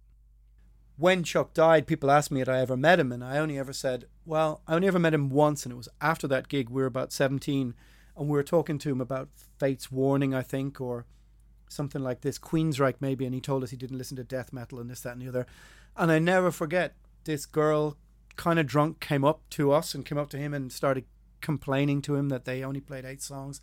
When 0.95 1.23
Chuck 1.23 1.55
died 1.55 1.87
people 1.87 2.11
asked 2.11 2.29
me 2.29 2.37
had 2.37 2.49
I 2.49 2.59
ever 2.59 2.77
met 2.77 2.99
him 2.99 3.11
and 3.11 3.23
I 3.23 3.39
only 3.39 3.57
ever 3.57 3.73
said 3.73 4.05
well 4.23 4.61
I 4.67 4.75
only 4.75 4.87
ever 4.87 4.99
met 4.99 5.15
him 5.15 5.29
once 5.29 5.65
and 5.65 5.73
it 5.73 5.77
was 5.77 5.89
after 6.01 6.27
that 6.27 6.49
gig. 6.49 6.69
We 6.69 6.83
were 6.83 6.87
about 6.87 7.11
17 7.11 7.73
and 8.15 8.27
we 8.27 8.33
were 8.33 8.43
talking 8.43 8.77
to 8.77 8.91
him 8.91 9.01
about 9.01 9.29
Fates 9.57 9.91
Warning 9.91 10.35
I 10.35 10.43
think 10.43 10.79
or 10.79 11.07
something 11.71 12.01
like 12.01 12.21
this 12.21 12.37
Queensryche 12.37 12.95
maybe 12.99 13.25
and 13.25 13.33
he 13.33 13.41
told 13.41 13.63
us 13.63 13.71
he 13.71 13.77
didn't 13.77 13.97
listen 13.97 14.17
to 14.17 14.23
death 14.23 14.51
metal 14.51 14.79
and 14.79 14.89
this 14.89 15.01
that 15.01 15.13
and 15.13 15.21
the 15.21 15.27
other 15.27 15.45
and 15.95 16.11
I 16.11 16.19
never 16.19 16.51
forget 16.51 16.95
this 17.25 17.45
girl, 17.45 17.97
kind 18.35 18.59
of 18.59 18.67
drunk, 18.67 18.99
came 18.99 19.23
up 19.23 19.41
to 19.51 19.71
us 19.71 19.93
and 19.93 20.05
came 20.05 20.17
up 20.17 20.29
to 20.31 20.37
him 20.37 20.53
and 20.53 20.71
started 20.71 21.05
complaining 21.41 22.01
to 22.03 22.15
him 22.15 22.29
that 22.29 22.45
they 22.45 22.63
only 22.63 22.81
played 22.81 23.05
eight 23.05 23.21
songs. 23.21 23.61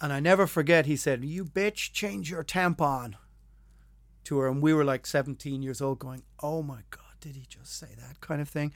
And 0.00 0.12
I 0.12 0.20
never 0.20 0.46
forget, 0.46 0.86
he 0.86 0.96
said, 0.96 1.24
You 1.24 1.44
bitch, 1.44 1.92
change 1.92 2.30
your 2.30 2.44
tampon 2.44 3.14
to 4.24 4.38
her. 4.38 4.48
And 4.48 4.62
we 4.62 4.72
were 4.72 4.84
like 4.84 5.06
17 5.06 5.62
years 5.62 5.80
old 5.80 5.98
going, 5.98 6.22
Oh 6.40 6.62
my 6.62 6.80
God, 6.90 7.02
did 7.20 7.34
he 7.34 7.46
just 7.48 7.76
say 7.76 7.88
that 7.98 8.20
kind 8.20 8.40
of 8.40 8.48
thing? 8.48 8.72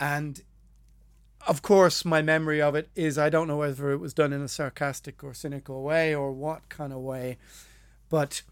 And 0.00 0.42
of 1.46 1.62
course, 1.62 2.04
my 2.04 2.22
memory 2.22 2.60
of 2.60 2.74
it 2.74 2.88
is 2.94 3.18
I 3.18 3.28
don't 3.28 3.48
know 3.48 3.56
whether 3.56 3.92
it 3.92 3.98
was 3.98 4.14
done 4.14 4.32
in 4.32 4.42
a 4.42 4.48
sarcastic 4.48 5.22
or 5.22 5.34
cynical 5.34 5.82
way 5.82 6.14
or 6.14 6.32
what 6.32 6.68
kind 6.68 6.92
of 6.92 7.00
way, 7.00 7.38
but 8.12 8.42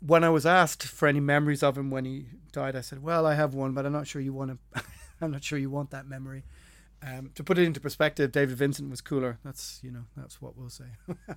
when 0.00 0.24
I 0.24 0.30
was 0.30 0.46
asked 0.46 0.84
for 0.84 1.06
any 1.06 1.20
memories 1.20 1.62
of 1.62 1.76
him 1.76 1.90
when 1.90 2.06
he 2.06 2.28
died, 2.50 2.74
I 2.74 2.80
said, 2.80 3.02
"Well, 3.02 3.26
I 3.26 3.34
have 3.34 3.52
one, 3.52 3.74
but 3.74 3.84
I'm 3.84 3.92
not 3.92 4.06
sure 4.06 4.22
you 4.22 4.32
want 4.32 4.58
to. 4.74 4.82
I'm 5.20 5.30
not 5.30 5.44
sure 5.44 5.58
you 5.58 5.68
want 5.68 5.90
that 5.90 6.06
memory." 6.08 6.44
Um, 7.06 7.30
to 7.34 7.44
put 7.44 7.58
it 7.58 7.64
into 7.64 7.78
perspective, 7.78 8.32
David 8.32 8.56
Vincent 8.56 8.88
was 8.88 9.02
cooler. 9.02 9.38
That's 9.44 9.80
you 9.82 9.90
know 9.90 10.04
that's 10.16 10.40
what 10.40 10.56
we'll 10.56 10.70
say. 10.70 10.86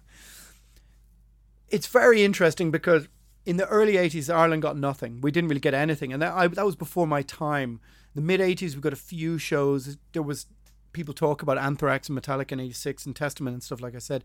it's 1.70 1.88
very 1.88 2.24
interesting 2.24 2.72
because 2.72 3.10
in 3.46 3.58
the 3.58 3.68
early 3.68 3.96
'80s, 3.96 4.34
Ireland 4.34 4.62
got 4.62 4.78
nothing. 4.78 5.20
We 5.20 5.30
didn't 5.30 5.50
really 5.50 5.60
get 5.60 5.74
anything, 5.74 6.14
and 6.14 6.22
that 6.22 6.32
I, 6.34 6.48
that 6.48 6.66
was 6.66 6.78
before 6.78 7.08
my 7.08 7.24
time. 7.24 7.82
The 8.16 8.22
mid 8.22 8.40
'80s, 8.40 8.74
we 8.74 8.80
got 8.80 8.94
a 8.94 8.96
few 8.96 9.38
shows. 9.38 9.98
There 10.14 10.24
was 10.24 10.46
people 10.94 11.14
talk 11.14 11.42
about 11.42 11.58
Anthrax 11.58 12.08
and 12.08 12.18
Metallica 12.18 12.54
in 12.54 12.62
'86 12.62 13.06
and 13.06 13.14
Testament 13.14 13.54
and 13.54 13.62
stuff 13.62 13.82
like 13.82 13.96
I 13.96 14.00
said, 14.00 14.24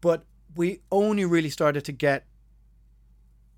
but 0.00 0.24
we 0.54 0.80
only 0.90 1.24
really 1.24 1.50
started 1.50 1.84
to 1.84 1.92
get 1.92 2.26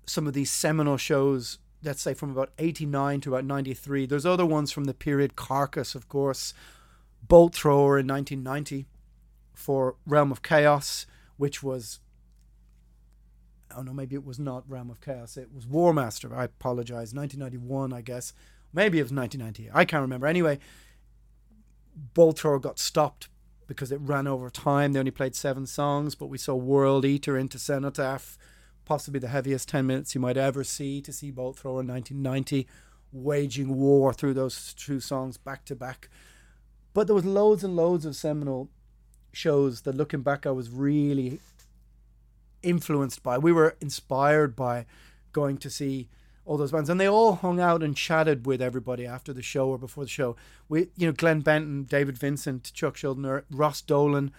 some 0.05 0.27
of 0.27 0.33
these 0.33 0.51
seminal 0.51 0.97
shows. 0.97 1.59
Let's 1.83 2.01
say 2.01 2.13
from 2.13 2.31
about 2.31 2.51
'89 2.57 3.21
to 3.21 3.29
about 3.29 3.45
'93. 3.45 4.05
There's 4.05 4.25
other 4.25 4.45
ones 4.45 4.71
from 4.71 4.85
the 4.85 4.93
period 4.93 5.35
Carcass, 5.35 5.95
of 5.95 6.07
course, 6.07 6.53
Bolt 7.21 7.53
Thrower 7.53 7.99
in 7.99 8.07
1990 8.07 8.87
for 9.53 9.95
Realm 10.05 10.31
of 10.31 10.41
Chaos, 10.41 11.05
which 11.37 11.61
was 11.61 11.99
oh 13.75 13.81
no, 13.81 13.93
maybe 13.93 14.15
it 14.15 14.25
was 14.25 14.39
not 14.39 14.63
Realm 14.67 14.89
of 14.89 15.01
Chaos. 15.01 15.37
It 15.37 15.53
was 15.53 15.67
War 15.67 15.93
Master. 15.93 16.35
I 16.35 16.45
apologize. 16.45 17.13
1991, 17.13 17.93
I 17.93 18.01
guess. 18.01 18.33
Maybe 18.73 18.99
it 18.99 19.03
was 19.03 19.13
1990. 19.13 19.69
I 19.73 19.85
can't 19.85 20.01
remember. 20.01 20.27
Anyway, 20.27 20.59
Bolt 22.13 22.39
Thrower 22.39 22.59
got 22.59 22.79
stopped 22.79 23.29
because 23.67 23.91
it 23.91 23.99
ran 24.01 24.27
over 24.27 24.49
time. 24.49 24.93
They 24.93 24.99
only 24.99 25.11
played 25.11 25.35
seven 25.35 25.65
songs, 25.65 26.15
but 26.15 26.27
we 26.27 26.37
saw 26.37 26.55
World 26.55 27.05
Eater 27.05 27.37
into 27.37 27.59
Cenotaph, 27.59 28.37
possibly 28.85 29.19
the 29.19 29.27
heaviest 29.27 29.69
10 29.69 29.85
minutes 29.85 30.15
you 30.15 30.21
might 30.21 30.37
ever 30.37 30.63
see 30.63 31.01
to 31.01 31.13
see 31.13 31.29
Bolt 31.29 31.59
Thrower 31.59 31.81
in 31.81 31.87
1990, 31.87 32.67
waging 33.11 33.75
war 33.75 34.13
through 34.13 34.33
those 34.33 34.73
two 34.73 34.99
songs 34.99 35.37
back 35.37 35.65
to 35.65 35.75
back. 35.75 36.09
But 36.93 37.07
there 37.07 37.15
was 37.15 37.25
loads 37.25 37.63
and 37.63 37.75
loads 37.75 38.05
of 38.05 38.15
seminal 38.15 38.69
shows 39.33 39.81
that 39.81 39.95
looking 39.95 40.21
back 40.21 40.45
I 40.47 40.51
was 40.51 40.69
really 40.69 41.39
influenced 42.63 43.21
by. 43.21 43.37
We 43.37 43.51
were 43.51 43.75
inspired 43.79 44.55
by 44.55 44.85
going 45.31 45.57
to 45.57 45.69
see 45.69 46.09
all 46.47 46.57
those 46.57 46.71
bands, 46.71 46.89
and 46.89 46.99
they 46.99 47.09
all 47.09 47.35
hung 47.35 47.59
out 47.59 47.83
and 47.83 47.95
chatted 47.95 48.45
with 48.45 48.61
everybody 48.61 49.05
after 49.05 49.33
the 49.33 49.41
show 49.41 49.67
or 49.67 49.77
before 49.77 50.05
the 50.05 50.09
show. 50.09 50.35
We, 50.69 50.87
you 50.95 51.05
know, 51.05 51.11
Glenn 51.11 51.41
Benton, 51.41 51.83
David 51.83 52.17
Vincent, 52.17 52.71
Chuck 52.73 52.95
Schuldiner, 52.95 53.43
Ross 53.51 53.81
Dolan, 53.81 54.31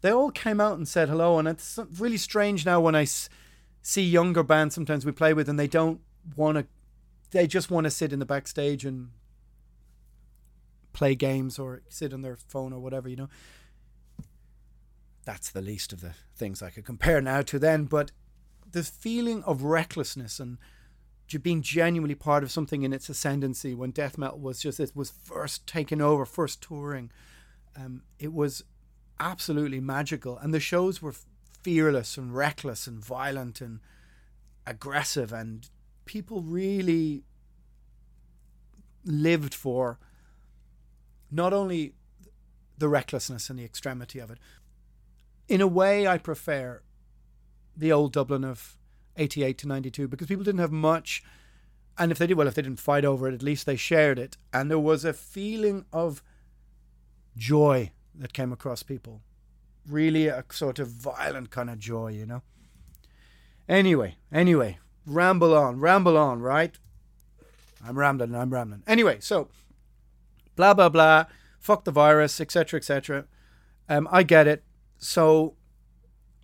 they 0.00 0.12
all 0.12 0.30
came 0.30 0.60
out 0.60 0.78
and 0.78 0.86
said 0.86 1.08
hello. 1.08 1.38
And 1.38 1.48
it's 1.48 1.78
really 1.98 2.16
strange 2.16 2.64
now 2.64 2.80
when 2.80 2.94
I 2.94 3.02
s- 3.02 3.28
see 3.82 4.02
younger 4.02 4.44
bands 4.44 4.74
sometimes 4.74 5.04
we 5.04 5.10
play 5.10 5.34
with, 5.34 5.48
and 5.48 5.58
they 5.58 5.66
don't 5.66 6.00
want 6.36 6.58
to, 6.58 6.66
they 7.32 7.48
just 7.48 7.70
want 7.70 7.84
to 7.84 7.90
sit 7.90 8.12
in 8.12 8.20
the 8.20 8.26
backstage 8.26 8.84
and 8.84 9.10
play 10.92 11.14
games 11.14 11.58
or 11.58 11.82
sit 11.88 12.14
on 12.14 12.22
their 12.22 12.36
phone 12.36 12.72
or 12.72 12.78
whatever, 12.78 13.08
you 13.08 13.16
know 13.16 13.28
that's 15.24 15.50
the 15.50 15.60
least 15.60 15.92
of 15.92 16.00
the 16.00 16.14
things 16.36 16.62
I 16.62 16.70
could 16.70 16.86
compare 16.86 17.20
now 17.20 17.42
to 17.42 17.58
then. 17.58 17.84
But 17.84 18.12
the 18.72 18.82
feeling 18.82 19.42
of 19.42 19.62
recklessness 19.62 20.40
and 20.40 20.56
being 21.36 21.60
genuinely 21.60 22.14
part 22.14 22.42
of 22.42 22.50
something 22.50 22.82
in 22.82 22.92
its 22.94 23.08
ascendancy 23.10 23.74
when 23.74 23.90
death 23.90 24.16
metal 24.16 24.38
was 24.38 24.60
just 24.60 24.80
it 24.80 24.92
was 24.94 25.10
first 25.10 25.66
taking 25.66 26.00
over, 26.00 26.24
first 26.24 26.62
touring, 26.62 27.10
um, 27.76 28.02
it 28.18 28.32
was 28.32 28.64
absolutely 29.20 29.80
magical, 29.80 30.38
and 30.38 30.54
the 30.54 30.60
shows 30.60 31.02
were 31.02 31.14
fearless 31.62 32.16
and 32.16 32.34
reckless 32.34 32.86
and 32.86 33.04
violent 33.04 33.60
and 33.60 33.80
aggressive, 34.66 35.32
and 35.32 35.68
people 36.06 36.40
really 36.40 37.24
lived 39.04 39.54
for 39.54 39.98
not 41.30 41.52
only 41.52 41.92
the 42.78 42.88
recklessness 42.88 43.50
and 43.50 43.58
the 43.58 43.64
extremity 43.64 44.18
of 44.18 44.30
it, 44.30 44.38
in 45.46 45.60
a 45.60 45.66
way, 45.66 46.06
I 46.06 46.16
prefer 46.16 46.82
the 47.76 47.92
old 47.92 48.12
Dublin 48.12 48.44
of 48.44 48.77
88 49.18 49.58
to 49.58 49.68
92 49.68 50.08
because 50.08 50.26
people 50.26 50.44
didn't 50.44 50.60
have 50.60 50.72
much. 50.72 51.22
And 51.98 52.12
if 52.12 52.18
they 52.18 52.26
did, 52.26 52.36
well, 52.36 52.46
if 52.46 52.54
they 52.54 52.62
didn't 52.62 52.80
fight 52.80 53.04
over 53.04 53.28
it, 53.28 53.34
at 53.34 53.42
least 53.42 53.66
they 53.66 53.76
shared 53.76 54.18
it. 54.18 54.36
And 54.52 54.70
there 54.70 54.78
was 54.78 55.04
a 55.04 55.12
feeling 55.12 55.84
of 55.92 56.22
joy 57.36 57.90
that 58.14 58.32
came 58.32 58.52
across 58.52 58.82
people. 58.82 59.22
Really 59.88 60.28
a 60.28 60.44
sort 60.50 60.78
of 60.78 60.88
violent 60.88 61.50
kind 61.50 61.70
of 61.70 61.78
joy, 61.78 62.08
you 62.08 62.26
know? 62.26 62.42
Anyway, 63.68 64.16
anyway, 64.32 64.78
ramble 65.04 65.54
on, 65.54 65.80
ramble 65.80 66.16
on, 66.16 66.40
right? 66.40 66.78
I'm 67.84 67.98
rambling, 67.98 68.34
I'm 68.34 68.50
rambling. 68.50 68.82
Anyway, 68.86 69.18
so 69.20 69.48
blah, 70.56 70.74
blah, 70.74 70.88
blah, 70.88 71.24
fuck 71.58 71.84
the 71.84 71.90
virus, 71.90 72.40
etc., 72.40 72.78
etc. 72.78 73.26
Um, 73.88 74.08
I 74.10 74.22
get 74.22 74.46
it 74.46 74.64
so 74.98 75.54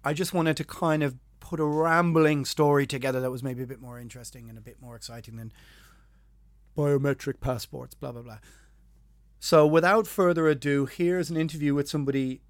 I 0.04 0.12
just 0.14 0.32
wanted 0.32 0.56
to 0.58 0.64
kind 0.64 1.02
of 1.02 1.16
put 1.44 1.60
a 1.60 1.64
rambling 1.64 2.46
story 2.46 2.86
together 2.86 3.20
that 3.20 3.30
was 3.30 3.42
maybe 3.42 3.62
a 3.62 3.66
bit 3.66 3.80
more 3.80 4.00
interesting 4.00 4.48
and 4.48 4.56
a 4.56 4.62
bit 4.62 4.80
more 4.80 4.96
exciting 4.96 5.36
than 5.36 5.52
biometric 6.76 7.38
passports, 7.38 7.94
blah, 7.94 8.12
blah, 8.12 8.22
blah. 8.22 8.38
So 9.40 9.66
without 9.66 10.06
further 10.06 10.48
ado, 10.48 10.86
here's 10.86 11.28
an 11.28 11.36
interview 11.36 11.74
with 11.74 11.86
somebody, 11.86 12.40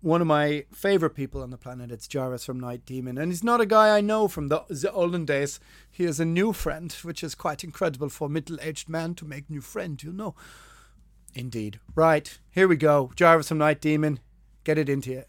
one 0.00 0.22
of 0.22 0.26
my 0.26 0.64
favorite 0.72 1.14
people 1.14 1.42
on 1.42 1.50
the 1.50 1.58
planet. 1.58 1.92
It's 1.92 2.08
Jarvis 2.08 2.46
from 2.46 2.58
Night 2.58 2.86
Demon. 2.86 3.18
And 3.18 3.30
he's 3.30 3.44
not 3.44 3.60
a 3.60 3.66
guy 3.66 3.94
I 3.94 4.00
know 4.00 4.26
from 4.26 4.48
the, 4.48 4.64
the 4.70 4.90
olden 4.90 5.26
days. 5.26 5.60
He 5.90 6.04
is 6.04 6.18
a 6.18 6.24
new 6.24 6.54
friend, 6.54 6.90
which 7.02 7.22
is 7.22 7.34
quite 7.34 7.62
incredible 7.62 8.08
for 8.08 8.26
a 8.26 8.30
middle 8.30 8.58
aged 8.62 8.88
man 8.88 9.14
to 9.16 9.26
make 9.26 9.50
new 9.50 9.60
friend, 9.60 10.02
you 10.02 10.14
know. 10.14 10.34
Indeed. 11.34 11.78
Right, 11.94 12.38
here 12.50 12.68
we 12.68 12.76
go. 12.76 13.12
Jarvis 13.14 13.48
from 13.48 13.58
Night 13.58 13.82
Demon 13.82 14.18
get 14.64 14.78
it 14.78 14.88
into 14.88 15.10
you. 15.10 15.24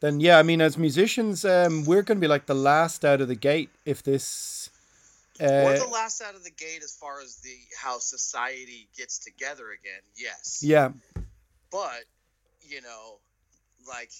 Then 0.00 0.18
yeah, 0.18 0.38
I 0.38 0.42
mean, 0.42 0.60
as 0.62 0.78
musicians, 0.78 1.44
um, 1.44 1.84
we're 1.84 2.02
going 2.02 2.16
to 2.18 2.20
be 2.20 2.28
like 2.28 2.46
the 2.46 2.54
last 2.54 3.04
out 3.04 3.20
of 3.20 3.28
the 3.28 3.34
gate 3.34 3.70
if 3.84 4.02
this. 4.02 4.70
Uh, 5.38 5.64
we're 5.64 5.78
the 5.78 5.86
last 5.86 6.22
out 6.22 6.34
of 6.34 6.42
the 6.42 6.50
gate 6.50 6.82
as 6.82 6.94
far 6.94 7.20
as 7.20 7.36
the 7.36 7.54
how 7.80 7.98
society 7.98 8.88
gets 8.96 9.18
together 9.18 9.70
again. 9.70 10.00
Yes. 10.16 10.62
Yeah. 10.62 10.90
But 11.70 12.04
you 12.62 12.80
know, 12.80 13.18
like 13.88 14.10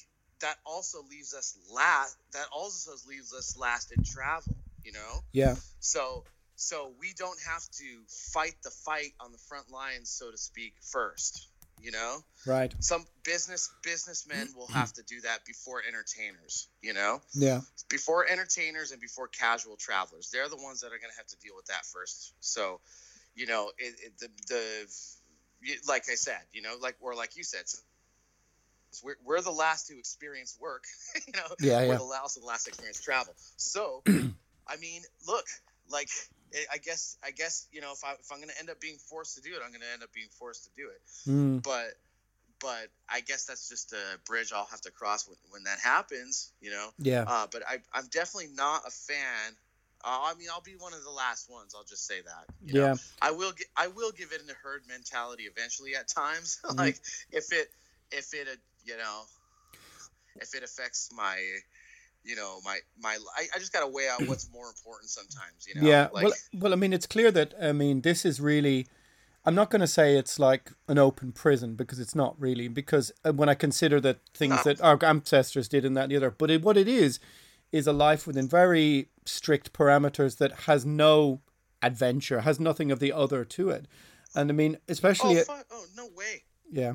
that 0.41 0.57
also 0.64 0.99
leaves 1.11 1.35
us 1.35 1.57
last. 1.74 2.16
That 2.33 2.47
also 2.53 2.93
leaves 3.09 3.33
us 3.33 3.57
last 3.59 3.93
in 3.97 4.05
travel. 4.05 4.55
You 4.85 4.93
know. 4.93 5.24
Yeah. 5.33 5.57
So 5.81 6.24
so 6.57 6.93
we 7.01 7.14
don't 7.16 7.41
have 7.49 7.62
to 7.62 7.85
fight 8.07 8.57
the 8.62 8.70
fight 8.70 9.12
on 9.18 9.33
the 9.33 9.39
front 9.39 9.70
lines, 9.70 10.11
so 10.11 10.31
to 10.31 10.37
speak, 10.37 10.74
first 10.83 11.50
you 11.83 11.91
know? 11.91 12.18
Right. 12.47 12.74
Some 12.81 13.05
business 13.24 13.70
businessmen 13.83 14.49
will 14.57 14.66
mm-hmm. 14.66 14.78
have 14.78 14.93
to 14.95 15.03
do 15.03 15.20
that 15.22 15.45
before 15.45 15.83
entertainers 15.87 16.68
you 16.83 16.95
know? 16.95 17.20
Yeah. 17.35 17.61
Before 17.89 18.26
entertainers 18.28 18.93
and 18.93 19.01
before 19.01 19.28
casual 19.28 19.76
travelers. 19.76 20.31
They're 20.33 20.49
the 20.49 20.57
ones 20.57 20.81
that 20.81 20.89
are 20.89 20.99
going 20.99 21.11
to 21.11 21.16
have 21.16 21.26
to 21.26 21.37
deal 21.39 21.55
with 21.57 21.66
that 21.66 21.85
first. 21.87 22.35
So 22.41 22.81
you 23.35 23.47
know 23.47 23.70
it, 23.78 23.95
it, 24.05 24.12
the, 24.18 24.28
the 24.49 24.87
like 25.89 26.05
i 26.11 26.14
said 26.14 26.41
you 26.53 26.62
know 26.62 26.74
like 26.81 26.97
or 27.01 27.14
like 27.14 27.37
you 27.37 27.45
said 27.45 27.62
so 27.68 27.78
we're, 29.05 29.16
we're 29.24 29.41
the 29.41 29.51
last 29.51 29.87
to 29.87 29.99
experience 29.99 30.57
work 30.61 30.85
you 31.26 31.33
know? 31.33 31.47
Yeah, 31.61 31.83
yeah. 31.83 31.89
we're 31.89 31.99
the 31.99 32.05
last 32.05 32.41
the 32.41 32.45
last 32.45 32.64
to 32.64 32.70
experience 32.70 33.01
travel. 33.01 33.35
So 33.57 34.03
i 34.66 34.76
mean 34.81 35.03
look 35.26 35.47
like 35.91 36.09
I 36.73 36.79
guess 36.79 37.17
I 37.25 37.31
guess 37.31 37.67
you 37.73 37.81
know 37.81 37.93
if 37.93 38.05
I 38.05 38.13
if 38.13 38.31
I'm 38.33 38.41
gonna 38.41 38.53
end 38.59 38.71
up 38.71 38.81
being 38.81 38.97
forced 38.97 39.37
to 39.37 39.43
do 39.43 39.51
it, 39.51 39.61
I'm 39.65 39.73
gonna 39.73 39.85
end 39.93 40.03
up 40.03 40.13
being 40.13 40.29
forced 40.39 40.65
to 40.65 40.71
do 40.77 40.89
it. 40.89 41.01
Mm. 41.29 41.63
But 41.63 41.95
but 42.61 42.89
I 43.09 43.21
guess 43.21 43.47
that's 43.47 43.69
just 43.69 43.93
a 43.93 44.19
bridge 44.27 44.53
I'll 44.53 44.67
have 44.67 44.81
to 44.83 44.91
cross 44.91 45.27
when, 45.27 45.37
when 45.51 45.65
that 45.65 45.79
happens. 45.81 46.53
You 46.61 46.71
know. 46.71 46.89
Yeah. 46.99 47.25
Uh, 47.27 47.47
but 47.51 47.63
I 47.67 47.79
I'm 47.93 48.07
definitely 48.07 48.51
not 48.55 48.83
a 48.87 48.91
fan. 48.91 49.57
Uh, 50.03 50.33
I 50.33 50.35
mean, 50.39 50.49
I'll 50.51 50.63
be 50.63 50.77
one 50.79 50.95
of 50.95 51.05
the 51.05 51.11
last 51.11 51.51
ones. 51.51 51.75
I'll 51.77 51.85
just 51.85 52.07
say 52.07 52.23
that. 52.23 52.55
Yeah. 52.65 52.93
Know? 52.93 52.95
I 53.21 53.31
will 53.33 53.53
get. 53.53 53.67
I 53.77 53.89
will 53.89 54.13
give 54.13 54.33
it 54.33 54.43
a 54.49 54.55
herd 54.63 54.83
mentality 54.89 55.45
eventually 55.45 55.95
at 55.95 56.09
times. 56.09 56.59
Mm-hmm. 56.65 56.79
like 56.79 57.01
if 57.31 57.53
it 57.53 57.71
if 58.11 58.35
it 58.35 58.49
uh, 58.49 58.57
you 58.85 58.97
know 58.97 59.23
if 60.37 60.55
it 60.55 60.63
affects 60.63 61.11
my 61.15 61.37
you 62.25 62.37
know 62.37 62.61
my 62.64 62.79
my 63.01 63.16
I, 63.37 63.47
I 63.55 63.59
just 63.59 63.73
got 63.73 63.81
to 63.81 63.87
weigh 63.87 64.09
out 64.09 64.27
what's 64.29 64.51
more 64.53 64.68
important 64.68 65.11
sometimes 65.11 65.66
you 65.66 65.81
know? 65.81 65.89
Yeah 65.89 66.09
like, 66.12 66.25
well 66.25 66.33
well 66.55 66.73
i 66.73 66.77
mean 66.77 66.93
it's 66.93 67.07
clear 67.07 67.31
that 67.31 67.55
i 67.61 67.73
mean 67.73 68.03
this 68.03 68.25
is 68.25 68.41
really 68.41 68.87
i'm 69.45 69.55
not 69.55 69.71
going 69.71 69.81
to 69.81 69.87
say 69.87 70.16
it's 70.16 70.39
like 70.39 70.73
an 70.89 70.99
open 70.99 71.33
prison 71.33 71.75
because 71.75 71.99
it's 71.99 72.14
not 72.14 72.39
really 72.39 72.68
because 72.68 73.11
uh, 73.25 73.33
when 73.33 73.49
i 73.49 73.55
consider 73.55 74.01
that 74.01 74.18
things 74.35 74.57
No. 74.57 74.62
that 74.64 74.81
our 74.83 74.99
ancestors 75.05 75.68
did 75.68 75.85
and 75.85 75.97
that 75.97 76.05
and 76.05 76.12
the 76.12 76.16
other 76.16 76.31
but 76.31 76.51
it, 76.51 76.62
what 76.62 76.77
it 76.77 76.89
is 76.89 77.21
is 77.73 77.87
a 77.87 77.93
life 77.93 78.27
within 78.27 78.49
very 78.49 79.09
strict 79.25 79.73
parameters 79.73 80.39
that 80.39 80.53
has 80.66 80.85
no 80.85 81.41
adventure 81.83 82.41
has 82.43 82.61
nothing 82.61 82.91
of 82.91 82.99
the 83.01 83.12
other 83.12 83.45
to 83.45 83.71
it. 83.71 83.87
And 84.35 84.51
i 84.51 84.53
mean 84.55 84.77
especially 84.89 85.41
oh, 85.41 85.45
fuck, 85.45 85.66
oh 85.71 85.85
no 85.97 86.09
way. 86.14 86.43
Yeah. 86.71 86.95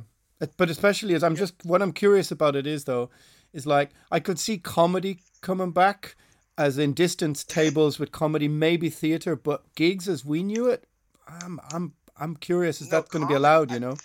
But 0.57 0.69
especially 0.69 1.15
as 1.15 1.23
i'm 1.23 1.35
just 1.35 1.53
what 1.63 1.81
i'm 1.81 1.93
curious 1.93 2.29
about 2.29 2.55
it 2.55 2.67
is 2.67 2.83
though 2.83 3.09
is 3.55 3.65
like 3.65 3.89
I 4.11 4.19
could 4.19 4.37
see 4.37 4.57
comedy 4.59 5.21
coming 5.41 5.71
back 5.71 6.15
as 6.57 6.77
in 6.77 6.93
distance 6.93 7.43
tables 7.43 7.97
with 7.99 8.11
comedy, 8.11 8.47
maybe 8.47 8.89
theater, 8.89 9.35
but 9.35 9.63
gigs 9.75 10.07
as 10.07 10.23
we 10.23 10.43
knew 10.43 10.67
it, 10.67 10.85
I'm 11.27 11.59
I'm 11.71 11.93
I'm 12.17 12.35
curious. 12.35 12.81
Is 12.81 12.91
No, 12.91 12.99
that 13.01 13.09
going 13.09 13.23
to 13.23 13.27
be 13.27 13.33
allowed? 13.33 13.71
You 13.71 13.77
I- 13.77 13.79
know? 13.79 13.97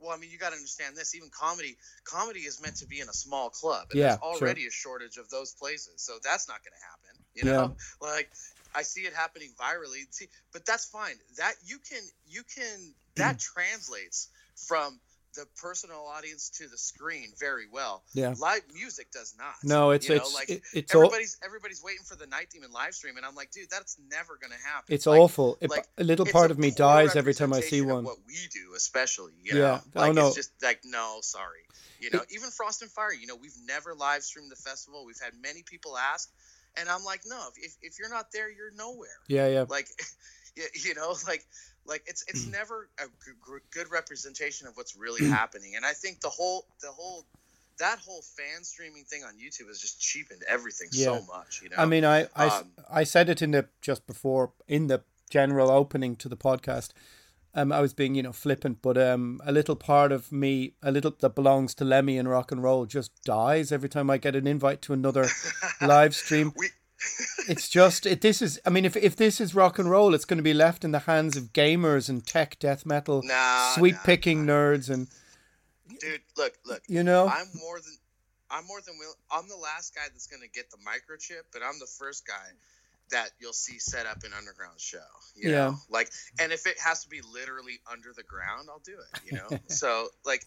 Well, 0.00 0.12
I 0.12 0.16
mean, 0.16 0.30
you 0.30 0.38
got 0.38 0.50
to 0.50 0.54
understand 0.56 0.96
this. 0.96 1.14
Even 1.16 1.28
comedy, 1.28 1.76
comedy 2.04 2.40
is 2.40 2.62
meant 2.62 2.76
to 2.76 2.86
be 2.86 3.00
in 3.00 3.08
a 3.08 3.12
small 3.12 3.50
club, 3.50 3.88
and 3.90 3.98
Yeah, 3.98 4.16
there's 4.16 4.38
sure. 4.38 4.48
already 4.48 4.66
a 4.66 4.70
shortage 4.70 5.16
of 5.16 5.28
those 5.28 5.52
places. 5.52 5.94
So 5.96 6.14
that's 6.22 6.46
not 6.48 6.58
going 6.64 6.76
to 6.78 6.84
happen. 6.86 7.24
You 7.34 7.44
Yeah. 7.44 7.52
know, 7.66 7.76
like 8.00 8.30
I 8.74 8.82
see 8.82 9.02
it 9.02 9.12
happening 9.12 9.50
virally. 9.60 10.06
See, 10.10 10.28
but 10.52 10.64
that's 10.64 10.86
fine. 10.86 11.16
That 11.36 11.54
you 11.64 11.78
can, 11.78 12.02
you 12.26 12.42
can. 12.44 12.94
That 13.16 13.38
translates 13.54 14.28
from 14.54 15.00
the 15.34 15.46
personal 15.60 16.06
audience 16.06 16.50
to 16.50 16.66
the 16.68 16.78
screen 16.78 17.28
very 17.38 17.66
well. 17.70 18.02
Yeah. 18.14 18.34
Live 18.38 18.62
music 18.74 19.10
does 19.12 19.34
not. 19.38 19.54
No, 19.62 19.90
it's 19.90 20.08
you 20.08 20.16
know, 20.16 20.22
it's 20.22 20.34
like 20.34 20.50
it- 20.50 20.62
it's 20.72 20.94
all 20.94 21.02
everybody's 21.04 21.36
everybody's 21.44 21.82
waiting 21.82 22.04
for 22.04 22.16
the 22.16 22.26
Night 22.26 22.48
Demon 22.50 22.72
live 22.72 22.94
stream, 22.94 23.16
and 23.16 23.24
I'm 23.26 23.34
like, 23.34 23.50
dude, 23.50 23.70
that's 23.70 23.96
never 24.10 24.36
going 24.36 24.52
to 24.52 24.58
happen. 24.66 24.94
it's 24.94 25.06
Like, 25.06 25.20
awful. 25.20 25.58
It, 25.60 25.70
like, 25.70 25.86
a 25.98 26.04
little 26.04 26.26
part 26.26 26.50
a 26.50 26.54
of 26.54 26.58
me 26.58 26.70
dies 26.70 27.14
every 27.16 27.34
time 27.34 27.52
I 27.52 27.60
see 27.60 27.82
one. 27.82 28.04
What 28.04 28.16
we 28.26 28.34
do, 28.52 28.74
especially, 28.76 29.32
you 29.42 29.58
Yeah. 29.58 29.80
know, 29.94 30.02
Oh, 30.02 30.12
no. 30.12 30.26
it's 30.28 30.36
just 30.36 30.50
like 30.62 30.80
no, 30.84 31.18
sorry, 31.22 31.60
you 32.00 32.10
know. 32.10 32.24
even 32.30 32.50
Frost 32.50 32.82
and 32.82 32.90
Fire, 32.90 33.12
you 33.12 33.26
know, 33.26 33.36
we've 33.36 33.56
never 33.64 33.94
live 33.94 34.22
streamed 34.24 34.50
the 34.50 34.56
festival. 34.56 35.04
We've 35.04 35.20
had 35.20 35.34
many 35.40 35.62
people 35.62 35.96
ask, 35.98 36.30
and 36.76 36.88
I'm 36.88 37.04
like, 37.04 37.20
no, 37.26 37.48
if 37.56 37.76
if 37.82 37.98
you're 37.98 38.10
not 38.10 38.32
there, 38.32 38.50
you're 38.50 38.72
nowhere. 38.72 39.08
Yeah, 39.28 39.48
yeah. 39.48 39.64
Like, 39.68 39.88
you 40.84 40.94
know, 40.94 41.14
like 41.26 41.46
like 41.88 42.02
it's 42.06 42.22
it's 42.28 42.44
Mm. 42.44 42.52
never 42.52 42.88
a 42.98 43.06
g- 43.24 43.58
good 43.70 43.90
representation 43.90 44.66
of 44.68 44.76
what's 44.76 44.94
really 44.96 45.24
happening. 45.28 45.74
And 45.76 45.84
I 45.86 45.92
think 45.94 46.20
the 46.20 46.28
whole 46.30 46.66
the 46.80 46.92
whole 46.92 47.24
that 47.78 47.98
whole 48.00 48.22
fan 48.22 48.64
streaming 48.64 49.04
thing 49.04 49.22
on 49.24 49.34
YouTube 49.34 49.68
has 49.68 49.80
just 49.80 50.00
cheapened 50.00 50.42
everything 50.48 50.88
Yeah. 50.92 51.04
so 51.06 51.22
much. 51.22 51.60
You 51.62 51.68
know, 51.70 51.76
I 51.78 51.86
mean, 51.86 52.04
I 52.04 52.28
I, 52.36 52.46
Um, 52.48 52.72
I 52.90 53.04
said 53.04 53.28
it 53.28 53.40
in 53.42 53.50
the 53.52 53.68
just 53.80 54.06
before 54.06 54.52
in 54.66 54.88
the 54.88 55.02
general 55.30 55.70
opening 55.70 56.16
to 56.16 56.28
the 56.28 56.36
podcast. 56.36 56.90
Um, 57.54 57.72
I 57.72 57.80
was 57.80 57.94
being 57.94 58.14
you 58.14 58.22
know 58.22 58.32
flippant, 58.32 58.82
but 58.82 58.96
um, 58.98 59.40
a 59.44 59.52
little 59.52 59.74
part 59.76 60.12
of 60.12 60.30
me, 60.30 60.74
a 60.82 60.92
little 60.92 61.12
that 61.20 61.34
belongs 61.34 61.74
to 61.76 61.84
Lemmy 61.84 62.18
and 62.18 62.28
rock 62.28 62.52
and 62.52 62.62
roll, 62.62 62.84
just 62.86 63.10
dies 63.24 63.72
every 63.72 63.88
time 63.88 64.10
I 64.10 64.18
get 64.18 64.36
an 64.36 64.46
invite 64.46 64.82
to 64.82 64.92
another 64.92 65.26
live 65.80 66.14
stream. 66.14 66.52
we. 66.56 66.68
It's 67.48 67.68
just 67.68 68.04
it. 68.06 68.20
This 68.20 68.42
is. 68.42 68.60
I 68.66 68.70
mean, 68.70 68.84
if 68.84 68.96
if 68.96 69.16
this 69.16 69.40
is 69.40 69.54
rock 69.54 69.78
and 69.78 69.90
roll, 69.90 70.14
it's 70.14 70.24
going 70.24 70.38
to 70.38 70.42
be 70.42 70.54
left 70.54 70.84
in 70.84 70.90
the 70.90 71.00
hands 71.00 71.36
of 71.36 71.52
gamers 71.52 72.08
and 72.08 72.26
tech 72.26 72.58
death 72.58 72.84
metal, 72.84 73.22
Nah, 73.22 73.72
sweet 73.74 73.94
nah, 73.94 74.02
picking 74.02 74.44
nerds, 74.46 74.90
and 74.90 75.08
Dude, 76.00 76.20
look, 76.36 76.52
look. 76.66 76.82
you 76.88 77.02
know. 77.02 77.28
I'm 77.28 77.48
more 77.54 77.78
than 77.80 77.96
I'm 78.50 78.66
more 78.66 78.80
than 78.84 78.98
will. 78.98 79.14
I'm 79.30 79.48
the 79.48 79.56
last 79.56 79.94
guy 79.94 80.02
that's 80.12 80.26
gonna 80.26 80.48
get 80.52 80.70
the 80.70 80.78
microchip, 80.78 81.42
but 81.52 81.62
I'm 81.62 81.78
the 81.78 81.86
first 81.98 82.26
guy 82.26 82.52
that 83.10 83.30
you'll 83.40 83.54
see 83.54 83.78
set 83.78 84.04
up 84.06 84.18
an 84.24 84.32
underground 84.36 84.80
show. 84.80 84.98
You 85.34 85.50
Yeah. 85.50 85.68
know, 85.70 85.76
like, 85.88 86.10
and 86.38 86.52
if 86.52 86.66
it 86.66 86.78
has 86.78 87.02
to 87.04 87.08
be 87.08 87.20
literally 87.22 87.80
under 87.90 88.12
the 88.14 88.22
ground, 88.22 88.68
I'll 88.70 88.82
do 88.84 88.98
it. 88.98 89.20
You 89.24 89.32
know, 89.32 89.58
so 89.68 90.08
like, 90.24 90.44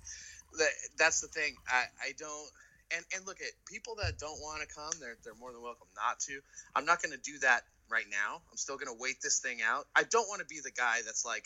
that's 0.97 1.22
the 1.22 1.28
thing. 1.28 1.56
I 1.68 1.86
I 2.04 2.12
don't. 2.18 2.49
And, 2.95 3.05
and 3.15 3.25
look 3.25 3.39
at 3.41 3.51
people 3.65 3.95
that 4.03 4.17
don't 4.19 4.39
want 4.41 4.61
to 4.61 4.67
come. 4.73 4.91
They're 4.99 5.17
they're 5.23 5.35
more 5.39 5.51
than 5.53 5.61
welcome 5.61 5.87
not 5.95 6.19
to. 6.27 6.39
I'm 6.75 6.85
not 6.85 7.01
going 7.01 7.13
to 7.13 7.21
do 7.21 7.39
that 7.39 7.61
right 7.89 8.05
now. 8.09 8.41
I'm 8.51 8.57
still 8.57 8.75
going 8.75 8.87
to 8.87 8.99
wait 8.99 9.15
this 9.21 9.39
thing 9.39 9.59
out. 9.65 9.85
I 9.95 10.03
don't 10.03 10.27
want 10.27 10.39
to 10.39 10.45
be 10.45 10.59
the 10.63 10.71
guy 10.71 10.99
that's 11.05 11.25
like, 11.25 11.45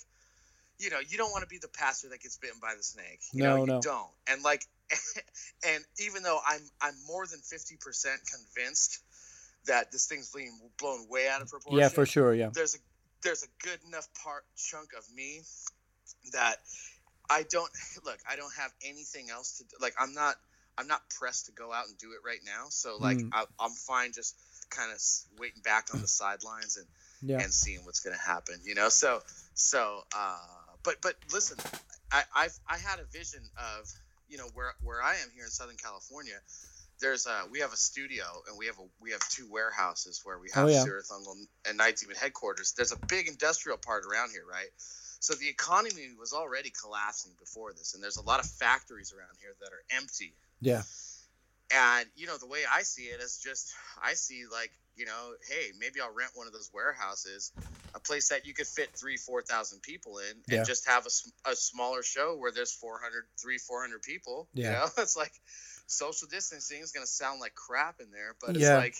you 0.79 0.89
know, 0.89 0.99
you 1.07 1.17
don't 1.17 1.31
want 1.31 1.43
to 1.43 1.47
be 1.47 1.57
the 1.57 1.67
pastor 1.67 2.09
that 2.09 2.21
gets 2.21 2.37
bitten 2.37 2.57
by 2.61 2.73
the 2.77 2.83
snake. 2.83 3.21
You 3.33 3.43
No, 3.43 3.55
know, 3.57 3.61
you 3.61 3.67
no. 3.67 3.81
don't. 3.81 4.09
And 4.29 4.43
like, 4.43 4.63
and 5.67 5.83
even 5.99 6.23
though 6.23 6.39
I'm 6.47 6.61
I'm 6.81 6.95
more 7.07 7.25
than 7.27 7.39
fifty 7.41 7.77
percent 7.79 8.19
convinced 8.25 8.99
that 9.65 9.91
this 9.91 10.05
thing's 10.07 10.31
being 10.31 10.51
blown 10.79 11.07
way 11.09 11.27
out 11.27 11.41
of 11.41 11.49
proportion. 11.49 11.79
yeah, 11.79 11.89
for 11.89 12.05
sure. 12.05 12.33
Yeah. 12.33 12.49
There's 12.53 12.75
a 12.75 12.79
there's 13.23 13.43
a 13.43 13.47
good 13.67 13.79
enough 13.87 14.07
part 14.23 14.43
chunk 14.55 14.89
of 14.97 15.03
me 15.15 15.41
that 16.33 16.57
I 17.29 17.43
don't 17.49 17.71
look. 18.05 18.17
I 18.29 18.35
don't 18.35 18.53
have 18.59 18.71
anything 18.83 19.29
else 19.31 19.57
to 19.57 19.63
do. 19.63 19.75
like. 19.81 19.93
I'm 19.99 20.13
not 20.13 20.35
I'm 20.77 20.87
not 20.87 21.01
pressed 21.09 21.45
to 21.47 21.51
go 21.53 21.71
out 21.71 21.87
and 21.87 21.97
do 21.97 22.11
it 22.11 22.19
right 22.25 22.39
now. 22.45 22.65
So 22.69 22.97
like 22.97 23.17
Mm. 23.17 23.29
I, 23.33 23.45
I'm 23.59 23.71
fine 23.71 24.11
just 24.13 24.35
kind 24.69 24.91
of 24.91 24.99
waiting 25.39 25.61
back 25.61 25.93
on 25.93 26.01
the 26.01 26.07
sidelines 26.21 26.77
and 26.77 26.87
Yeah. 27.21 27.39
and 27.41 27.53
seeing 27.53 27.85
what's 27.85 28.01
going 28.01 28.15
to 28.15 28.21
happen. 28.21 28.59
You 28.63 28.75
know, 28.75 28.89
so 28.89 29.21
so 29.53 30.03
uh, 30.15 30.37
but 30.83 31.01
but 31.01 31.15
listen, 31.31 31.57
I 32.11 32.23
I've, 32.35 32.57
I 32.67 32.77
had 32.77 32.99
a 32.99 33.05
vision 33.05 33.41
of 33.57 33.89
you 34.27 34.37
know 34.37 34.47
where 34.53 34.73
where 34.81 35.01
I 35.01 35.15
am 35.15 35.29
here 35.33 35.45
in 35.45 35.49
Southern 35.51 35.77
California. 35.77 36.39
There's 36.99 37.25
a 37.25 37.43
we 37.51 37.59
have 37.59 37.73
a 37.73 37.77
studio 37.77 38.23
and 38.47 38.57
we 38.57 38.67
have 38.67 38.79
a 38.79 38.87
we 39.01 39.11
have 39.11 39.27
two 39.29 39.47
warehouses 39.51 40.21
where 40.23 40.39
we 40.39 40.49
have 40.53 40.65
Oh, 40.65 40.67
yeah. 40.69 40.83
And 41.67 41.77
Night 41.77 41.97
Demon 41.97 42.15
headquarters. 42.15 42.73
There's 42.73 42.91
a 42.91 42.99
big 43.07 43.27
industrial 43.27 43.77
part 43.77 44.05
around 44.05 44.31
here, 44.31 44.45
right? 44.49 44.69
So 45.19 45.33
the 45.33 45.49
economy 45.49 46.07
was 46.19 46.33
already 46.33 46.71
collapsing 46.71 47.33
before 47.39 47.73
this, 47.73 47.95
and 47.95 48.03
there's 48.03 48.17
a 48.17 48.21
lot 48.21 48.39
of 48.39 48.45
factories 48.45 49.11
around 49.11 49.35
here 49.41 49.55
that 49.59 49.71
are 49.73 49.83
empty. 49.97 50.33
Yeah. 50.65 50.81
And 51.73 52.07
you 52.15 52.27
know, 52.27 52.37
the 52.37 52.47
way 52.47 52.63
I 52.69 52.81
see 52.83 53.03
it 53.03 53.21
is 53.21 53.39
just 53.43 53.73
I 54.01 54.13
see 54.13 54.43
like, 54.51 54.71
you 54.95 55.05
know, 55.05 55.33
hey, 55.49 55.71
maybe 55.79 56.01
I'll 56.01 56.13
rent 56.13 56.31
one 56.35 56.47
of 56.47 56.53
those 56.53 56.69
warehouses, 56.73 57.51
a 57.95 57.99
place 57.99 58.29
that 58.29 58.45
you 58.45 58.53
could 58.53 58.67
fit 58.67 58.89
three, 58.99 59.17
four 59.17 59.41
thousand 59.41 59.81
people 59.81 60.19
in, 60.19 60.31
and 60.49 60.57
Yeah. 60.57 60.63
just 60.63 60.87
have 60.87 61.05
a, 61.05 61.49
a 61.51 61.55
smaller 61.55 62.03
show 62.03 62.35
where 62.37 62.51
there's 62.51 62.71
400, 62.73 63.25
three, 63.41 63.57
four 63.57 63.81
hundred 63.81 64.01
people. 64.03 64.47
Yeah. 64.53 64.65
You 64.65 64.71
know, 64.73 64.87
it's 65.03 65.15
like 65.17 65.33
social 65.87 66.27
distancing 66.27 66.81
is 66.81 66.91
gonna 66.91 67.05
sound 67.07 67.39
like 67.39 67.55
crap 67.55 67.99
in 67.99 68.11
there, 68.11 68.35
but 68.41 68.55
Yeah. 68.55 68.55
it's 68.55 68.73
like. 68.73 68.95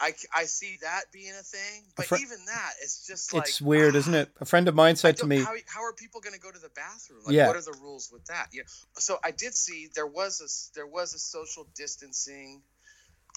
I, 0.00 0.14
I 0.34 0.44
see 0.44 0.78
that 0.82 1.04
being 1.12 1.32
a 1.32 1.42
thing, 1.42 1.84
but 1.96 2.06
fri- 2.06 2.20
even 2.20 2.38
that, 2.46 2.72
it's 2.82 3.06
just 3.06 3.34
like 3.34 3.48
It's 3.48 3.60
weird, 3.60 3.96
ah, 3.96 3.98
isn't 3.98 4.14
it? 4.14 4.30
A 4.40 4.44
friend 4.44 4.68
of 4.68 4.74
mine 4.74 4.96
said 4.96 5.16
to 5.18 5.26
me, 5.26 5.38
how, 5.38 5.54
how 5.66 5.82
are 5.82 5.92
people 5.92 6.20
going 6.20 6.34
to 6.34 6.40
go 6.40 6.52
to 6.52 6.58
the 6.58 6.68
bathroom? 6.70 7.20
Like, 7.24 7.34
Yeah. 7.34 7.48
what 7.48 7.56
are 7.56 7.62
the 7.62 7.76
rules 7.80 8.08
with 8.12 8.24
that? 8.26 8.48
You 8.52 8.60
know, 8.60 8.66
so 8.98 9.18
I 9.24 9.32
did 9.32 9.54
see 9.54 9.88
there 9.94 10.06
was 10.06 10.40
a 10.40 10.48
there 10.76 10.86
was 10.86 11.14
a 11.14 11.18
social 11.18 11.66
distancing. 11.74 12.62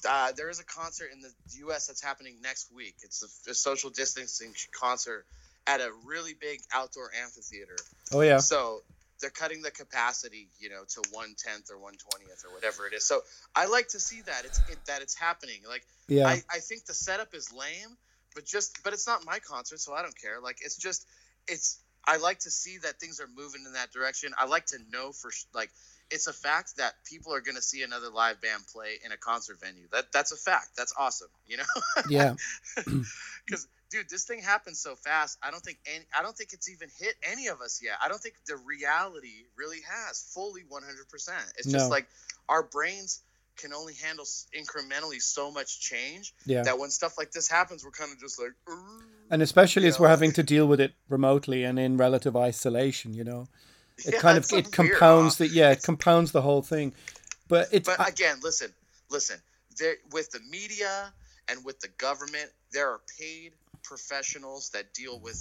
Uh, 0.07 0.31
there 0.31 0.49
is 0.49 0.59
a 0.59 0.65
concert 0.65 1.09
in 1.13 1.21
the 1.21 1.31
U.S. 1.65 1.87
that's 1.87 2.01
happening 2.01 2.37
next 2.41 2.71
week. 2.73 2.95
It's 3.03 3.23
a, 3.47 3.51
a 3.51 3.53
social 3.53 3.89
distancing 3.91 4.53
concert 4.71 5.25
at 5.67 5.79
a 5.79 5.91
really 6.05 6.33
big 6.33 6.59
outdoor 6.73 7.11
amphitheater. 7.23 7.75
"Oh 8.11 8.21
yeah, 8.21 8.37
So 8.37 8.81
they're 9.21 9.29
cutting 9.29 9.61
the 9.61 9.71
capacity, 9.71 10.49
you 10.59 10.69
know, 10.69 10.83
to 10.87 11.01
one 11.11 11.35
tenth 11.37 11.69
or 11.71 11.77
one 11.77 11.93
twentieth 11.93 12.43
or 12.47 12.53
whatever 12.53 12.87
it 12.87 12.93
is. 12.93 13.05
So 13.05 13.21
I 13.55 13.67
like 13.67 13.89
to 13.89 13.99
see 13.99 14.21
that 14.21 14.45
it's 14.45 14.59
it, 14.69 14.77
that 14.87 15.01
it's 15.01 15.15
happening. 15.15 15.61
Like 15.67 15.85
yeah, 16.07 16.27
I, 16.27 16.41
I 16.51 16.59
think 16.59 16.85
the 16.85 16.93
setup 16.93 17.33
is 17.33 17.53
lame, 17.53 17.97
but 18.35 18.45
just 18.45 18.83
but 18.83 18.93
it's 18.93 19.07
not 19.07 19.25
my 19.25 19.39
concert, 19.39 19.79
so 19.79 19.93
I 19.93 20.01
don't 20.01 20.19
care. 20.19 20.39
Like 20.41 20.57
it's 20.61 20.77
just 20.77 21.05
it's 21.47 21.79
I 22.05 22.17
like 22.17 22.39
to 22.39 22.51
see 22.51 22.79
that 22.79 22.99
things 22.99 23.19
are 23.19 23.29
moving 23.35 23.63
in 23.65 23.73
that 23.73 23.91
direction. 23.91 24.33
I 24.37 24.45
like 24.45 24.65
to 24.67 24.77
know 24.91 25.11
for 25.11 25.31
like 25.53 25.69
it's 26.09 26.27
a 26.27 26.33
fact 26.33 26.77
that 26.77 26.93
people 27.05 27.33
are 27.33 27.41
going 27.41 27.55
to 27.55 27.61
see 27.61 27.83
another 27.83 28.09
live 28.09 28.41
band 28.41 28.63
play 28.67 28.99
in 29.05 29.11
a 29.11 29.17
concert 29.17 29.59
venue. 29.61 29.87
That 29.91 30.11
that's 30.11 30.31
a 30.31 30.37
fact. 30.37 30.69
That's 30.77 30.93
awesome, 30.97 31.29
you 31.47 31.57
know? 31.57 31.63
yeah, 32.09 32.33
Cuz 33.49 33.67
dude, 33.91 34.09
this 34.09 34.23
thing 34.23 34.41
happens 34.41 34.79
so 34.79 34.95
fast. 34.95 35.37
I 35.43 35.51
don't 35.51 35.63
think 35.63 35.79
any 35.85 36.05
I 36.17 36.23
don't 36.23 36.35
think 36.35 36.53
it's 36.53 36.69
even 36.69 36.89
hit 36.99 37.15
any 37.29 37.47
of 37.47 37.61
us 37.61 37.81
yet. 37.83 37.95
I 38.03 38.07
don't 38.07 38.21
think 38.21 38.35
the 38.47 38.57
reality 38.57 39.45
really 39.57 39.79
has 39.87 40.31
fully 40.33 40.61
100%. 40.63 41.29
It's 41.57 41.67
No. 41.67 41.77
just 41.79 41.91
like 41.91 42.07
our 42.49 42.63
brains 42.63 43.21
can 43.57 43.73
only 43.73 43.93
handle 43.93 44.25
incrementally 44.57 45.21
so 45.21 45.51
much 45.51 45.79
change 45.79 46.33
yeah." 46.45 46.63
that 46.63 46.79
when 46.79 46.89
stuff 46.89 47.17
like 47.17 47.31
this 47.31 47.47
happens, 47.47 47.83
we're 47.83 47.91
kind 47.91 48.11
of 48.11 48.19
just 48.19 48.39
like, 48.39 48.51
And 49.29 49.41
especially 49.41 49.87
as 49.87 49.97
you 49.97 50.01
we're 50.01 50.09
having 50.09 50.31
to 50.33 50.43
deal 50.43 50.67
with 50.67 50.79
it 50.79 50.93
remotely 51.09 51.63
and 51.63 51.77
in 51.79 51.97
relative 51.97 52.35
isolation, 52.35 53.13
you 53.13 53.23
know, 53.23 53.47
it 54.05 54.13
Yeah, 54.13 54.19
kind 54.19 54.37
of 54.37 54.45
so 54.45 54.57
it 54.57 54.71
compounds 54.71 55.35
huh? 55.35 55.45
the 55.45 55.47
yeah, 55.47 55.71
it 55.71 55.83
compounds 55.83 56.31
the 56.31 56.41
whole 56.41 56.61
thing. 56.61 56.93
But 57.47 57.67
it's 57.71 57.87
But 57.87 58.07
again, 58.07 58.37
listen, 58.41 58.73
listen. 59.09 59.37
There, 59.77 59.95
with 60.11 60.31
the 60.31 60.39
media 60.49 61.13
and 61.49 61.63
with 61.63 61.79
the 61.79 61.87
government, 61.97 62.49
there 62.73 62.89
are 62.89 63.01
paid 63.19 63.53
professionals 63.83 64.69
that 64.71 64.93
deal 64.93 65.19
with 65.19 65.37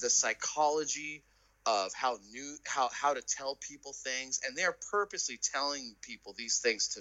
the 0.00 0.10
psychology 0.10 1.22
of 1.66 1.92
how 1.94 2.18
new 2.30 2.56
how 2.66 2.88
how 2.92 3.14
to 3.14 3.22
tell 3.22 3.56
people 3.56 3.92
things, 3.92 4.40
and 4.46 4.56
they're 4.56 4.76
purposely 4.90 5.38
telling 5.42 5.94
people 6.02 6.34
these 6.36 6.58
things 6.58 6.88
to 6.88 7.00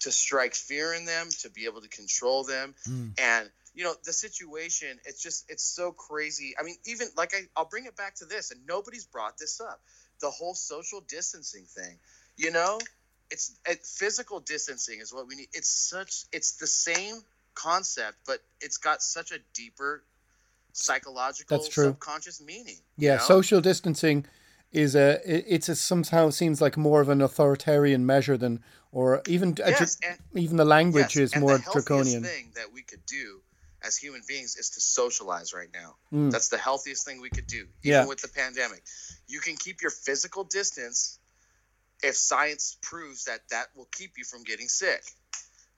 to 0.00 0.12
strike 0.12 0.54
fear 0.54 0.92
in 0.92 1.04
them, 1.06 1.28
to 1.40 1.50
be 1.50 1.64
able 1.64 1.80
to 1.80 1.88
control 1.88 2.44
them, 2.44 2.74
Mm. 2.88 3.14
and 3.18 3.50
you 3.74 3.84
know 3.84 3.94
the 4.04 4.12
situation. 4.12 4.98
It's 5.04 5.22
just 5.22 5.50
it's 5.50 5.64
so 5.64 5.92
crazy. 5.92 6.54
I 6.58 6.62
mean, 6.62 6.76
even 6.84 7.08
like 7.16 7.34
I, 7.34 7.48
I'll 7.56 7.64
bring 7.68 7.86
it 7.86 7.96
back 7.96 8.16
to 8.16 8.26
this, 8.26 8.50
and 8.50 8.66
nobody's 8.66 9.06
brought 9.06 9.38
this 9.38 9.60
up. 9.60 9.80
The 10.20 10.30
whole 10.30 10.54
social 10.54 11.00
distancing 11.00 11.64
thing, 11.64 11.98
you 12.36 12.50
know, 12.50 12.78
it's 13.30 13.58
it, 13.66 13.84
physical 13.84 14.40
distancing 14.40 15.00
is 15.00 15.12
what 15.12 15.26
we 15.26 15.36
need. 15.36 15.48
It's 15.52 15.68
such 15.68 16.24
it's 16.32 16.56
the 16.56 16.66
same 16.66 17.16
concept, 17.54 18.18
but 18.26 18.40
it's 18.60 18.76
got 18.76 19.02
such 19.02 19.32
a 19.32 19.38
deeper 19.54 20.04
psychological 20.76 21.56
That's 21.58 21.68
true. 21.68 21.84
subconscious 21.86 22.40
meaning. 22.40 22.76
you 22.96 23.08
yeah, 23.08 23.16
know? 23.16 23.22
social 23.22 23.60
distancing 23.60 24.26
is 24.72 24.94
a 24.94 25.20
it- 25.24 25.44
it's 25.48 25.68
a 25.68 25.76
somehow 25.76 26.30
seems 26.30 26.60
like 26.60 26.76
more 26.76 27.00
of 27.00 27.08
an 27.08 27.22
authoritarian 27.22 28.04
measure 28.04 28.36
than 28.36 28.62
or 28.92 29.22
even 29.26 29.54
Yes, 29.58 29.96
and- 30.02 30.18
even 30.34 30.56
the 30.56 30.64
language 30.64 31.16
Yes, 31.16 31.32
is 31.34 31.36
more 31.36 31.58
the 31.58 31.64
draconian. 31.72 32.22
thing 32.22 32.52
that 32.56 32.72
we 32.72 32.82
could 32.82 33.04
do 33.06 33.42
as 33.82 33.96
human 33.96 34.22
beings 34.26 34.56
is 34.56 34.70
to 34.70 34.80
socialize 34.80 35.52
right 35.54 35.68
now. 35.72 35.96
Mm. 36.12 36.30
That's 36.30 36.48
the 36.48 36.58
healthiest 36.58 37.04
thing 37.06 37.20
we 37.20 37.30
could 37.30 37.46
do, 37.46 37.62
even 37.82 38.00
Yeah. 38.00 38.04
with 38.06 38.20
the 38.20 38.28
pandemic. 38.28 38.82
You 39.28 39.40
can 39.40 39.56
keep 39.56 39.80
your 39.80 39.90
physical 39.90 40.44
distance 40.44 41.18
if 42.02 42.16
science 42.16 42.76
proves 42.82 43.24
that 43.24 43.40
that 43.50 43.68
will 43.74 43.88
keep 43.92 44.18
you 44.18 44.24
from 44.24 44.42
getting 44.44 44.68
sick. 44.68 45.02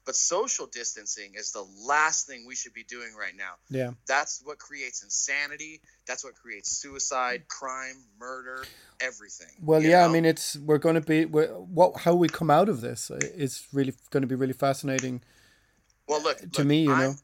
But 0.09 0.17
social 0.17 0.67
distancing 0.67 1.35
is 1.35 1.53
the 1.53 1.67
last 1.87 2.27
thing 2.27 2.47
we 2.47 2.57
should 2.57 2.73
be 2.73 2.83
doing 2.83 3.11
right 3.15 3.37
now. 3.37 3.57
Yeah. 3.69 3.91
That's 4.07 4.41
what 4.43 4.59
creates 4.59 5.03
insanity. 5.03 5.83
That's 6.07 6.25
what 6.25 6.35
creates 6.35 6.71
suicide, 6.79 7.47
crime, 7.49 7.97
murder, 8.19 8.65
everything. 9.03 9.49
Well, 9.61 9.83
yeah, 9.83 10.07
I 10.07 10.09
mean, 10.09 10.25
it's 10.25 10.57
we're 10.57 10.79
going 10.79 10.95
to 10.95 11.03
be 11.03 11.27
we're, 11.27 11.49
what 11.49 11.99
how 12.01 12.15
we 12.15 12.27
come 12.27 12.49
out 12.49 12.71
of 12.71 12.81
this 12.81 13.11
uh, 13.11 13.19
is 13.21 13.69
really 13.71 13.93
going 14.09 14.23
to 14.23 14.27
be 14.27 14.35
really 14.35 14.55
fascinating. 14.55 15.21
Well, 16.09 16.23
look, 16.23 16.39
to 16.39 16.47
look, 16.47 16.67
me, 16.67 16.85
you 16.85 16.93
I'm, 16.95 16.99
know. 17.01 17.15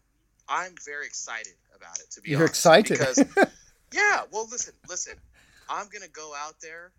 I'm 0.46 0.74
very 0.84 1.06
excited 1.06 1.54
about 1.74 1.98
it. 2.00 2.10
To 2.10 2.20
be 2.20 2.32
You're 2.32 2.40
honest, 2.40 2.50
excited. 2.52 2.98
because 2.98 3.16
yeah. 3.94 4.24
Well, 4.30 4.46
listen, 4.50 4.74
listen. 4.90 5.14
I'm 5.70 5.86
gonna 5.90 6.12
go 6.12 6.34
out 6.36 6.56
there, 6.60 6.92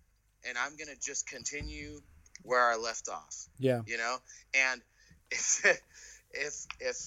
and 0.49 0.57
I'm 0.57 0.77
gonna 0.77 0.97
just 0.99 1.29
continue 1.29 2.01
where 2.41 2.71
I 2.71 2.75
left 2.75 3.07
off. 3.07 3.45
Yeah, 3.59 3.81
You 3.85 3.97
know, 3.97 4.17
and 4.55 4.81
if 5.35 5.65
if 6.31 6.65
if 6.79 6.97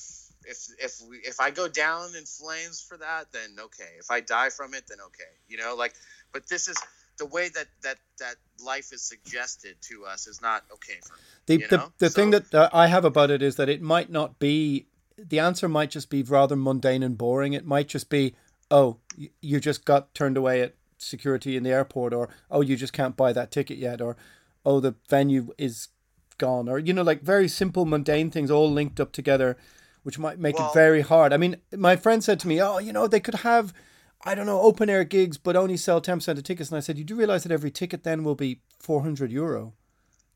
if 0.44 0.58
if 0.78 1.08
we 1.08 1.16
if 1.18 1.40
I 1.40 1.50
go 1.50 1.68
down 1.68 2.14
in 2.16 2.24
flames 2.24 2.80
for 2.80 2.96
that, 2.98 3.32
then 3.32 3.56
okay. 3.66 3.92
If 3.98 4.10
I 4.10 4.20
die 4.20 4.50
from 4.50 4.74
it, 4.74 4.84
then 4.88 4.98
okay. 5.06 5.32
You 5.48 5.58
know, 5.58 5.74
like, 5.76 5.94
but 6.32 6.48
this 6.48 6.68
is 6.68 6.76
the 7.18 7.26
way 7.26 7.48
that 7.48 7.66
that 7.82 7.96
that 8.18 8.36
life 8.64 8.92
is 8.92 9.02
suggested 9.02 9.76
to 9.82 10.04
us 10.06 10.26
is 10.26 10.40
not 10.40 10.64
okay 10.72 10.98
for 11.06 11.14
me. 11.14 11.20
the 11.46 11.54
you 11.54 11.68
the, 11.68 11.76
know? 11.76 11.92
the 11.98 12.10
thing 12.10 12.32
So- 12.32 12.38
that 12.38 12.54
uh, 12.54 12.68
I 12.72 12.86
have 12.86 13.04
about 13.04 13.30
it 13.30 13.42
is 13.42 13.56
that 13.56 13.68
it 13.68 13.82
might 13.82 14.10
not 14.10 14.38
be 14.38 14.86
the 15.18 15.40
answer 15.40 15.68
might 15.68 15.90
just 15.90 16.10
be 16.10 16.22
rather 16.22 16.56
mundane 16.56 17.02
and 17.02 17.18
boring. 17.18 17.52
It 17.52 17.66
might 17.66 17.88
just 17.88 18.08
be 18.08 18.34
oh 18.70 18.98
you 19.40 19.60
just 19.60 19.84
got 19.84 20.14
turned 20.14 20.36
away 20.36 20.62
at 20.62 20.74
security 20.98 21.56
in 21.56 21.62
the 21.62 21.70
airport, 21.70 22.14
or 22.14 22.28
oh 22.50 22.60
you 22.60 22.76
just 22.76 22.92
can't 22.92 23.16
buy 23.16 23.32
that 23.32 23.50
ticket 23.50 23.78
yet, 23.78 24.00
or 24.00 24.16
oh 24.64 24.80
the 24.80 24.94
venue 25.08 25.52
is 25.58 25.88
gone, 26.38 26.68
or 26.68 26.78
you 26.78 26.92
know 26.92 27.02
like 27.02 27.22
very 27.22 27.48
simple 27.48 27.84
mundane 27.84 28.30
things 28.30 28.50
all 28.50 28.70
linked 28.70 29.00
up 29.00 29.12
together, 29.12 29.56
which 30.02 30.18
might 30.18 30.38
make 30.38 30.58
Well- 30.58 30.70
it 30.70 30.74
very 30.74 31.00
hard. 31.02 31.32
I 31.32 31.36
mean, 31.36 31.56
my 31.76 31.96
friend 31.96 32.22
said 32.24 32.40
to 32.40 32.48
me, 32.48 32.60
oh 32.62 32.78
you 32.78 32.92
know 32.92 33.06
they 33.06 33.20
could 33.20 33.36
have. 33.36 33.72
I 34.24 34.34
don't 34.34 34.46
know, 34.46 34.60
open 34.62 34.90
air 34.90 35.04
gigs, 35.04 35.38
but 35.38 35.54
only 35.54 35.76
sell 35.76 36.00
10% 36.02 36.36
of 36.36 36.42
tickets. 36.42 36.70
And 36.70 36.76
I 36.76 36.80
said, 36.80 36.98
You 36.98 37.04
do 37.04 37.14
realize 37.14 37.44
that 37.44 37.52
every 37.52 37.70
ticket 37.70 38.02
then 38.02 38.24
will 38.24 38.34
be 38.34 38.62
400 38.80 39.30
euro? 39.30 39.74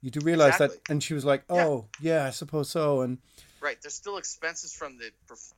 You 0.01 0.09
do 0.13 0.21
realize 0.21 0.57
that? 0.59 0.71
And 0.89 1.03
she 1.03 1.15
was 1.15 1.25
like, 1.25 1.43
Yeah. 1.51 1.67
Oh, 1.67 1.89
yeah, 2.01 2.25
I 2.27 2.31
suppose 2.31 2.71
so. 2.71 3.01
And 3.01 3.19
Right. 3.63 3.81
There's 3.81 3.95
still 3.95 4.17
expenses 4.17 4.75
from 4.75 4.99
the 4.99 5.13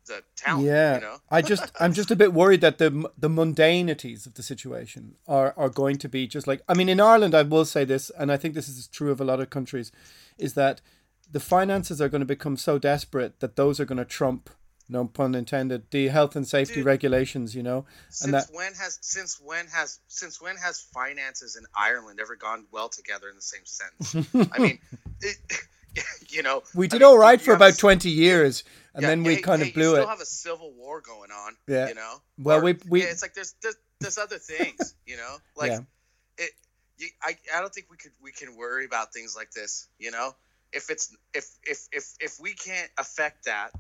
the 0.07 0.23
talent. 0.37 0.67
yeah, 0.67 0.97
You 0.97 1.01
know. 1.01 1.17
I 1.31 1.41
just, 1.41 1.71
I'm 1.81 1.95
just 1.95 2.11
a 2.11 2.17
bit 2.17 2.35
worried 2.35 2.61
that 2.61 2.77
the 2.77 3.11
the 3.17 3.31
mundanities 3.31 4.27
of 4.27 4.35
the 4.35 4.43
situation 4.43 5.15
are, 5.27 5.55
are 5.57 5.71
going 5.71 5.97
to 5.97 6.09
be 6.09 6.27
just 6.27 6.47
like, 6.47 6.61
I 6.69 6.75
mean, 6.75 6.91
in 6.91 7.01
Ireland, 7.01 7.35
I 7.35 7.43
will 7.43 7.65
say 7.65 7.85
this, 7.87 8.11
and 8.11 8.31
I 8.31 8.37
think 8.37 8.55
this 8.55 8.69
is 8.69 8.89
true 8.89 9.11
of 9.11 9.23
a 9.23 9.25
lot 9.25 9.41
of 9.41 9.49
countries, 9.49 9.91
is 10.37 10.53
that 10.53 10.83
the 11.31 11.41
finances 11.41 12.01
are 12.03 12.11
going 12.11 12.21
to 12.21 12.27
become 12.27 12.57
so 12.59 12.79
desperate 12.79 13.41
that 13.41 13.57
those 13.57 13.81
are 13.81 13.87
going 13.87 13.99
to 13.99 14.05
trump, 14.05 14.51
no 14.89 15.07
pun 15.07 15.35
intended, 15.35 15.91
the 15.91 16.09
health 16.09 16.37
and 16.37 16.47
safety 16.47 16.77
Dude. 16.77 16.85
regulations, 16.85 17.55
you 17.57 17.63
know? 17.63 17.87
Since 18.11 18.25
And 18.25 18.35
that, 18.35 18.49
when 18.53 18.75
has 18.75 18.99
since 19.01 19.41
when 19.43 19.67
has 19.69 20.01
since 20.09 20.43
when 20.43 20.57
has 20.57 20.81
finances 20.93 21.57
in 21.57 21.65
Ireland 21.75 22.21
ever 22.21 22.37
gone 22.37 22.67
well 22.71 22.91
together 22.91 23.31
in 23.31 23.37
the 23.37 23.43
same 23.43 23.65
sentence? 23.65 24.51
I 24.53 24.59
mean, 24.59 24.79
it, 25.23 25.37
you 26.29 26.43
know, 26.43 26.63
we 26.75 26.87
I 26.87 26.89
did 26.89 27.01
mean, 27.01 27.09
all 27.09 27.19
right 27.19 27.41
for 27.41 27.55
about 27.55 27.75
a- 27.75 27.77
20 27.77 28.09
years, 28.11 28.65
and 28.95 29.03
yeah, 29.03 29.09
then 29.09 29.23
we 29.23 29.37
hey, 29.37 29.41
kind 29.43 29.63
hey, 29.63 29.69
of 29.69 29.75
blew 29.75 29.91
you 29.91 29.97
it. 29.97 30.01
Still 30.01 30.09
have 30.09 30.21
a 30.21 30.27
civil 30.27 30.73
war 30.73 31.01
going 31.01 31.31
on. 31.31 31.57
Yeah. 31.69 31.89
You 31.89 31.95
know. 31.95 32.21
Well, 32.39 32.59
Or- 32.61 32.63
we- 32.65 32.79
we- 32.89 33.03
yeah, 33.03 33.11
it's 33.11 33.23
like 33.23 33.35
there's 33.35 33.55
there's, 33.63 33.77
there's 34.01 34.19
other 34.19 34.39
things. 34.39 34.95
You 35.07 35.17
know, 35.19 35.37
like 35.57 35.71
Yeah. 35.73 35.81
it. 36.39 36.51
You, 36.97 37.09
I 37.23 37.37
I 37.55 37.61
don't 37.61 37.73
think 37.75 37.89
we 37.91 37.97
could 37.99 38.13
we 38.23 38.33
can 38.33 38.57
worry 38.57 38.85
about 38.87 39.13
things 39.13 39.37
like 39.37 39.51
this. 39.53 39.87
You 39.99 40.11
know, 40.13 40.35
if 40.73 40.91
it's 40.91 41.15
if 41.35 41.47
if 41.65 41.89
if 41.93 42.15
if 42.21 42.41
we 42.41 42.55
can't 42.55 42.91
affect 42.99 43.45
that, 43.45 43.71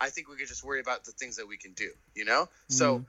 I 0.00 0.08
think 0.08 0.28
we 0.28 0.36
could 0.36 0.48
just 0.48 0.64
worry 0.64 0.80
about 0.80 1.04
the 1.04 1.12
things 1.12 1.36
that 1.36 1.46
we 1.46 1.56
can 1.58 1.72
do. 1.72 1.90
You 2.14 2.24
know, 2.24 2.48
so 2.68 2.98
Mm. 3.00 3.04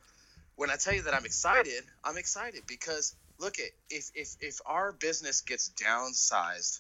when 0.56 0.70
I 0.70 0.76
tell 0.76 0.94
you 0.94 1.04
that 1.04 1.14
I'm 1.14 1.26
excited, 1.26 1.84
I'm 2.04 2.18
excited 2.18 2.64
because 2.68 3.16
look 3.40 3.60
at 3.60 3.70
if 3.90 4.12
if 4.14 4.36
if 4.42 4.60
our 4.66 4.92
business 4.92 5.40
gets 5.42 5.70
downsized, 5.70 6.80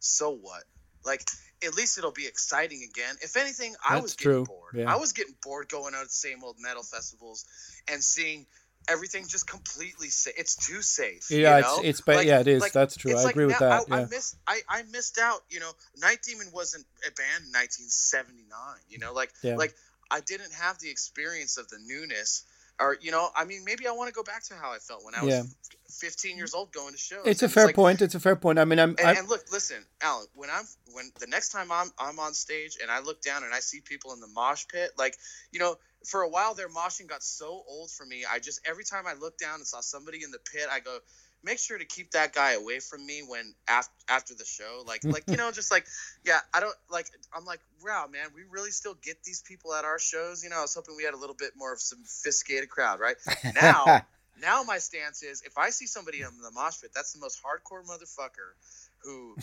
so 0.00 0.30
what? 0.30 0.64
Like 1.06 1.22
at 1.64 1.74
least 1.74 1.96
it'll 1.96 2.10
be 2.12 2.26
exciting 2.26 2.82
again. 2.82 3.14
If 3.22 3.36
anything, 3.36 3.74
I 3.88 3.94
That's 3.94 4.02
was 4.02 4.14
getting 4.16 4.32
true, 4.32 4.44
bored. 4.44 4.74
yeah. 4.74 4.92
I 4.92 4.96
was 4.98 5.12
getting 5.12 5.34
bored 5.42 5.68
going 5.70 5.94
out 5.94 6.00
to 6.02 6.06
the 6.06 6.12
same 6.12 6.44
old 6.44 6.56
metal 6.60 6.82
festivals 6.82 7.46
and 7.88 8.02
seeing 8.02 8.44
everything 8.88 9.26
just 9.26 9.48
completely 9.48 10.08
safe. 10.08 10.34
It's 10.36 10.54
too 10.54 10.82
safe. 10.82 11.30
you 11.30 11.38
Yeah, 11.38 11.58
it's- 11.58 11.76
know? 11.76 11.82
it's 11.82 12.00
ba- 12.02 12.24
yeah, 12.24 12.40
it 12.40 12.46
is. 12.48 12.70
That's 12.72 12.96
true. 12.96 13.12
it's 13.12 13.24
I 13.24 13.30
agree 13.30 13.46
with 13.46 13.58
that, 13.58 13.84
I, 13.90 14.02
I 14.02 14.04
missed 14.04 14.36
I, 14.46 14.60
I 14.68 14.82
missed 14.84 15.18
out. 15.18 15.42
You 15.48 15.60
know, 15.60 15.70
Night 15.96 16.18
Demon 16.22 16.48
wasn't 16.52 16.84
a 17.06 17.10
band 17.12 17.44
in 17.46 17.52
1979. 17.52 18.76
You 18.90 18.98
know, 18.98 19.12
like 19.12 19.32
Yeah. 19.42 19.56
like 19.56 19.74
I 20.10 20.20
didn't 20.20 20.52
have 20.52 20.78
the 20.78 20.90
experience 20.90 21.56
of 21.56 21.68
the 21.68 21.78
newness. 21.84 22.44
Or 22.78 22.96
you 23.00 23.10
know, 23.10 23.30
I 23.34 23.44
mean, 23.44 23.64
maybe 23.64 23.86
I 23.86 23.92
want 23.92 24.08
to 24.08 24.14
go 24.14 24.22
back 24.22 24.42
to 24.44 24.54
how 24.54 24.70
I 24.72 24.78
felt 24.78 25.04
when 25.04 25.14
I 25.14 25.22
was 25.24 25.34
Yeah. 25.34 25.42
15 25.88 26.36
years 26.36 26.52
old 26.52 26.72
going 26.72 26.92
to 26.92 26.98
shows. 26.98 27.22
It's 27.24 27.42
a 27.42 27.48
fair 27.48 27.66
like- 27.66 27.74
point. 27.74 28.02
It's 28.02 28.14
a 28.14 28.20
fair 28.20 28.36
point. 28.36 28.58
I 28.58 28.64
mean, 28.66 28.78
I'm, 28.78 28.90
And, 28.98 29.00
I'm 29.00 29.16
and 29.18 29.28
look, 29.28 29.50
listen, 29.50 29.82
Alan. 30.02 30.26
When 30.34 30.50
I'm 30.50 30.64
when 30.92 31.10
the 31.18 31.26
next 31.26 31.50
time 31.50 31.72
I'm 31.72 31.90
I'm 31.98 32.18
on 32.18 32.34
stage 32.34 32.76
and 32.82 32.90
I 32.90 33.00
look 33.00 33.22
down 33.22 33.44
and 33.44 33.54
I 33.54 33.60
see 33.60 33.80
people 33.80 34.12
in 34.12 34.20
the 34.20 34.26
mosh 34.28 34.66
pit, 34.70 34.90
like 34.98 35.16
you 35.52 35.58
know, 35.58 35.76
for 36.04 36.20
a 36.22 36.28
while 36.28 36.54
their 36.54 36.68
moshing 36.68 37.06
got 37.06 37.22
so 37.22 37.64
old 37.66 37.90
for 37.90 38.04
me. 38.04 38.24
I 38.30 38.38
just 38.40 38.60
every 38.66 38.84
time 38.84 39.06
I 39.06 39.14
looked 39.14 39.40
down 39.40 39.56
and 39.56 39.66
saw 39.66 39.80
somebody 39.80 40.22
in 40.22 40.30
the 40.30 40.38
pit, 40.38 40.66
I 40.70 40.80
go, 40.80 40.98
make 41.46 41.58
sure 41.60 41.78
to 41.78 41.84
keep 41.84 42.10
that 42.10 42.34
guy 42.34 42.52
away 42.52 42.80
from 42.80 43.06
me 43.06 43.22
when 43.26 43.54
after 43.68 43.94
after 44.08 44.34
the 44.34 44.44
show. 44.44 44.82
Like 44.86 45.04
like 45.04 45.24
you 45.28 45.36
know, 45.38 45.50
just 45.52 45.70
like 45.70 45.86
yeah, 46.24 46.40
I 46.52 46.60
don't 46.60 46.74
like. 46.90 47.06
I'm 47.32 47.46
like, 47.46 47.60
wow, 47.82 48.06
man, 48.12 48.26
we 48.34 48.42
really 48.50 48.72
still 48.72 48.96
get 49.02 49.22
these 49.22 49.40
people 49.40 49.72
at 49.72 49.84
our 49.84 49.98
shows. 49.98 50.44
You 50.44 50.50
know, 50.50 50.58
I 50.58 50.62
was 50.62 50.74
hoping 50.74 50.96
we 50.96 51.04
had 51.04 51.14
a 51.14 51.18
little 51.18 51.36
bit 51.36 51.52
more 51.56 51.72
of 51.72 51.80
some 51.80 52.00
sophisticated 52.04 52.68
crowd, 52.68 53.00
right? 53.00 53.16
Now. 53.54 54.02
Now 54.38 54.62
my 54.64 54.76
stance 54.76 55.22
is 55.22 55.40
if 55.46 55.56
I 55.56 55.70
see 55.70 55.86
somebody 55.86 56.20
in 56.20 56.28
the 56.42 56.50
mosh 56.50 56.82
pit, 56.82 56.90
that's 56.94 57.14
the 57.14 57.20
most 57.20 57.40
hardcore 57.42 57.82
motherfucker 57.86 58.52
who, 58.98 59.34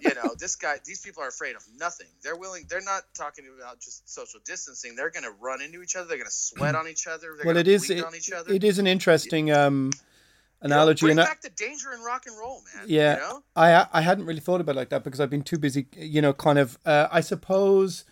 you 0.00 0.14
know, 0.14 0.36
this 0.38 0.54
guy, 0.54 0.76
these 0.84 1.00
people 1.00 1.24
are 1.24 1.26
afraid 1.26 1.56
of 1.56 1.64
nothing. 1.76 2.06
They're 2.22 2.36
willing. 2.36 2.64
They're 2.68 2.80
not 2.80 3.02
talking 3.12 3.44
about 3.58 3.80
just 3.80 4.08
social 4.08 4.38
distancing. 4.44 4.94
They're 4.94 5.10
gonna 5.10 5.32
run 5.40 5.62
into 5.62 5.82
each 5.82 5.96
other. 5.96 6.06
They're 6.06 6.18
gonna 6.18 6.30
sweat 6.30 6.76
on 6.76 6.86
each 6.86 7.08
other. 7.08 7.34
They're 7.36 7.44
well, 7.44 7.56
it 7.56 7.66
is 7.66 7.88
bleed 7.88 7.98
it, 7.98 8.04
on 8.04 8.14
each 8.14 8.30
other. 8.30 8.52
it 8.52 8.62
is 8.62 8.78
an 8.78 8.86
interesting 8.86 9.50
um 9.50 9.90
You 10.62 10.68
know, 10.70 10.94
bring 10.94 11.10
and 11.18 11.20
I, 11.20 11.34
the 11.42 11.50
danger 11.50 11.92
in 11.92 12.00
rock 12.00 12.24
and 12.26 12.36
roll, 12.38 12.62
man. 12.74 12.84
yeah, 12.88 13.14
You 13.14 13.20
know? 13.20 13.42
I 13.54 13.86
I 13.92 14.00
hadn't 14.00 14.24
really 14.24 14.40
thought 14.40 14.60
about 14.60 14.74
it 14.74 14.78
like 14.78 14.88
that 14.88 15.04
because 15.04 15.20
I've 15.20 15.30
been 15.30 15.42
too 15.42 15.58
busy, 15.58 15.86
you 15.96 16.22
know, 16.22 16.32
kind 16.32 16.58
of. 16.58 16.78
Uh, 16.84 17.08
I 17.10 17.20
suppose 17.20 18.04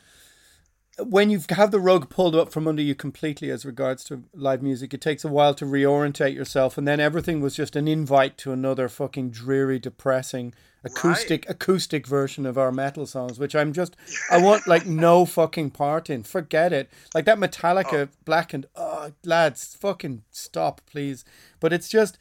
when 0.98 1.30
you 1.30 1.40
have 1.50 1.70
the 1.70 1.80
rug 1.80 2.08
pulled 2.08 2.36
up 2.36 2.52
from 2.52 2.68
under 2.68 2.82
you 2.82 2.94
completely 2.94 3.50
as 3.50 3.64
regards 3.64 4.04
to 4.04 4.24
live 4.32 4.62
music, 4.62 4.94
it 4.94 5.00
takes 5.00 5.24
a 5.24 5.28
while 5.28 5.54
to 5.54 5.64
reorientate 5.64 6.34
yourself, 6.34 6.78
and 6.78 6.86
then 6.86 7.00
everything 7.00 7.40
was 7.40 7.56
just 7.56 7.76
an 7.76 7.88
invite 7.88 8.38
to 8.38 8.52
another 8.52 8.88
fucking 8.88 9.30
dreary, 9.30 9.78
depressing 9.78 10.54
acoustic 10.84 11.48
acoustic 11.48 12.06
version 12.06 12.44
of 12.44 12.58
our 12.58 12.70
metal 12.70 13.06
songs, 13.06 13.38
which 13.38 13.56
I'm 13.56 13.72
just 13.72 13.96
I 14.30 14.36
want 14.42 14.66
like 14.66 14.86
no 14.86 15.24
fucking 15.24 15.70
part 15.70 16.10
in. 16.10 16.22
Forget 16.22 16.72
it. 16.72 16.90
Like 17.14 17.24
that 17.24 17.38
Metallica 17.38 18.08
blackened. 18.24 18.66
Oh, 18.76 19.12
lads, 19.24 19.74
fucking 19.74 20.22
stop, 20.30 20.80
please. 20.86 21.24
But 21.58 21.72
it's 21.72 21.88
just. 21.88 22.18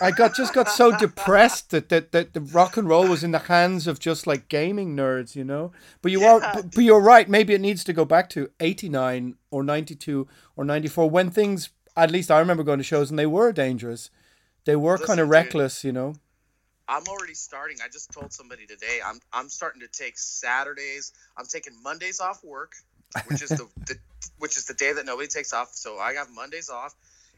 I 0.00 0.10
got 0.10 0.34
just 0.34 0.54
got 0.54 0.68
so 0.68 0.96
depressed 0.96 1.70
that, 1.70 1.88
that 1.90 2.12
that 2.12 2.32
the 2.32 2.40
rock 2.40 2.76
and 2.76 2.88
roll 2.88 3.06
was 3.06 3.22
in 3.22 3.32
the 3.32 3.38
hands 3.38 3.86
of 3.86 3.98
just 3.98 4.26
like 4.26 4.48
gaming 4.48 4.96
nerds, 4.96 5.36
you 5.36 5.44
know. 5.44 5.72
But 6.00 6.12
you 6.12 6.24
are, 6.24 6.40
but, 6.40 6.74
but 6.74 6.84
you're 6.84 7.00
right. 7.00 7.28
Maybe 7.28 7.54
it 7.54 7.60
needs 7.60 7.84
to 7.84 7.92
go 7.92 8.04
back 8.04 8.30
to 8.30 8.50
'89 8.60 9.36
or 9.50 9.62
'92 9.62 10.26
or 10.56 10.64
'94 10.64 11.10
when 11.10 11.30
things. 11.30 11.70
At 11.96 12.10
least 12.10 12.30
I 12.30 12.38
remember 12.38 12.62
going 12.62 12.78
to 12.78 12.84
shows 12.84 13.10
and 13.10 13.18
they 13.18 13.26
were 13.26 13.52
dangerous. 13.52 14.10
They 14.64 14.76
were 14.76 14.98
kind 14.98 15.18
of 15.20 15.26
dude. 15.26 15.32
reckless, 15.32 15.84
you 15.84 15.92
know. 15.92 16.14
I'm 16.88 17.02
already 17.08 17.34
starting. 17.34 17.78
I 17.84 17.88
just 17.88 18.10
told 18.12 18.32
somebody 18.32 18.66
today. 18.66 19.00
I'm 19.04 19.20
I'm 19.32 19.48
starting 19.48 19.80
to 19.82 19.88
take 19.88 20.16
Saturdays. 20.16 21.12
I'm 21.36 21.46
taking 21.46 21.74
Mondays 21.82 22.20
off 22.20 22.42
work, 22.42 22.72
which 23.26 23.42
is 23.42 23.50
the, 23.50 23.68
the 23.86 23.96
which 24.38 24.56
is 24.56 24.64
the 24.64 24.74
day 24.74 24.92
that 24.92 25.04
nobody 25.04 25.28
takes 25.28 25.52
off. 25.52 25.74
So 25.74 25.98
I 25.98 26.14
have 26.14 26.30
Mondays 26.30 26.70
off, 26.70 26.94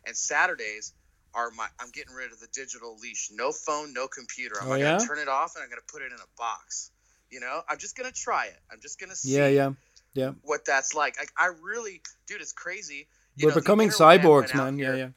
and 0.07 0.17
Saturdays 0.17 0.93
are 1.35 1.51
my. 1.53 1.67
I'm 1.79 1.91
getting 1.91 2.15
rid 2.15 2.33
of 2.33 2.41
the 2.41 2.49
digital 2.53 2.97
leash. 3.01 3.31
No 3.33 3.53
phone, 3.53 3.93
no 3.93 4.09
computer. 4.09 4.57
I'm 4.61 4.69
Oh, 4.73 4.79
gonna 4.79 5.05
turn 5.07 5.19
it 5.19 5.29
off 5.29 5.55
and 5.57 5.63
I'm 5.63 5.71
gonna 5.71 5.83
put 5.91 6.03
it 6.03 6.07
in 6.07 6.19
a 6.19 6.31
box. 6.39 6.91
You 7.31 7.41
know, 7.41 7.63
I'm 7.69 7.79
just 7.79 7.97
gonna 7.97 8.11
try 8.13 8.47
it. 8.47 8.59
I'm 8.73 8.81
just 8.81 8.99
gonna 8.99 9.15
see 9.15 9.37
Yeah, 9.37 9.49
yeah, 9.49 9.73
yeah. 10.15 10.33
what 10.43 10.65
that's 10.65 10.95
like. 10.95 11.19
Like 11.19 11.33
I 11.37 11.51
really, 11.63 12.03
dude, 12.27 12.41
it's 12.41 12.53
crazy. 12.53 13.07
You 13.37 13.47
We're 13.47 13.51
know, 13.55 13.61
becoming 13.61 13.89
cyborgs, 13.91 14.55
man. 14.55 14.77
Yeah, 14.79 14.87
here- 14.87 14.97
yeah. 14.97 15.09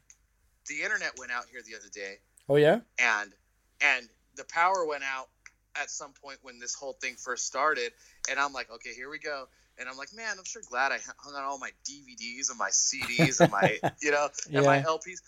The 0.67 0.81
internet 0.83 1.17
went 1.17 1.31
out 1.31 1.45
here 1.51 1.61
the 1.65 1.75
other 1.75 1.89
day 1.93 2.19
Oh 2.47 2.55
yeah. 2.55 2.79
and 2.97 3.33
and 3.81 4.07
the 4.35 4.45
power 4.45 4.85
went 4.85 5.03
out 5.03 5.27
at 5.75 5.89
some 5.89 6.13
point 6.13 6.37
when 6.41 6.59
this 6.59 6.73
whole 6.75 6.93
thing 6.93 7.15
first 7.15 7.45
started, 7.47 7.91
and 8.29 8.39
I'm 8.39 8.53
like, 8.53 8.69
okay, 8.71 8.93
here 8.93 9.09
we 9.09 9.19
go. 9.19 9.47
And 9.79 9.89
I'm 9.89 9.97
like, 9.97 10.13
man, 10.13 10.35
I'm 10.37 10.45
sure 10.45 10.61
glad 10.69 10.91
I 10.91 10.99
hung 11.17 11.33
on 11.35 11.43
all 11.43 11.57
my 11.57 11.71
DVDs 11.83 12.49
and 12.51 12.59
my 12.59 12.69
CDs 12.69 13.41
and 13.41 13.51
my, 13.51 13.79
you 14.01 14.11
know, 14.11 14.29
and 14.53 14.65
my 14.65 14.77
Yeah. 14.77 14.83
LPs. 14.83 15.19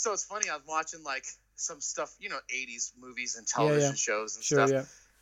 So 0.00 0.14
it's 0.14 0.24
funny. 0.24 0.48
I'm 0.50 0.62
watching 0.66 1.02
like 1.02 1.26
some 1.56 1.80
stuff, 1.80 2.14
you 2.18 2.30
know, 2.30 2.38
80s 2.54 2.92
movies 2.98 3.36
and 3.36 3.46
television 3.46 3.90
yeah. 3.90 3.94
shows 3.94 4.36
and 4.36 4.44
Sure, 4.44 4.66
stuff. 4.66 4.70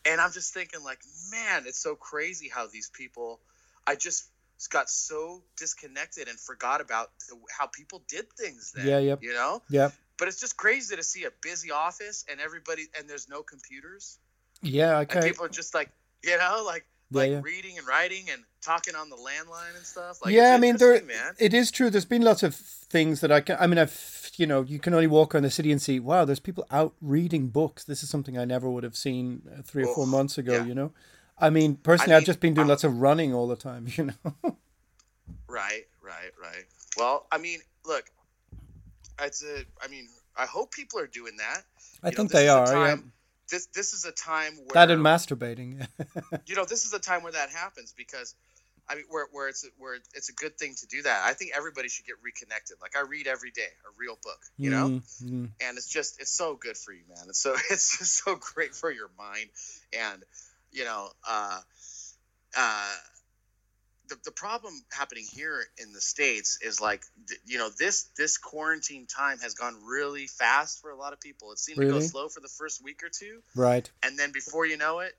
yeah. 0.06 0.10
And 0.12 0.20
I'm 0.20 0.30
just 0.30 0.54
thinking, 0.54 0.84
like, 0.84 1.00
man, 1.32 1.64
it's 1.66 1.80
so 1.80 1.96
crazy 1.96 2.48
how 2.48 2.68
these 2.68 2.88
people. 2.88 3.40
I 3.86 3.96
just 3.96 4.28
got 4.70 4.88
so 4.88 5.42
disconnected 5.56 6.28
and 6.28 6.38
forgot 6.38 6.80
about 6.80 7.10
the, 7.28 7.36
how 7.56 7.66
people 7.66 8.02
did 8.08 8.32
things 8.32 8.72
then. 8.74 8.86
Yeah, 8.86 8.98
yep. 8.98 9.22
You 9.22 9.32
know, 9.32 9.62
Yeah. 9.68 9.90
but 10.16 10.28
it's 10.28 10.40
just 10.40 10.56
crazy 10.56 10.94
to 10.96 11.02
see 11.02 11.24
a 11.24 11.30
busy 11.42 11.70
office 11.70 12.24
and 12.30 12.40
everybody 12.40 12.86
and 12.98 13.08
there's 13.08 13.28
no 13.28 13.42
computers 13.42 14.18
Yeah, 14.62 14.98
and 14.98 15.10
okay. 15.10 15.28
people 15.28 15.44
are 15.44 15.48
just 15.48 15.74
like, 15.74 15.90
you 16.22 16.36
know, 16.38 16.62
like 16.66 16.84
Yeah, 17.10 17.20
like 17.20 17.30
yeah. 17.30 17.40
reading 17.42 17.78
and 17.78 17.86
writing 17.86 18.24
and 18.30 18.42
talking 18.60 18.94
on 18.94 19.08
the 19.08 19.16
landline 19.16 19.74
and 19.76 19.84
stuff. 19.84 20.18
Like, 20.22 20.34
yeah, 20.34 20.54
I 20.54 20.58
mean, 20.58 20.76
there 20.76 21.02
man. 21.02 21.34
it 21.38 21.54
is 21.54 21.70
true. 21.70 21.88
There's 21.90 22.04
been 22.04 22.22
lots 22.22 22.42
of 22.42 22.54
things 22.54 23.20
that 23.20 23.32
I 23.32 23.40
can. 23.40 23.56
I 23.58 23.66
mean, 23.66 23.78
I've 23.78 24.30
you 24.36 24.46
know, 24.46 24.62
you 24.62 24.78
can 24.78 24.94
only 24.94 25.06
walk 25.08 25.34
around 25.34 25.42
the 25.44 25.50
city 25.50 25.72
and 25.72 25.82
see, 25.82 25.98
wow, 25.98 26.24
there's 26.24 26.38
people 26.38 26.66
out 26.70 26.94
reading 27.00 27.48
books. 27.48 27.82
This 27.84 28.02
is 28.02 28.08
something 28.08 28.38
I 28.38 28.44
never 28.44 28.70
would 28.70 28.84
have 28.84 28.96
seen 28.96 29.42
uh, 29.52 29.62
three 29.62 29.84
or 29.84 29.94
four 29.94 30.06
months 30.06 30.38
ago. 30.38 30.52
yeah. 30.52 30.64
You 30.64 30.74
know, 30.74 30.92
I 31.38 31.50
mean, 31.50 31.76
personally, 31.76 32.14
I've 32.14 32.20
mean, 32.22 32.26
just 32.26 32.40
been 32.40 32.54
doing 32.54 32.64
I'm- 32.66 32.68
lots 32.70 32.84
of 32.84 33.00
running 33.00 33.34
all 33.34 33.48
the 33.48 33.56
time. 33.56 33.86
You 33.96 34.04
know. 34.04 34.56
Right, 35.48 35.86
right, 36.02 36.32
right. 36.40 36.64
Well, 36.96 37.26
I 37.32 37.38
mean, 37.38 37.60
look, 37.86 38.04
it's 39.20 39.42
a. 39.42 39.64
I 39.82 39.88
mean, 39.88 40.08
I 40.36 40.46
hope 40.46 40.70
people 40.72 41.00
are 41.00 41.06
doing 41.06 41.36
that. 41.38 41.62
I 42.02 42.08
You 42.10 42.16
think 42.16 42.30
this 42.30 42.40
they 42.40 42.48
are. 42.48 42.66
Yeah. 42.66 42.96
This 43.50 43.66
this 43.66 43.92
is 43.92 44.04
a 44.04 44.12
time 44.12 44.54
where 44.56 44.74
That 44.74 44.90
and 44.90 45.02
masturbating. 45.02 45.86
you 46.46 46.54
know 46.54 46.64
this 46.64 46.84
is 46.84 46.92
a 46.92 46.98
time 46.98 47.22
where 47.22 47.32
that 47.32 47.50
happens 47.50 47.94
because 47.96 48.34
I 48.88 48.96
mean 48.96 49.04
where, 49.08 49.26
where 49.32 49.48
it's 49.48 49.66
where 49.78 49.94
it's 50.14 50.28
a 50.28 50.34
good 50.34 50.58
thing 50.58 50.74
to 50.80 50.86
do 50.86 51.02
that. 51.02 51.22
I 51.24 51.32
think 51.32 51.52
everybody 51.56 51.88
should 51.88 52.06
get 52.06 52.16
reconnected. 52.22 52.76
Like 52.80 52.96
I 52.96 53.02
read 53.08 53.26
every 53.26 53.50
day 53.50 53.68
a 53.86 53.92
real 53.98 54.18
book, 54.22 54.38
you 54.56 54.70
know, 54.70 54.88
Mm, 54.88 55.22
mm. 55.24 55.50
and 55.60 55.76
it's 55.76 55.88
just 55.88 56.20
it's 56.20 56.32
so 56.32 56.56
good 56.56 56.76
for 56.76 56.92
you, 56.92 57.02
man. 57.08 57.24
It's 57.28 57.40
so 57.40 57.54
it's 57.70 57.98
just 57.98 58.24
so 58.24 58.36
great 58.36 58.74
for 58.74 58.90
your 58.90 59.10
mind, 59.18 59.48
and 59.92 60.24
you 60.72 60.84
know, 60.84 61.08
uh, 61.28 61.60
uh, 62.56 62.94
the 64.08 64.16
the 64.24 64.30
problem 64.30 64.74
happening 64.92 65.24
here 65.30 65.62
in 65.78 65.92
the 65.92 66.00
states 66.00 66.58
is 66.62 66.80
like 66.80 67.02
th- 67.28 67.40
you 67.46 67.58
know 67.58 67.68
this 67.78 68.04
this 68.16 68.38
quarantine 68.38 69.06
time 69.06 69.38
has 69.40 69.54
gone 69.54 69.74
really 69.86 70.26
fast 70.26 70.80
for 70.80 70.90
a 70.90 70.96
lot 70.96 71.12
of 71.12 71.20
people. 71.20 71.52
It 71.52 71.58
seemed 71.58 71.80
to 71.80 71.88
go 71.88 72.00
slow 72.00 72.28
for 72.28 72.40
the 72.40 72.48
first 72.48 72.82
week 72.82 73.02
or 73.02 73.08
two. 73.10 73.40
Right. 73.54 73.90
and 74.02 74.18
then 74.18 74.32
before 74.32 74.66
you 74.66 74.76
know 74.76 75.00
it 75.00 75.12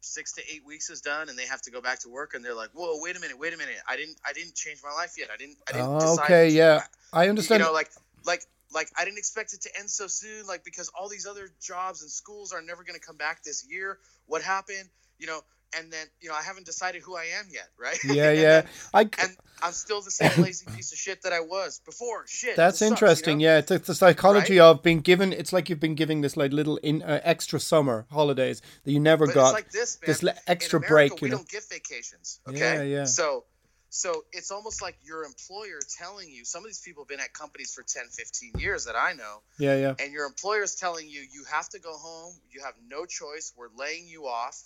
six 0.00 0.32
to 0.34 0.42
eight 0.52 0.64
weeks 0.64 0.88
is 0.90 1.00
done 1.00 1.28
and 1.28 1.36
they 1.38 1.46
have 1.46 1.60
to 1.62 1.70
go 1.72 1.80
back 1.80 1.98
to 2.00 2.08
work 2.08 2.34
and 2.34 2.44
they're 2.44 2.54
like 2.54 2.70
whoa 2.74 3.00
wait 3.00 3.16
a 3.16 3.20
minute 3.20 3.38
wait 3.38 3.52
a 3.52 3.56
minute. 3.56 3.74
I 3.88 3.96
didn't 3.96 4.16
i 4.24 4.32
didn't 4.32 4.54
change 4.54 4.80
my 4.84 4.92
life 4.92 5.14
yet. 5.18 5.28
I 5.32 5.36
didn't 5.36 5.56
i 5.68 5.72
didn't 5.72 5.88
Oh, 5.88 6.00
decide 6.00 6.24
okay. 6.24 6.48
to- 6.50 6.54
Yeah, 6.54 6.80
I 7.12 7.28
understand. 7.28 7.60
You 7.60 7.66
know 7.66 7.72
like 7.72 7.90
like 8.24 8.42
like 8.72 8.88
i 8.98 9.04
didn't 9.04 9.18
expect 9.18 9.52
it 9.54 9.62
to 9.62 9.70
end 9.78 9.90
so 9.90 10.06
soon 10.06 10.46
like 10.46 10.62
because 10.64 10.90
all 10.98 11.08
these 11.08 11.26
other 11.26 11.48
jobs 11.60 12.02
and 12.02 12.10
schools 12.10 12.52
are 12.52 12.62
never 12.62 12.84
going 12.84 12.98
to 12.98 13.04
come 13.04 13.16
back 13.16 13.42
this 13.42 13.66
year. 13.68 13.98
What 14.26 14.42
happened? 14.42 14.88
You 15.18 15.26
know 15.26 15.40
and 15.76 15.92
then 15.92 16.06
you 16.20 16.28
know 16.28 16.34
i 16.34 16.42
haven't 16.42 16.66
decided 16.66 17.02
who 17.02 17.16
i 17.16 17.24
am 17.38 17.46
yet 17.52 17.68
right 17.78 17.98
yeah, 18.04 18.30
yeah. 18.32 18.60
then- 18.60 18.66
I. 18.94 19.00
and 19.22 19.36
i'm 19.62 19.72
still 19.72 20.00
the 20.02 20.10
same 20.10 20.42
lazy 20.42 20.66
piece 20.76 20.92
of 20.92 20.98
shit 20.98 21.22
that 21.22 21.32
i 21.32 21.40
was 21.40 21.80
before 21.84 22.24
shit 22.26 22.56
That's 22.56 22.78
this 22.78 22.88
sucks, 22.88 23.00
you 23.00 23.06
interesting. 23.06 23.38
know? 23.38 23.44
Yeah, 23.44 23.58
it's, 23.58 23.70
it's 23.70 23.86
the 23.86 23.94
psychology 23.94 24.58
of 24.60 24.82
being 24.82 25.00
given. 25.00 25.32
It's 25.32 25.52
like 25.52 25.68
you've 25.68 25.80
been 25.80 25.94
giving 25.94 26.20
this 26.20 26.36
like 26.36 26.52
little 26.52 26.76
in 26.78 27.02
uh, 27.02 27.20
extra 27.22 27.58
summer 27.60 28.06
holidays 28.10 28.60
that 28.84 28.92
you 28.92 29.00
never 29.00 29.26
but 29.26 29.34
got. 29.34 29.44
it's 29.46 29.54
like 29.54 29.70
this, 29.70 29.98
man. 30.00 30.06
this 30.06 30.22
le- 30.22 30.34
extra 30.46 30.78
America, 30.78 30.92
break, 30.92 31.20
We 31.20 31.28
you 31.28 31.30
know. 31.32 31.36
don't 31.38 31.48
give 31.48 31.64
vacations. 31.68 32.40
Okay. 32.48 32.58
Yeah, 32.58 32.82
yeah. 32.82 33.04
So, 33.04 33.44
so 33.90 34.24
it's 34.32 34.50
almost 34.50 34.82
like 34.82 34.96
your 35.04 35.24
employer 35.24 35.78
telling 35.98 36.28
you. 36.30 36.44
Some 36.44 36.62
of 36.64 36.66
these 36.68 36.80
people 36.80 37.04
have 37.04 37.08
been 37.08 37.20
at 37.20 37.32
companies 37.32 37.72
for 37.74 37.82
10, 37.82 38.04
15 38.10 38.52
years 38.58 38.84
that 38.84 38.96
I 38.96 39.12
know, 39.14 39.40
yeah, 39.58 39.76
yeah. 39.76 39.94
and 39.98 40.12
your 40.12 40.26
employer's 40.26 40.74
telling 40.74 41.08
you 41.08 41.20
you 41.20 41.44
have 41.50 41.68
to 41.70 41.78
go 41.78 41.94
home. 41.94 42.34
You 42.50 42.62
have 42.64 42.74
no 42.88 43.06
choice. 43.06 43.52
We're 43.56 43.68
laying 43.76 44.06
you 44.06 44.26
off, 44.26 44.62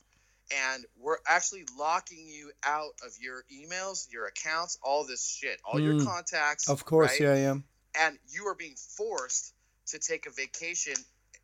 and 0.51 0.84
we're 0.98 1.18
actually 1.26 1.64
locking 1.78 2.26
you 2.28 2.51
out 2.64 2.92
of 3.05 3.12
your 3.20 3.44
emails, 3.53 4.11
your 4.12 4.26
accounts, 4.26 4.78
all 4.82 5.07
this 5.07 5.26
shit, 5.26 5.61
all 5.64 5.78
your 5.80 5.94
Mm. 5.94 6.05
contacts. 6.05 6.68
Of 6.68 6.84
course, 6.84 7.12
right? 7.12 7.20
yeah, 7.20 7.34
am. 7.51 7.64
and 7.94 8.18
you 8.28 8.46
are 8.46 8.55
being 8.55 8.76
forced 8.76 9.53
to 9.86 9.98
take 9.98 10.26
a 10.26 10.30
vacation 10.30 10.94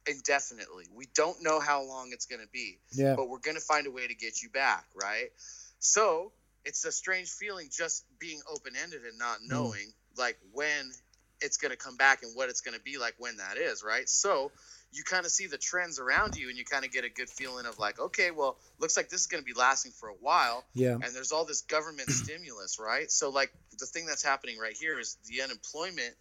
indefinitely. 0.07 0.87
We 0.95 1.07
don't 1.15 1.43
know 1.43 1.59
how 1.61 1.83
long 1.83 2.11
it's 2.13 2.27
going 2.27 2.41
to 2.41 2.49
be, 2.49 2.79
Yeah. 2.93 3.15
but 3.17 3.29
we're 3.29 3.39
going 3.41 3.57
to 3.57 3.61
find 3.63 3.87
a 3.87 3.91
way 3.91 4.07
to 4.07 4.15
get 4.15 4.43
you 4.43 4.51
back, 4.51 4.87
right? 4.95 5.31
So 5.81 6.33
it's 6.65 6.85
a 6.85 6.93
strange 6.93 7.31
feeling 7.31 7.69
just 7.71 8.05
being 8.19 8.41
open 8.49 8.75
ended 8.77 9.05
and 9.05 9.19
not 9.19 9.41
Mm. 9.41 9.49
knowing 9.49 9.93
like 10.17 10.39
when 10.53 10.93
it's 11.41 11.57
going 11.59 11.71
to 11.71 11.77
come 11.77 11.97
back 11.97 12.23
and 12.23 12.35
what 12.35 12.49
it's 12.49 12.61
going 12.61 12.77
to 12.77 12.83
be 12.83 12.97
like 12.99 13.15
when 13.19 13.37
that 13.39 13.57
is, 13.59 13.83
right? 13.83 14.09
So 14.09 14.53
you 14.97 15.05
kind 15.05 15.27
of 15.27 15.31
see 15.31 15.47
the 15.47 15.59
trends 15.59 16.01
around 16.01 16.37
you 16.37 16.49
and 16.49 16.57
you 16.57 16.65
kind 16.65 16.85
of 16.85 16.91
get 16.91 17.05
a 17.05 17.09
good 17.11 17.29
feeling 17.29 17.67
of 17.67 17.79
like, 17.79 18.01
okay, 18.01 18.31
well, 18.31 18.57
looks 18.79 18.97
like 18.97 19.09
this 19.11 19.21
is 19.21 19.27
going 19.27 19.43
to 19.43 19.47
be 19.47 19.53
lasting 19.59 19.93
for 19.93 20.09
a 20.09 20.15
while 20.21 20.65
Yeah. 20.75 20.95
and 20.95 21.05
there's 21.15 21.33
all 21.33 21.45
this 21.45 21.61
government 21.63 22.11
stimulus, 22.23 22.79
right? 22.81 23.11
So 23.11 23.29
like 23.31 23.53
the 23.79 23.87
thing 23.87 24.07
that's 24.07 24.23
happening 24.25 24.59
right 24.59 24.77
here 24.77 24.99
is 24.99 25.19
the 25.27 25.43
unemployment 25.43 26.15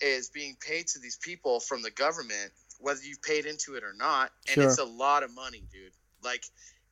is 0.00 0.28
being 0.30 0.56
paid 0.60 0.88
to 0.88 0.98
these 0.98 1.16
people 1.16 1.60
from 1.60 1.82
the 1.82 1.90
government, 1.90 2.50
whether 2.80 3.00
you've 3.00 3.22
paid 3.22 3.46
into 3.46 3.76
it 3.76 3.84
or 3.84 3.94
not, 3.96 4.30
and 4.48 4.54
Sure. 4.54 4.64
it's 4.64 4.78
a 4.78 4.84
lot 4.84 5.22
of 5.22 5.32
money, 5.34 5.62
dude. 5.72 5.92
Like 6.22 6.44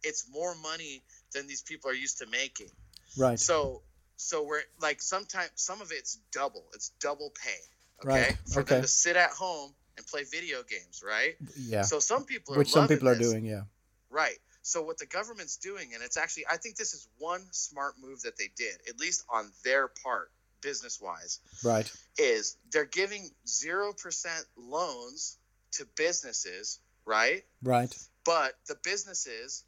it's 0.05 0.26
more 0.30 0.55
money 0.55 1.03
than 1.34 1.46
these 1.48 1.62
people 1.62 1.90
are 1.90 1.94
used 1.94 2.18
to 2.18 2.26
making. 2.26 2.70
Right. 3.18 3.38
So 3.40 3.82
so 4.16 4.44
we're 4.44 4.62
like 4.80 5.03
sometimes 5.03 5.50
some 5.57 5.80
of 5.80 5.90
it's 5.90 6.18
double. 6.32 6.64
It's 6.74 6.90
double 7.00 7.32
pay. 7.44 7.59
Okay. 8.09 8.22
Right, 8.28 8.36
For 8.53 8.61
okay. 8.61 8.74
them 8.76 8.82
to 8.82 8.88
sit 8.88 9.16
at 9.16 9.30
home 9.30 9.74
and 9.97 10.07
play 10.07 10.24
video 10.24 10.62
games, 10.62 11.03
right? 11.07 11.34
Yeah. 11.57 11.82
So 11.82 11.99
some 11.99 12.24
people 12.24 12.55
are 12.55 12.59
Which 12.59 12.70
some 12.70 12.88
people 12.88 13.09
are 13.09 13.14
this. 13.14 13.30
doing. 13.30 13.45
Yeah. 13.45 13.62
Right. 14.11 14.38
So 14.62 14.82
what 14.82 14.99
the 14.99 15.07
government's 15.07 15.57
doing, 15.57 15.93
and 15.95 16.03
it's 16.03 16.16
actually, 16.16 16.47
I 16.51 16.57
think 16.57 16.76
this 16.76 16.95
is 16.95 17.09
one 17.18 17.43
smart 17.51 17.95
move 18.01 18.22
that 18.22 18.36
they 18.36 18.51
did, 18.57 18.74
at 18.88 19.01
least 19.01 19.24
on 19.28 19.51
their 19.64 19.88
part, 19.88 20.30
business 20.61 21.01
wise, 21.01 21.40
Right. 21.64 21.90
is 22.18 22.57
they're 22.70 22.84
giving 22.84 23.28
zero 23.49 23.93
percent 23.93 24.45
loans 24.57 25.38
to 25.72 25.84
businesses, 25.97 26.78
right? 27.05 27.45
Right. 27.62 27.93
But 28.24 28.55
the 28.68 28.76
businesses 28.84 29.64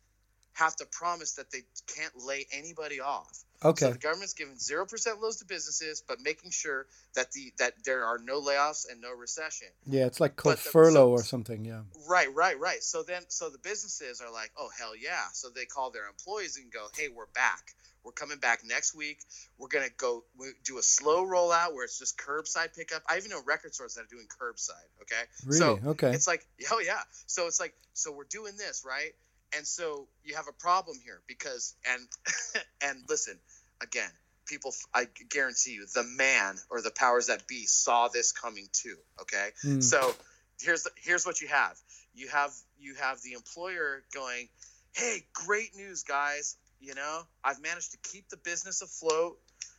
have 0.52 0.76
to 0.76 0.86
promise 0.86 1.32
that 1.32 1.50
they 1.50 1.62
can't 1.88 2.16
lay 2.16 2.46
anybody 2.52 3.00
off. 3.00 3.43
Okay. 3.62 3.86
So 3.86 3.92
the 3.92 3.98
government's 3.98 4.34
giving 4.34 4.58
zero 4.58 4.86
percent 4.86 5.20
loans 5.20 5.36
to 5.36 5.44
businesses, 5.44 6.02
but 6.06 6.20
making 6.20 6.50
sure 6.50 6.86
that 7.14 7.32
the 7.32 7.52
that 7.58 7.72
there 7.84 8.04
are 8.04 8.18
no 8.18 8.40
layoffs 8.40 8.84
and 8.90 9.00
no 9.00 9.12
recession. 9.12 9.68
yeah, 9.86 10.06
it's 10.06 10.20
like 10.20 10.36
called 10.36 10.56
the- 10.56 10.60
furlough 10.60 10.92
so- 10.92 11.10
or 11.10 11.22
something. 11.22 11.64
Yeah. 11.64 11.82
Right, 12.08 12.32
right, 12.34 12.58
right. 12.58 12.82
So 12.82 13.02
then, 13.02 13.22
so 13.28 13.48
the 13.50 13.58
businesses 13.58 14.20
are 14.20 14.30
like, 14.32 14.50
oh 14.58 14.68
hell 14.78 14.92
yeah! 14.96 15.24
So 15.32 15.48
they 15.48 15.64
call 15.64 15.90
their 15.90 16.06
employees 16.08 16.56
and 16.56 16.70
go, 16.72 16.86
hey, 16.96 17.08
we're 17.08 17.26
back. 17.34 17.74
We're 18.04 18.12
coming 18.12 18.36
back 18.36 18.60
next 18.66 18.94
week. 18.94 19.20
We're 19.56 19.68
gonna 19.68 19.86
go 19.96 20.24
do 20.64 20.76
a 20.76 20.82
slow 20.82 21.24
rollout 21.24 21.72
where 21.72 21.84
it's 21.84 21.98
just 21.98 22.18
curbside 22.18 22.74
pickup. 22.76 23.02
I 23.08 23.16
even 23.16 23.30
know 23.30 23.40
record 23.46 23.74
stores 23.74 23.94
that 23.94 24.02
are 24.02 24.06
doing 24.10 24.26
curbside. 24.28 25.02
Okay, 25.02 25.22
Really? 25.46 25.58
so 25.58 25.78
Okay. 25.92 26.10
it's 26.12 26.26
like, 26.26 26.46
oh 26.70 26.80
yeah. 26.80 27.00
So 27.26 27.46
it's 27.46 27.58
like, 27.60 27.72
so 27.94 28.12
we're 28.12 28.24
doing 28.28 28.58
this 28.58 28.84
right, 28.86 29.12
and 29.56 29.66
so 29.66 30.06
you 30.24 30.34
have 30.36 30.48
a 30.48 30.52
problem 30.52 30.98
here 31.04 31.20
because 31.26 31.74
and 31.90 32.06
and 32.82 32.98
listen 33.08 33.38
again, 33.82 34.10
people. 34.46 34.72
I 34.94 35.06
guarantee 35.30 35.72
you, 35.72 35.86
the 35.94 36.04
man 36.04 36.56
or 36.70 36.80
the 36.82 36.90
powers 36.90 37.26
that 37.26 37.46
be 37.46 37.66
saw 37.66 38.08
this 38.08 38.32
coming 38.32 38.68
too. 38.72 38.96
Okay, 39.20 39.50
Mm. 39.64 39.82
so 39.82 40.14
here's 40.60 40.82
the, 40.84 40.90
here's 40.96 41.26
what 41.26 41.40
you 41.40 41.48
have. 41.48 41.76
You 42.14 42.28
have 42.28 42.52
you 42.78 42.94
have 42.94 43.20
the 43.22 43.32
employer 43.32 44.02
going, 44.14 44.48
"Hey, 44.92 45.26
great 45.32 45.74
news, 45.74 46.02
guys! 46.04 46.56
You 46.80 46.94
know, 46.94 47.22
I've 47.42 47.60
managed 47.60 47.92
to 47.92 47.98
keep 48.10 48.28
the 48.28 48.36
business 48.36 48.82
afloat. 48.82 49.38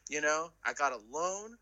You 0.10 0.22
know, 0.22 0.52
I 0.64 0.74
got 0.74 0.92
a 0.94 1.00
loan, 1.12 1.58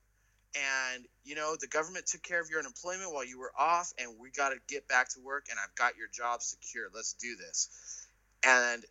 and 0.56 1.06
you 1.24 1.36
know, 1.36 1.56
the 1.60 1.68
government 1.68 2.08
took 2.08 2.24
care 2.24 2.42
of 2.42 2.50
your 2.50 2.60
unemployment 2.60 3.14
while 3.14 3.26
you 3.26 3.40
were 3.40 3.52
off, 3.58 3.94
and 4.00 4.20
we 4.20 4.32
got 4.32 4.50
to 4.50 4.58
get 4.68 4.88
back 4.88 5.10
to 5.10 5.20
work. 5.22 5.46
And 5.50 5.60
I've 5.64 5.74
got 5.76 5.96
your 5.98 6.08
job 6.08 6.42
secure. 6.42 6.88
Let's 6.94 7.14
do 7.14 7.36
this." 7.36 8.03
And 8.46 8.84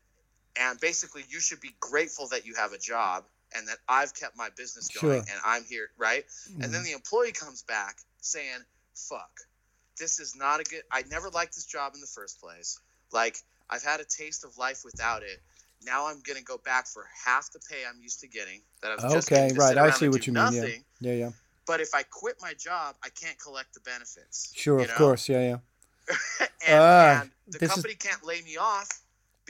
and 0.61 0.78
basically, 0.80 1.24
you 1.30 1.40
should 1.40 1.61
be 1.61 1.74
grateful 1.80 2.28
that 2.28 2.44
you 2.46 2.55
have 2.55 2.72
a 2.72 2.78
job 2.78 3.24
and 3.57 3.66
that 3.68 3.78
I've 3.88 4.14
kept 4.14 4.36
my 4.36 4.48
business 4.57 4.88
going 4.88 5.22
Sure. 5.24 5.32
and 5.32 5.40
I'm 5.44 5.64
here, 5.64 5.88
right? 5.98 6.24
And 6.48 6.62
Mm-hmm. 6.62 6.72
then 6.72 6.82
the 6.84 6.92
employee 6.92 7.32
comes 7.32 7.62
back 7.62 7.96
saying, 8.20 8.59
fuck, 8.94 9.30
this 9.98 10.20
is 10.20 10.34
not 10.36 10.61
a 10.61 10.64
good, 10.64 10.82
I 10.90 11.05
never 11.11 11.28
liked 11.30 11.55
this 11.55 11.64
job 11.66 11.92
in 11.94 12.00
the 12.00 12.07
first 12.07 12.40
place. 12.40 12.78
Like, 13.12 13.36
I've 13.70 13.82
had 13.82 14.00
a 14.00 14.05
taste 14.05 14.44
of 14.44 14.57
life 14.59 14.82
without 14.84 15.22
it. 15.22 15.40
Now 15.84 16.07
I'm 16.07 16.20
going 16.20 16.38
to 16.38 16.44
go 16.44 16.59
back 16.59 16.86
for 16.86 17.07
half 17.24 17.50
the 17.53 17.59
pay 17.70 17.82
I'm 17.88 18.00
used 18.03 18.20
to 18.20 18.28
getting 18.28 18.61
that 18.82 18.92
I 18.92 18.94
was 19.05 19.12
just 19.14 19.32
Okay. 19.32 19.50
Right. 19.55 19.76
I 19.78 19.90
see 19.90 20.09
what 20.09 20.26
you 20.26 20.32
mean. 20.34 20.44
nothing. 20.44 20.84
Yeah. 21.00 21.12
Yeah. 21.12 21.18
Yeah. 21.26 21.30
But 21.66 21.80
if 21.80 21.94
I 21.94 22.03
quit 22.05 22.36
my 22.42 22.53
job, 22.55 22.94
I 23.03 23.09
can't 23.11 23.38
collect 23.38 23.72
the 23.74 23.80
benefits. 23.80 24.53
Sure. 24.55 24.80
Of 24.80 24.88
know? 24.88 24.94
course. 24.94 25.28
Yeah. 25.28 25.40
Yeah. 25.40 25.57
and, 26.40 26.48
Ah, 26.78 27.20
and 27.22 27.30
the 27.48 27.59
this 27.59 27.68
is- 27.70 27.74
company 27.74 27.94
can't 27.94 28.22
lay 28.24 28.42
me 28.42 28.57
off 28.59 28.88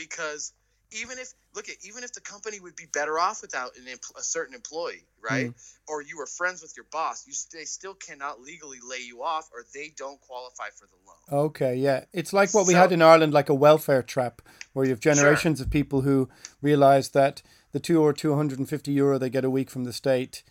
because 0.09 0.53
even 0.95 1.19
if 1.19 1.33
look 1.55 1.69
at 1.69 1.77
even 1.83 2.05
if 2.05 2.13
the 2.13 2.21
company 2.21 2.61
would 2.61 2.77
be 2.77 2.87
better 2.93 3.19
off 3.19 3.41
without 3.43 3.77
an 3.77 3.85
empl- 3.85 4.19
a 4.19 4.23
certain 4.23 4.55
employee, 4.55 5.05
right? 5.23 5.49
Mm. 5.49 5.55
Or 5.89 6.03
you 6.03 6.19
were 6.19 6.27
friends 6.27 6.61
with 6.63 6.75
your 6.77 6.87
boss, 6.91 7.27
you 7.27 7.33
st- 7.33 7.61
they 7.61 7.65
still 7.65 7.95
cannot 7.95 8.41
legally 8.43 8.79
lay 8.87 8.99
you 8.99 9.23
off, 9.23 9.49
or 9.53 9.65
they 9.75 9.93
don't 9.97 10.21
qualify 10.21 10.69
for 10.75 10.87
the 10.87 10.97
loan. 11.07 11.47
Okay, 11.47 11.77
yeah. 11.77 12.05
It's 12.13 12.33
like 12.33 12.53
what 12.53 12.67
we 12.67 12.75
had 12.75 12.93
in 12.93 13.01
Ireland, 13.03 13.33
like 13.33 13.49
a 13.49 13.55
welfare 13.55 14.03
trap, 14.03 14.43
where 14.73 14.85
you 14.85 14.91
have 14.91 15.01
generations 15.01 15.61
of 15.61 15.71
people 15.71 16.03
who 16.03 16.29
realize 16.61 17.11
that 17.11 17.43
the 17.73 17.81
two 17.81 18.03
or 18.03 18.13
250 18.13 18.93
euro 18.93 19.19
they 19.19 19.31
get 19.31 19.45
a 19.45 19.51
week 19.51 19.71
from 19.71 19.85
the 19.85 19.93
state, 19.95 20.43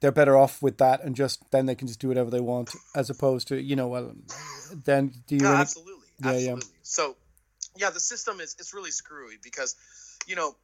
they're 0.00 0.12
better 0.12 0.36
off 0.36 0.62
with 0.62 0.78
that 0.78 1.02
and 1.02 1.16
just 1.16 1.50
then 1.50 1.66
they 1.66 1.74
can 1.74 1.88
just 1.88 2.00
do 2.00 2.08
whatever 2.08 2.30
they 2.30 2.40
want 2.40 2.70
as 2.94 3.10
opposed 3.10 3.48
to, 3.48 3.60
you 3.60 3.74
know, 3.74 3.88
well, 3.88 4.12
then 4.84 5.12
do 5.26 5.34
you 5.34 5.42
No, 5.42 5.50
really- 5.50 5.60
absolutely, 5.60 6.06
Yeah, 6.24 6.32
yeah. 6.38 6.56
So, 6.82 7.16
yeah, 7.76 7.90
the 7.90 8.00
system 8.00 8.40
is 8.40 8.56
it's 8.58 8.74
really 8.74 8.90
screwy 8.90 9.34
because, 9.42 9.74
you 10.26 10.36
know, 10.36 10.56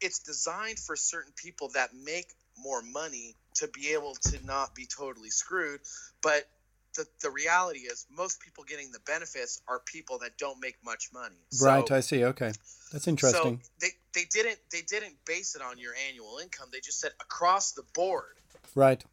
it's 0.00 0.20
designed 0.20 0.78
for 0.78 0.96
certain 0.96 1.32
people 1.36 1.70
that 1.74 1.90
make 1.94 2.26
more 2.58 2.82
money 2.82 3.36
to 3.54 3.68
be 3.68 3.92
able 3.92 4.14
to 4.14 4.44
not 4.44 4.74
be 4.74 4.86
totally 4.86 5.30
screwed, 5.30 5.80
but 6.22 6.48
the, 6.96 7.06
the 7.22 7.30
reality 7.30 7.80
is 7.80 8.06
most 8.10 8.40
people 8.40 8.64
getting 8.64 8.90
the 8.90 8.98
benefits 9.06 9.62
are 9.68 9.80
people 9.80 10.18
that 10.18 10.36
don't 10.38 10.60
make 10.60 10.76
much 10.84 11.08
money. 11.12 11.36
So- 11.50 11.66
Right, 11.66 11.90
I 11.90 12.00
see. 12.00 12.24
Okay. 12.24 12.52
That's 12.92 13.06
interesting. 13.06 13.60
So 13.62 13.70
they, 13.80 13.88
they 14.14 14.24
didn't 14.28 14.58
they 14.72 14.82
didn't 14.82 15.14
base 15.24 15.54
it 15.54 15.62
on 15.62 15.78
your 15.78 15.92
annual 16.08 16.38
income. 16.42 16.68
They 16.72 16.80
just 16.80 16.98
said 16.98 17.12
across 17.20 17.72
the 17.72 17.84
board 17.94 18.34
right. 18.74 19.04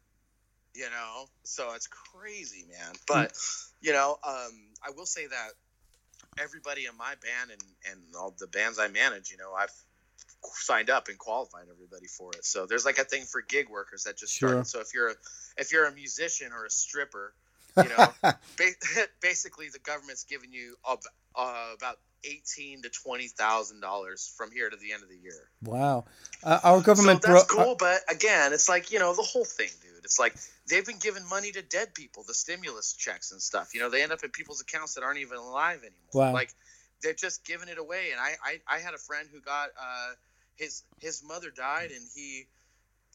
you 0.74 0.84
know 0.90 1.26
so 1.44 1.72
it's 1.74 1.86
crazy 1.86 2.64
man 2.68 2.92
but 3.06 3.32
you 3.80 3.92
know 3.92 4.18
um 4.26 4.52
i 4.84 4.90
will 4.96 5.06
say 5.06 5.26
that 5.26 5.50
everybody 6.42 6.86
in 6.86 6.96
my 6.96 7.14
band 7.22 7.50
and 7.50 7.62
and 7.90 8.00
all 8.18 8.34
the 8.38 8.46
bands 8.46 8.78
i 8.78 8.88
manage 8.88 9.30
you 9.30 9.36
know 9.36 9.52
i've 9.56 9.72
signed 10.54 10.88
up 10.90 11.08
and 11.08 11.18
qualified 11.18 11.64
everybody 11.72 12.06
for 12.06 12.30
it 12.32 12.44
so 12.44 12.66
there's 12.66 12.84
like 12.84 12.98
a 12.98 13.04
thing 13.04 13.24
for 13.24 13.42
gig 13.42 13.68
workers 13.68 14.04
that 14.04 14.16
just 14.16 14.32
Sure. 14.34 14.48
started 14.50 14.66
so 14.66 14.80
if 14.80 14.94
you're 14.94 15.08
a 15.10 15.14
if 15.56 15.72
you're 15.72 15.86
a 15.86 15.92
musician 15.92 16.52
or 16.52 16.64
a 16.64 16.70
stripper 16.70 17.34
you 17.76 17.88
know 17.88 18.12
ba- 18.22 18.36
basically 19.20 19.68
the 19.72 19.78
government's 19.80 20.24
giving 20.24 20.52
you 20.52 20.76
ab- 20.88 20.98
uh, 21.34 21.70
about 21.76 21.96
18 22.24 22.82
to 22.82 22.88
20 22.88 23.28
thousand 23.28 23.80
dollars 23.80 24.32
from 24.36 24.50
here 24.50 24.68
to 24.70 24.76
the 24.76 24.92
end 24.92 25.02
of 25.02 25.08
the 25.08 25.16
year 25.16 25.48
Wow. 25.64 26.04
Uh, 26.42 26.60
our 26.62 26.80
government 26.80 27.22
so 27.24 27.32
that's 27.32 27.52
bro- 27.52 27.64
cool, 27.64 27.74
but 27.76 28.00
again, 28.08 28.52
it's 28.52 28.68
like 28.68 28.92
you 28.92 29.00
know 29.00 29.12
the 29.14 29.22
whole 29.22 29.44
thing, 29.44 29.70
dude. 29.82 30.04
It's 30.04 30.18
like 30.20 30.36
they've 30.68 30.86
been 30.86 30.98
giving 30.98 31.26
money 31.28 31.52
to 31.52 31.62
dead 31.62 31.94
people, 31.94 32.24
the 32.26 32.34
stimulus 32.34 32.92
checks 32.92 33.32
and 33.32 33.40
stuff. 33.40 33.74
You 33.74 33.80
know, 33.80 33.90
they 33.90 34.02
end 34.02 34.12
up 34.12 34.22
in 34.22 34.30
people's 34.30 34.60
accounts 34.60 34.94
that 34.94 35.02
aren't 35.04 35.18
even 35.18 35.38
alive 35.38 35.78
anymore. 35.80 35.92
Wow. 36.14 36.32
Like 36.32 36.50
they're 37.02 37.14
just 37.14 37.44
giving 37.44 37.68
it 37.68 37.78
away. 37.78 38.10
And 38.12 38.20
I, 38.20 38.34
I, 38.44 38.76
I 38.76 38.78
had 38.78 38.94
a 38.94 38.98
friend 38.98 39.28
who 39.32 39.40
got 39.40 39.70
uh, 39.80 40.12
his 40.56 40.82
his 41.00 41.22
mother 41.24 41.50
died, 41.50 41.90
and 41.90 42.04
he. 42.14 42.46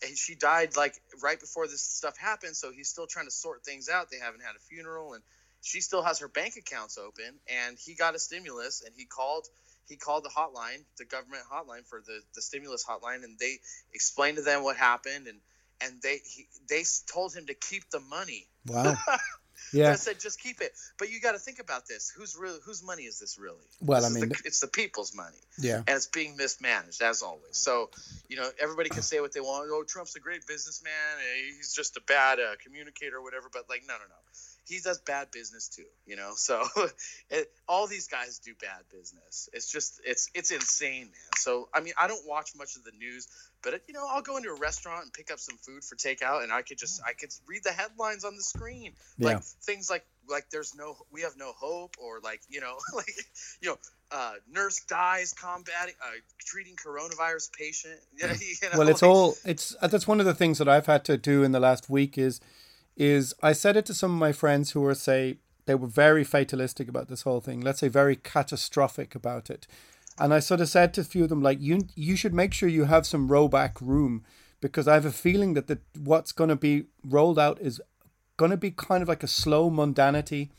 And 0.05 0.17
she 0.17 0.35
died 0.35 0.75
like 0.75 0.95
right 1.21 1.39
before 1.39 1.67
this 1.67 1.81
stuff 1.81 2.17
happened, 2.17 2.57
so 2.57 2.71
he's 2.71 2.89
still 2.89 3.05
trying 3.07 3.27
to 3.27 3.31
sort 3.31 3.63
things 3.63 3.87
out. 3.87 4.09
They 4.09 4.17
haven't 4.17 4.41
had 4.41 4.55
a 4.55 4.59
funeral, 4.59 5.13
and 5.13 5.23
she 5.61 5.79
still 5.79 6.01
has 6.01 6.19
her 6.19 6.27
bank 6.27 6.55
accounts 6.57 6.97
open. 6.97 7.35
And 7.47 7.77
he 7.79 7.93
got 7.93 8.13
a 8.13 8.19
stimulus, 8.19 8.81
and 8.83 8.93
he 8.97 9.05
called 9.05 9.47
he 9.87 9.95
called 9.95 10.25
the 10.25 10.29
hotline, 10.29 10.83
the 10.97 11.05
government 11.05 11.43
hotline 11.49 11.85
for 11.87 12.01
the, 12.05 12.19
the 12.33 12.41
stimulus 12.41 12.83
hotline, 12.83 13.23
and 13.23 13.37
they 13.39 13.59
explained 13.93 14.37
to 14.37 14.43
them 14.43 14.63
what 14.63 14.75
happened, 14.75 15.27
and 15.27 15.37
and 15.81 16.01
they 16.01 16.19
he, 16.25 16.47
they 16.69 16.83
told 17.11 17.33
him 17.33 17.45
to 17.47 17.53
keep 17.53 17.89
the 17.89 17.99
money. 17.99 18.47
Wow. 18.67 18.95
Yeah. 19.71 19.91
I 19.91 19.95
said 19.95 20.19
just 20.19 20.39
keep 20.39 20.61
it, 20.61 20.71
but 20.99 21.09
you 21.11 21.19
got 21.19 21.31
to 21.31 21.39
think 21.39 21.59
about 21.59 21.87
this: 21.87 22.11
whose 22.15 22.35
real 22.39 22.57
whose 22.63 22.83
money 22.83 23.03
is 23.03 23.19
this 23.19 23.39
really? 23.39 23.57
Well, 23.81 24.01
This 24.01 24.11
I 24.11 24.13
mean, 24.19 24.29
the, 24.29 24.41
it's 24.45 24.59
the 24.59 24.67
people's 24.67 25.15
money, 25.15 25.37
Yeah. 25.57 25.77
and 25.77 25.89
it's 25.89 26.07
being 26.07 26.35
mismanaged 26.37 27.01
as 27.01 27.21
always. 27.21 27.57
So, 27.57 27.89
you 28.27 28.35
know, 28.35 28.49
everybody 28.59 28.89
can 28.89 29.01
say 29.01 29.19
what 29.19 29.33
they 29.33 29.39
want. 29.39 29.69
Oh, 29.71 29.83
Trump's 29.83 30.15
a 30.15 30.19
great 30.19 30.45
businessman. 30.45 30.91
He's 31.57 31.73
just 31.73 31.97
a 31.97 32.01
bad 32.01 32.39
uh, 32.39 32.55
communicator 32.63 33.17
or 33.17 33.23
whatever. 33.23 33.47
But 33.51 33.69
like, 33.69 33.83
no, 33.87 33.93
no, 33.93 34.03
no. 34.07 34.15
He 34.65 34.79
does 34.79 34.99
bad 34.99 35.31
business 35.31 35.69
too. 35.69 35.85
You 36.05 36.17
know, 36.17 36.33
so 36.35 36.63
it, 37.29 37.49
all 37.67 37.87
these 37.87 38.07
guys 38.07 38.39
do 38.39 38.53
bad 38.59 38.83
business. 38.91 39.49
It's 39.53 39.71
just 39.71 40.01
it's 40.05 40.29
it's 40.35 40.51
insane, 40.51 41.05
man. 41.05 41.31
So 41.37 41.69
I 41.73 41.81
mean, 41.81 41.93
I 41.97 42.07
don't 42.07 42.27
watch 42.27 42.51
much 42.55 42.75
of 42.75 42.83
the 42.83 42.91
news, 42.91 43.27
but 43.63 43.81
you 43.87 43.93
know, 43.93 44.05
I'll 44.09 44.21
go 44.21 44.37
into 44.37 44.49
a 44.49 44.55
restaurant 44.59 45.03
and 45.03 45.13
pick 45.13 45.31
up 45.31 45.39
some 45.39 45.57
food 45.57 45.83
for 45.83 45.95
takeout, 45.95 46.43
and 46.43 46.51
I 46.51 46.61
could 46.61 46.77
just 46.77 47.01
I 47.07 47.13
could 47.13 47.29
read 47.47 47.63
the 47.63 47.71
headlines 47.71 48.23
on 48.25 48.35
the 48.35 48.43
screen, 48.43 48.93
Yeah. 49.17 49.27
like 49.35 49.43
things 49.43 49.89
like 49.89 50.05
like 50.29 50.49
there's 50.51 50.75
no 50.75 50.97
we 51.11 51.21
have 51.21 51.35
no 51.37 51.51
hope, 51.53 51.95
or 52.01 52.19
like 52.21 52.41
you 52.49 52.61
know 52.61 52.75
like 52.95 53.13
you 53.61 53.69
know 53.69 53.77
uh, 54.11 54.33
nurse 54.51 54.79
dies 54.87 55.33
combating 55.33 55.95
uh, 56.03 56.11
treating 56.39 56.75
coronavirus 56.75 57.51
patient. 57.53 57.99
Yeah, 58.19 58.33
you 58.33 58.69
know, 58.71 58.77
well 58.79 58.89
it's 58.89 59.01
like- 59.01 59.09
all 59.11 59.35
it's 59.45 59.75
uh, 59.81 59.87
that's 59.87 60.07
one 60.07 60.19
of 60.19 60.25
the 60.25 60.35
things 60.35 60.57
that 60.59 60.67
i've 60.69 60.85
had 60.85 61.03
to 61.05 61.17
do 61.17 61.43
in 61.43 61.51
the 61.51 61.59
last 61.59 61.89
week 61.89 62.17
is 62.17 62.39
is 62.95 63.33
i 63.41 63.53
said 63.53 63.75
it 63.75 63.85
to 63.87 63.93
some 63.93 64.11
of 64.11 64.17
my 64.19 64.31
friends 64.31 64.71
who 64.71 64.81
were 64.81 64.93
say 64.95 65.37
they 65.65 65.73
were 65.75 65.87
very 65.87 66.23
fatalistic 66.23 66.87
about 66.87 67.07
this 67.07 67.23
whole 67.23 67.41
thing 67.41 67.59
let's 67.59 67.79
say 67.79 67.87
very 67.87 68.15
catastrophic 68.15 69.15
about 69.15 69.49
it 69.49 69.65
and 70.19 70.33
i 70.33 70.39
sort 70.39 70.61
of 70.61 70.69
said 70.69 70.93
to 70.93 71.01
a 71.01 71.03
few 71.03 71.23
of 71.23 71.29
them 71.29 71.41
like 71.41 71.59
you 71.61 71.79
you 71.95 72.15
should 72.15 72.33
make 72.33 72.53
sure 72.53 72.69
you 72.69 72.85
have 72.85 73.05
some 73.05 73.27
rowback 73.27 73.79
room 73.81 74.23
because 74.61 74.87
i 74.87 74.93
have 74.93 75.05
a 75.05 75.11
feeling 75.11 75.53
that 75.53 75.67
the 75.67 75.79
what's 75.99 76.31
going 76.31 76.49
to 76.49 76.55
be 76.55 76.85
rolled 77.03 77.39
out 77.39 77.59
is 77.61 77.81
going 78.37 78.51
to 78.51 78.57
be 78.57 78.71
kind 78.71 79.01
of 79.01 79.09
like 79.09 79.23
a 79.23 79.27
slow 79.27 79.69
mundanity. 79.69 80.49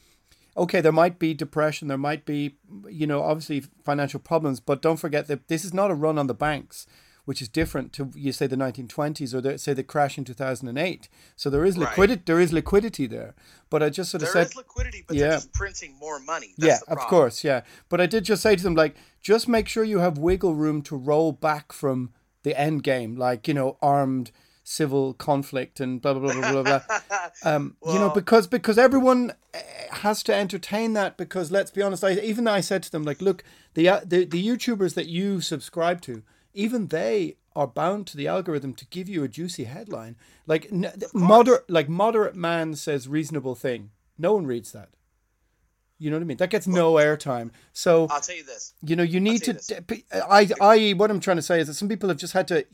Okay, 0.57 0.81
there 0.81 0.93
might 0.93 1.19
be 1.19 1.35
depression, 1.35 1.89
there 1.89 1.99
might 1.99 2.25
be, 2.25 2.57
you 2.89 3.07
know, 3.07 3.23
obviously 3.23 3.65
financial 3.85 4.21
problems, 4.21 4.61
but 4.61 4.81
don't 4.81 4.99
forget 4.99 5.27
that 5.27 5.49
this 5.49 5.65
is 5.65 5.75
not 5.75 5.91
a 5.91 5.95
run 5.95 6.17
on 6.17 6.29
the 6.29 6.35
banks, 6.35 6.87
which 7.25 7.41
is 7.41 7.49
different 7.49 7.93
to 7.95 8.11
you 8.15 8.33
say 8.33 8.47
the 8.47 8.57
1920s 8.57 9.33
or 9.35 9.41
the, 9.41 9.59
say 9.59 9.73
the 9.73 9.83
crash 9.83 10.19
in 10.19 10.25
2008. 10.25 11.09
So 11.37 11.51
there 11.51 11.65
is 11.65 11.77
Right. 11.79 11.89
liquidity, 11.89 12.23
there 12.27 12.41
is 12.41 12.53
liquidity 12.53 13.07
there. 13.07 13.35
But 13.71 13.83
I 13.83 13.91
just 13.91 14.11
sort 14.11 14.23
of 14.23 14.33
There 14.33 14.43
is 14.43 14.49
said, 14.49 14.57
liquidity, 14.57 15.05
but 15.07 15.17
Yeah. 15.17 15.23
they're 15.29 15.33
just 15.39 15.53
printing 15.53 15.95
more 15.99 16.21
money. 16.21 16.55
That's 16.59 16.83
yeah, 16.87 16.93
of 16.93 16.99
course, 17.07 17.43
yeah. 17.45 17.63
But 17.89 18.01
I 18.01 18.07
did 18.07 18.25
just 18.25 18.43
say 18.43 18.57
to 18.57 18.63
them 18.63 18.75
like, 18.75 18.95
just 19.21 19.49
make 19.49 19.69
sure 19.69 19.85
you 19.85 19.99
have 20.01 20.19
wiggle 20.19 20.55
room 20.55 20.83
to 20.83 20.97
roll 20.97 21.33
back 21.33 21.73
from 21.73 22.13
the 22.43 22.59
end 22.61 22.83
game, 22.83 23.17
like 23.17 23.49
you 23.49 23.55
know, 23.55 23.79
armed 23.81 24.31
civil 24.67 25.13
conflict 25.15 25.79
and 25.79 26.01
blah 26.01 26.15
blah 26.15 26.33
blah 26.33 26.41
blah 26.53 26.63
blah. 26.63 26.81
blah. 26.87 26.99
Um, 27.43 27.77
you 27.87 27.99
know, 27.99 28.11
because 28.11 28.47
because 28.47 28.79
everyone 28.79 29.33
eh, 29.53 29.61
has 29.91 30.23
to 30.23 30.35
entertain 30.35 30.93
that. 30.95 31.17
Because 31.19 31.51
let's 31.51 31.71
be 31.71 31.83
honest, 31.83 32.03
I 32.05 32.13
even 32.13 32.47
I 32.49 32.61
said 32.61 32.83
to 32.85 32.91
them 32.93 33.03
like, 33.03 33.21
look, 33.21 33.43
the 33.75 33.89
uh, 33.89 34.01
the 34.05 34.25
the 34.25 34.43
YouTubers 34.47 34.95
that 34.95 35.07
you 35.07 35.41
subscribe 35.41 36.01
to, 36.03 36.23
even 36.55 36.89
they 36.89 37.37
are 37.55 37.67
bound 37.67 38.07
to 38.09 38.17
the 38.17 38.27
algorithm 38.27 38.75
to 38.75 38.87
give 38.87 39.09
you 39.09 39.23
a 39.23 39.29
juicy 39.29 39.65
headline. 39.65 40.17
Like 40.47 40.69
n- 40.73 40.93
moderate, 41.13 41.69
like 41.69 41.89
moderate 41.89 42.35
man 42.35 42.75
says 42.75 43.07
reasonable 43.07 43.55
thing. 43.55 43.91
No 44.19 44.35
one 44.35 44.47
reads 44.47 44.73
that. 44.73 44.91
You 45.99 46.11
know 46.11 46.17
what 46.17 46.23
I 46.23 46.27
mean? 46.27 46.37
That 46.39 46.51
gets 46.51 46.67
no 46.67 46.95
airtime. 46.95 47.51
So 47.73 48.09
I'll 48.11 48.21
tell 48.21 48.37
you 48.37 48.45
this. 48.45 48.75
you 48.83 48.97
know, 48.97 49.05
you 49.05 49.21
need 49.21 49.45
to. 49.45 49.85
I, 50.29 50.51
I, 50.61 50.93
what 50.93 51.11
I'm 51.11 51.21
trying 51.21 51.37
to 51.37 51.43
say 51.43 51.61
is 51.61 51.69
that 51.69 51.75
some 51.75 51.89
people 51.89 52.09
have 52.09 52.19
just 52.19 52.33
had 52.33 52.49
to 52.49 52.67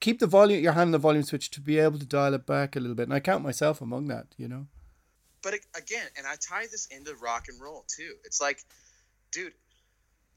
keep 0.00 0.18
the 0.18 0.26
volume, 0.26 0.62
your 0.62 0.72
hand 0.72 0.88
on 0.88 0.92
the 0.92 0.98
volume 0.98 1.22
switch 1.22 1.50
to 1.52 1.60
be 1.60 1.78
able 1.78 1.98
to 1.98 2.06
dial 2.06 2.34
it 2.34 2.46
back 2.46 2.74
a 2.74 2.80
little 2.80 2.96
bit, 2.96 3.04
and 3.04 3.14
I 3.14 3.20
count 3.20 3.44
myself 3.44 3.80
among 3.80 4.08
that. 4.08 4.26
You 4.36 4.48
know. 4.48 4.66
But 5.42 5.54
again, 5.76 6.06
and 6.16 6.26
I 6.26 6.34
tie 6.36 6.66
this 6.70 6.86
into 6.86 7.14
rock 7.14 7.46
and 7.48 7.60
roll 7.60 7.84
too. 7.86 8.14
It's 8.24 8.40
like, 8.40 8.58
dude, 9.30 9.52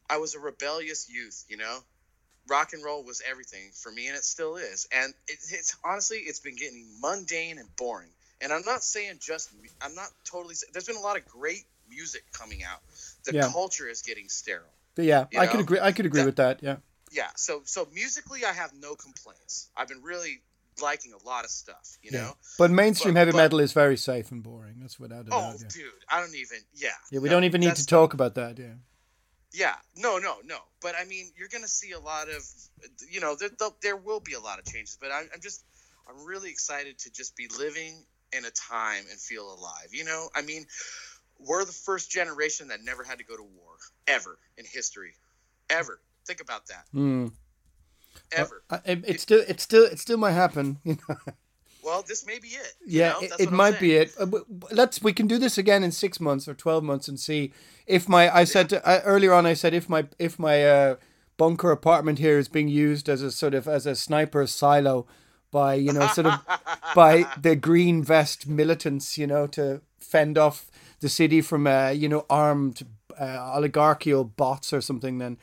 I 0.09 0.17
was 0.17 0.35
a 0.35 0.39
rebellious 0.39 1.09
youth, 1.09 1.45
you 1.47 1.57
know? 1.57 1.79
Rock 2.51 2.73
and 2.73 2.83
roll 2.83 3.03
was 3.03 3.21
everything 3.29 3.71
for 3.73 3.91
me, 3.91 4.07
and 4.07 4.15
it 4.17 4.23
still 4.25 4.57
is. 4.57 4.87
And 4.91 5.13
it, 5.27 5.39
it's 5.51 5.75
honestly, 5.83 6.17
it's 6.17 6.39
been 6.41 6.55
getting 6.57 6.85
mundane 7.01 7.57
and 7.57 7.73
boring. 7.77 8.09
And 8.41 8.51
I'm 8.51 8.63
not 8.65 8.83
saying 8.83 9.15
just, 9.21 9.49
I'm 9.81 9.95
not 9.95 10.09
totally, 10.25 10.55
there's 10.73 10.85
been 10.85 10.97
a 10.97 11.01
lot 11.01 11.17
of 11.17 11.25
great 11.27 11.63
music 11.89 12.23
coming 12.33 12.63
out. 12.63 12.79
The 13.23 13.33
Yeah. 13.35 13.49
culture 13.51 13.87
is 13.87 14.01
getting 14.01 14.27
sterile. 14.29 14.65
But 14.95 15.05
yeah, 15.05 15.25
I 15.37 15.47
could 15.47 15.59
agree. 15.61 15.79
I 15.79 15.91
could 15.93 16.05
agree 16.05 16.21
That- 16.21 16.25
with 16.25 16.35
that. 16.37 16.59
Yeah. 16.61 16.77
Yeah, 17.13 17.27
so 17.35 17.61
so 17.65 17.87
musically, 17.93 18.45
I 18.45 18.53
have 18.53 18.71
no 18.73 18.95
complaints. 18.95 19.69
I've 19.75 19.87
been 19.89 20.01
really 20.01 20.41
liking 20.81 21.11
a 21.13 21.21
lot 21.27 21.43
of 21.45 21.51
stuff, 21.51 21.97
you 22.01 22.11
Yeah. 22.13 22.21
know? 22.21 22.37
But 22.57 22.71
mainstream 22.71 23.13
But- 23.13 23.19
heavy 23.19 23.31
but- 23.33 23.37
metal 23.37 23.59
is 23.59 23.73
very 23.73 23.97
safe 23.97 24.31
and 24.31 24.41
boring. 24.41 24.77
That's 24.79 24.97
without 24.99 25.27
a 25.27 25.29
Oh, 25.33 25.51
doubt. 25.51 25.59
Yeah. 25.61 25.67
dude, 25.67 25.91
I 26.09 26.21
don't 26.21 26.35
even, 26.35 26.59
yeah. 26.73 26.89
Yeah, 27.11 27.19
we 27.19 27.27
no, 27.29 27.35
don't 27.35 27.43
even 27.43 27.61
need 27.61 27.75
to 27.75 27.85
talk 27.85 28.13
about 28.13 28.35
that. 28.35 28.57
Yeah. 28.57 28.75
Yeah, 29.53 29.75
no, 29.97 30.17
no, 30.17 30.35
no. 30.45 30.57
But 30.81 30.95
I 30.99 31.03
mean, 31.05 31.31
you're 31.37 31.49
going 31.49 31.63
to 31.63 31.69
see 31.69 31.91
a 31.91 31.99
lot 31.99 32.29
of, 32.29 32.43
you 33.09 33.19
know, 33.19 33.35
there, 33.35 33.49
there, 33.81 33.97
will 33.97 34.19
be 34.19 34.33
a 34.33 34.39
lot 34.39 34.59
of 34.59 34.65
changes. 34.65 34.97
But 34.99 35.11
I'm, 35.11 35.27
I'm 35.33 35.41
just, 35.41 35.65
I'm 36.07 36.25
really 36.25 36.49
excited 36.49 36.97
to 36.99 37.11
just 37.11 37.35
be 37.35 37.47
living 37.59 38.05
in 38.31 38.45
a 38.45 38.51
time 38.51 39.03
and 39.09 39.19
feel 39.19 39.43
alive. 39.53 39.89
You 39.91 40.05
know, 40.05 40.29
I 40.35 40.41
mean, 40.41 40.65
we're 41.37 41.65
the 41.65 41.71
first 41.71 42.09
generation 42.09 42.69
that 42.69 42.79
never 42.83 43.03
had 43.03 43.17
to 43.17 43.25
go 43.25 43.35
to 43.35 43.43
war 43.43 43.73
ever 44.07 44.37
in 44.57 44.65
history, 44.65 45.13
ever. 45.69 45.99
Think 46.25 46.39
about 46.39 46.67
that, 46.67 46.85
Hmm. 46.91 47.27
ever. 48.31 48.63
I, 48.69 48.79
it, 48.85 49.03
it 49.05 49.19
still, 49.19 49.43
it 49.47 49.59
still, 49.59 49.83
it 49.83 49.99
still 49.99 50.17
might 50.17 50.31
happen. 50.31 50.77
You 50.85 50.97
know. 51.09 51.15
Well, 51.83 52.03
this 52.07 52.25
may 52.25 52.39
be 52.39 52.49
it. 52.49 52.73
Yeah, 52.85 53.09
know? 53.09 53.19
it, 53.21 53.31
it 53.39 53.51
might 53.51 53.79
be 53.79 53.95
it. 53.95 54.13
Uh, 54.19 54.27
Let's 54.71 55.01
we 55.01 55.13
can 55.13 55.27
do 55.27 55.37
this 55.37 55.57
again 55.57 55.83
in 55.83 55.91
six 55.91 56.19
months 56.19 56.47
or 56.47 56.53
twelve 56.53 56.83
months 56.83 57.07
and 57.07 57.19
see 57.19 57.51
if 57.87 58.07
my 58.07 58.33
I 58.33 58.43
said 58.43 58.69
to, 58.69 58.87
uh, 58.87 59.01
earlier 59.03 59.33
on 59.33 59.45
I 59.45 59.53
said 59.53 59.73
if 59.73 59.89
my 59.89 60.07
if 60.19 60.39
my 60.39 60.63
uh, 60.63 60.95
bunker 61.37 61.71
apartment 61.71 62.19
here 62.19 62.37
is 62.37 62.47
being 62.47 62.67
used 62.67 63.09
as 63.09 63.21
a 63.21 63.31
sort 63.31 63.53
of 63.53 63.67
as 63.67 63.85
a 63.85 63.95
sniper 63.95 64.45
silo 64.47 65.07
by 65.51 65.73
you 65.73 65.91
know 65.91 66.07
sort 66.07 66.27
of 66.27 66.39
by 66.95 67.25
the 67.39 67.55
green 67.55 68.03
vest 68.03 68.47
militants 68.47 69.17
you 69.17 69.27
know 69.27 69.47
to 69.47 69.81
fend 69.99 70.37
off 70.37 70.69
the 70.99 71.09
city 71.09 71.41
from 71.41 71.67
uh, 71.67 71.89
you 71.89 72.07
know 72.07 72.25
armed 72.29 72.85
uh, 73.19 73.53
oligarchical 73.55 74.23
bots 74.23 74.71
or 74.71 74.81
something 74.81 75.17
then 75.17 75.37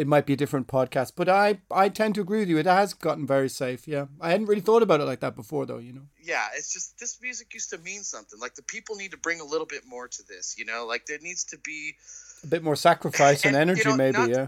it 0.00 0.06
might 0.12 0.26
be 0.26 0.32
a 0.32 0.36
different 0.42 0.66
podcast 0.66 1.12
but 1.20 1.28
I 1.28 1.46
I 1.70 1.88
tend 1.88 2.14
to 2.16 2.20
agree 2.20 2.40
with 2.42 2.48
you 2.52 2.58
it 2.58 2.66
has 2.66 2.94
gotten 2.94 3.26
very 3.26 3.48
safe 3.48 3.82
yeah 3.94 4.06
I 4.20 4.30
hadn't 4.32 4.46
really 4.50 4.60
thought 4.68 4.82
about 4.82 5.00
it 5.00 5.04
like 5.12 5.20
that 5.20 5.36
before 5.36 5.64
though 5.66 5.82
you 5.88 5.92
know 5.92 6.06
yeah, 6.22 6.46
it's 6.56 6.72
just 6.72 6.98
this 7.00 7.18
music 7.20 7.52
used 7.54 7.70
to 7.70 7.78
mean 7.78 8.02
something. 8.02 8.38
Like 8.38 8.54
the 8.54 8.62
people 8.62 8.94
need 8.94 9.10
to 9.12 9.16
bring 9.16 9.40
a 9.40 9.44
little 9.52 9.66
bit 9.66 9.82
more 9.94 10.06
to 10.06 10.22
this, 10.28 10.54
you 10.58 10.64
know. 10.70 10.86
Like 10.86 11.06
there 11.06 11.18
needs 11.20 11.42
to 11.44 11.58
be, 11.58 11.96
a 12.44 12.46
bit 12.46 12.62
more 12.62 12.76
sacrifice 12.76 13.44
and, 13.44 13.56
And, 13.60 13.68
you 13.68 13.72
energy 13.74 13.88
know, 13.88 13.96
maybe 13.96 14.18
not- 14.18 14.28
yeah 14.30 14.46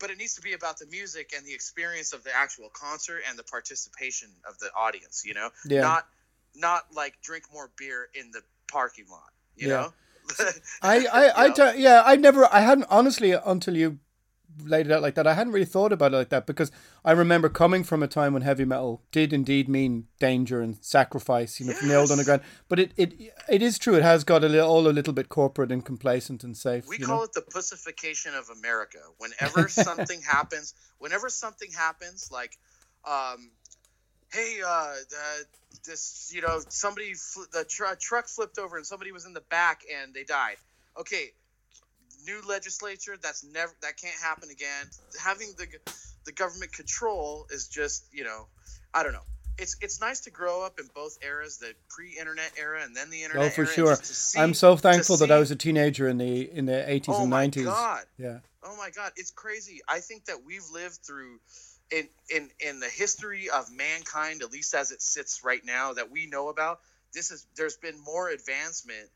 but 0.00 0.10
it 0.10 0.18
needs 0.18 0.34
to 0.34 0.40
be 0.42 0.52
about 0.54 0.78
the 0.80 0.86
music 0.86 1.32
and 1.36 1.46
the 1.46 1.54
experience 1.54 2.12
of 2.12 2.24
the 2.24 2.30
actual 2.44 2.68
concert 2.74 3.20
and 3.28 3.38
the 3.38 3.44
participation 3.44 4.28
of 4.48 4.58
the 4.58 4.68
audience, 4.76 5.22
you 5.24 5.32
know. 5.38 5.48
Yeah. 5.64 5.82
Not, 5.82 6.06
not 6.56 6.82
like 6.92 7.14
drink 7.22 7.44
more 7.52 7.70
beer 7.78 8.08
in 8.20 8.32
the 8.32 8.40
parking 8.66 9.04
lot, 9.08 9.30
you 9.54 9.68
Yeah. 9.68 9.74
know. 9.74 9.92
I 10.82 11.06
I, 11.20 11.42
I 11.44 11.48
don't- 11.50 11.78
yeah 11.78 12.02
I 12.04 12.16
never 12.16 12.42
I 12.52 12.60
hadn't 12.60 12.86
honestly 12.90 13.30
until 13.32 13.76
you 13.76 13.98
laid 14.64 14.86
it 14.86 14.92
out 14.92 15.02
like 15.02 15.14
that 15.14 15.26
I 15.26 15.34
hadn't 15.34 15.52
really 15.52 15.66
thought 15.66 15.92
about 15.92 16.12
it 16.12 16.16
like 16.16 16.28
that 16.30 16.46
because 16.46 16.70
I 17.04 17.12
remember 17.12 17.48
coming 17.48 17.84
from 17.84 18.02
a 18.02 18.08
time 18.08 18.32
when 18.32 18.42
heavy 18.42 18.64
metal 18.64 19.02
did 19.10 19.32
indeed 19.32 19.68
mean 19.68 20.06
danger 20.20 20.60
and 20.60 20.76
sacrifice 20.84 21.58
you 21.58 21.66
know 21.66 21.72
from 21.72 21.88
the 21.88 21.94
old 21.96 22.08
Yes. 22.08 22.18
underground 22.18 22.42
but 22.68 22.78
it, 22.78 22.92
it 22.96 23.14
it 23.48 23.62
is 23.62 23.78
true 23.78 23.94
it 23.94 24.02
has 24.02 24.24
got 24.24 24.44
a 24.44 24.48
little 24.48 24.68
all 24.68 24.86
a 24.86 24.90
little 24.90 25.12
bit 25.12 25.28
corporate 25.28 25.72
and 25.72 25.84
complacent 25.84 26.44
and 26.44 26.56
safe 26.56 26.86
We 26.88 26.98
call 26.98 27.18
know? 27.18 27.22
it 27.24 27.32
the 27.32 27.42
pussification 27.42 28.34
of 28.34 28.50
America. 28.50 28.98
Whenever 29.18 29.68
something 29.86 30.20
happens, 30.22 30.74
whenever 30.98 31.28
something 31.28 31.70
happens, 31.72 32.30
like, 32.30 32.56
um, 33.08 33.50
hey, 34.32 34.60
uh, 34.66 34.94
the, 35.10 35.44
this, 35.86 36.30
you 36.34 36.42
know, 36.42 36.60
somebody, 36.68 37.14
fl- 37.14 37.42
the 37.52 37.64
tr- 37.64 37.94
truck 38.00 38.28
flipped 38.28 38.58
over 38.58 38.76
and 38.76 38.86
somebody 38.86 39.12
was 39.12 39.24
in 39.26 39.32
the 39.32 39.42
back 39.50 39.82
and 39.94 40.14
they 40.14 40.24
died. 40.24 40.56
Okay, 40.98 41.30
new 42.26 42.40
legislature. 42.48 43.16
That's 43.20 43.44
never. 43.44 43.72
That 43.82 43.96
can't 43.96 44.20
happen 44.22 44.50
again. 44.50 44.86
Having 45.22 45.54
the 45.58 45.66
the 46.24 46.32
government 46.32 46.72
control 46.72 47.46
is 47.50 47.68
just, 47.68 48.04
you 48.12 48.24
know, 48.24 48.46
I 48.94 49.02
don't 49.02 49.12
know. 49.12 49.24
It's 49.58 49.76
it's 49.80 50.00
nice 50.00 50.20
to 50.20 50.30
grow 50.30 50.64
up 50.64 50.78
in 50.80 50.88
both 50.94 51.18
eras, 51.22 51.58
the 51.58 51.74
pre-internet 51.90 52.52
era 52.58 52.82
and 52.82 52.96
then 52.96 53.10
the 53.10 53.22
internet 53.22 53.46
oh 53.46 53.50
for 53.50 53.62
era, 53.62 53.70
sure 53.70 53.94
see- 53.96 54.38
I'm 54.40 54.54
so 54.54 54.76
thankful 54.76 55.18
that 55.18 55.30
I 55.30 55.38
was 55.38 55.50
a 55.50 55.56
teenager 55.56 56.08
in 56.08 56.16
the 56.16 56.50
in 56.50 56.64
the 56.64 56.72
80s 56.72 57.04
Oh 57.08 57.20
and 57.22 57.30
my 57.30 57.48
90s 57.48 57.64
God. 57.64 58.04
yeah 58.18 58.38
Oh 58.64 58.76
my 58.76 58.90
God, 58.90 59.10
it's 59.16 59.30
crazy. 59.32 59.80
I 59.88 59.98
think 59.98 60.24
that 60.26 60.36
we've 60.46 60.64
lived 60.72 61.00
through 61.04 61.38
in 61.90 62.08
in 62.34 62.48
in 62.60 62.80
the 62.80 62.88
history 62.88 63.50
of 63.50 63.70
mankind, 63.70 64.42
at 64.42 64.50
least 64.52 64.72
as 64.74 64.90
it 64.90 65.02
sits 65.02 65.42
right 65.44 65.60
now, 65.64 65.92
that 65.92 66.10
we 66.10 66.26
know 66.26 66.48
about. 66.48 66.80
This 67.12 67.30
is 67.30 67.46
there's 67.56 67.76
been 67.76 68.00
more 68.02 68.30
advancement 68.30 69.10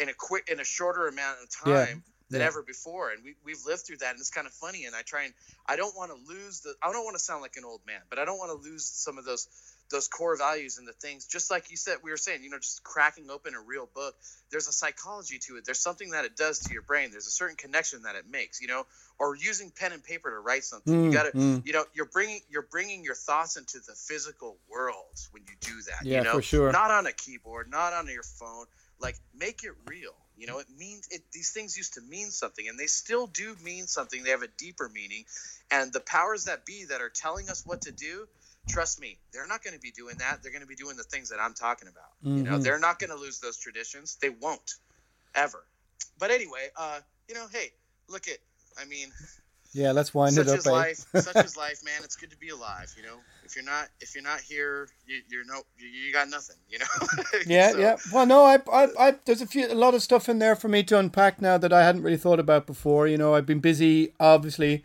in 0.00 0.08
a 0.08 0.14
quick 0.14 0.48
in 0.50 0.58
a 0.58 0.64
shorter 0.64 1.06
amount 1.06 1.38
of 1.42 1.50
time 1.50 2.02
than 2.30 2.40
yeah. 2.40 2.46
ever 2.46 2.62
before, 2.62 3.10
and 3.10 3.22
we 3.24 3.34
we've 3.44 3.64
lived 3.66 3.82
through 3.86 3.98
that, 3.98 4.12
and 4.12 4.20
it's 4.20 4.30
kind 4.30 4.46
of 4.46 4.52
funny. 4.52 4.84
And 4.84 4.94
I 4.94 5.02
try 5.02 5.24
and 5.24 5.34
I 5.66 5.76
don't 5.76 5.96
want 5.96 6.10
to 6.10 6.32
lose 6.32 6.60
the 6.60 6.74
I 6.82 6.92
don't 6.92 7.04
want 7.04 7.16
to 7.16 7.22
sound 7.22 7.42
like 7.42 7.56
an 7.56 7.64
old 7.64 7.80
man, 7.86 8.00
but 8.08 8.18
I 8.18 8.24
don't 8.24 8.38
want 8.38 8.50
to 8.50 8.68
lose 8.68 8.84
some 8.84 9.18
of 9.18 9.24
those 9.24 9.48
those 9.90 10.08
core 10.08 10.36
values 10.36 10.78
and 10.78 10.86
the 10.86 10.92
things 10.92 11.26
just 11.26 11.50
like 11.50 11.70
you 11.70 11.76
said 11.76 11.98
we 12.02 12.10
were 12.10 12.16
saying 12.16 12.42
you 12.42 12.50
know 12.50 12.58
just 12.58 12.82
cracking 12.82 13.28
open 13.30 13.54
a 13.54 13.60
real 13.60 13.88
book 13.94 14.14
there's 14.50 14.68
a 14.68 14.72
psychology 14.72 15.38
to 15.38 15.56
it 15.56 15.64
there's 15.64 15.80
something 15.80 16.10
that 16.10 16.24
it 16.24 16.36
does 16.36 16.60
to 16.60 16.72
your 16.72 16.82
brain 16.82 17.10
there's 17.10 17.26
a 17.26 17.30
certain 17.30 17.56
connection 17.56 18.02
that 18.02 18.14
it 18.14 18.24
makes 18.30 18.60
you 18.60 18.68
know 18.68 18.86
or 19.18 19.34
using 19.34 19.70
pen 19.70 19.92
and 19.92 20.02
paper 20.02 20.30
to 20.30 20.38
write 20.38 20.64
something 20.64 20.90
Mm, 20.90 21.04
you 21.04 21.12
gotta 21.12 21.32
mm. 21.32 21.66
you 21.66 21.72
know 21.72 21.84
you're 21.92 22.06
bringing 22.06 22.40
you're 22.48 22.66
bringing 22.70 23.04
your 23.04 23.14
thoughts 23.14 23.56
into 23.56 23.78
the 23.78 23.92
physical 23.94 24.56
world 24.70 25.18
when 25.32 25.42
you 25.42 25.54
do 25.60 25.82
that 25.88 26.06
Yeah, 26.06 26.18
you 26.18 26.24
know 26.24 26.34
for 26.34 26.42
sure. 26.42 26.72
not 26.72 26.90
on 26.90 27.06
a 27.06 27.12
keyboard 27.12 27.70
not 27.70 27.92
on 27.92 28.06
your 28.08 28.22
phone 28.22 28.66
like 29.00 29.16
make 29.34 29.64
it 29.64 29.72
real 29.86 30.14
you 30.40 30.46
know 30.46 30.58
it 30.58 30.66
means 30.76 31.06
it 31.10 31.22
these 31.32 31.52
things 31.52 31.76
used 31.76 31.94
to 31.94 32.00
mean 32.00 32.30
something 32.30 32.66
and 32.68 32.78
they 32.80 32.86
still 32.86 33.26
do 33.26 33.54
mean 33.62 33.86
something. 33.86 34.22
They 34.24 34.30
have 34.30 34.42
a 34.42 34.48
deeper 34.58 34.88
meaning. 34.88 35.24
And 35.70 35.92
the 35.92 36.00
powers 36.00 36.44
that 36.46 36.64
be 36.66 36.86
that 36.86 37.00
are 37.02 37.10
telling 37.14 37.50
us 37.50 37.62
what 37.66 37.82
to 37.82 37.92
do 37.92 38.26
trust 38.68 39.00
me 39.00 39.18
they're 39.32 39.46
not 39.46 39.62
going 39.62 39.74
to 39.74 39.80
be 39.80 39.92
doing 39.92 40.16
that. 40.18 40.42
They're 40.42 40.52
going 40.52 40.62
to 40.62 40.66
be 40.68 40.76
doing 40.76 40.96
the 40.96 41.04
things 41.04 41.28
that 41.30 41.40
i'm 41.40 41.54
talking 41.54 41.88
about. 41.88 42.12
You 42.36 42.44
know 42.44 42.58
Mhm. 42.58 42.64
they're 42.64 42.78
not 42.80 42.98
going 42.98 43.10
to 43.10 43.16
lose 43.16 43.40
those 43.40 43.58
traditions. 43.58 44.16
They 44.20 44.30
won't 44.30 44.74
ever. 45.34 45.62
But 46.18 46.30
anyway 46.30 46.68
uh 46.76 47.00
you 47.28 47.34
know 47.34 47.46
hey 47.52 47.68
look 48.08 48.28
at 48.28 48.38
i 48.80 48.84
mean 48.86 49.12
yeah 49.72 49.92
let's 49.92 50.12
wind 50.14 50.34
such 50.34 50.46
it 50.46 50.50
up 50.52 50.58
is 50.58 50.66
eh? 50.66 50.70
life 50.70 50.96
such 51.16 51.44
is 51.44 51.56
life 51.56 51.80
man 51.84 52.00
it's 52.02 52.16
good 52.16 52.30
to 52.30 52.36
be 52.36 52.48
alive 52.48 52.92
you 52.96 53.02
know 53.02 53.16
if 53.44 53.54
you're 53.56 53.64
not 53.64 53.88
if 54.00 54.14
you're 54.14 54.24
not 54.24 54.40
here 54.40 54.88
you, 55.06 55.20
you're 55.28 55.44
no 55.44 55.62
you, 55.78 55.86
you 55.88 56.12
got 56.12 56.28
nothing 56.28 56.56
you 56.68 56.78
know 56.78 56.86
Yeah, 57.46 57.72
So- 57.72 57.78
yeah. 57.78 57.96
Well, 58.12 58.26
no, 58.26 58.44
I, 58.44 58.58
I, 58.72 58.88
I, 58.98 59.14
there's 59.24 59.40
a 59.40 59.46
few, 59.46 59.66
a 59.66 59.74
lot 59.74 59.94
of 59.94 60.02
stuff 60.02 60.28
in 60.28 60.38
there 60.38 60.54
for 60.56 60.68
me 60.68 60.82
to 60.84 60.98
unpack 60.98 61.40
now 61.40 61.56
that 61.58 61.72
I 61.72 61.84
hadn't 61.84 62.02
really 62.02 62.16
thought 62.18 62.38
about 62.40 62.66
before. 62.66 63.06
You 63.08 63.16
know, 63.18 63.34
I've 63.34 63.46
been 63.46 63.60
busy, 63.60 64.12
obviously, 64.20 64.84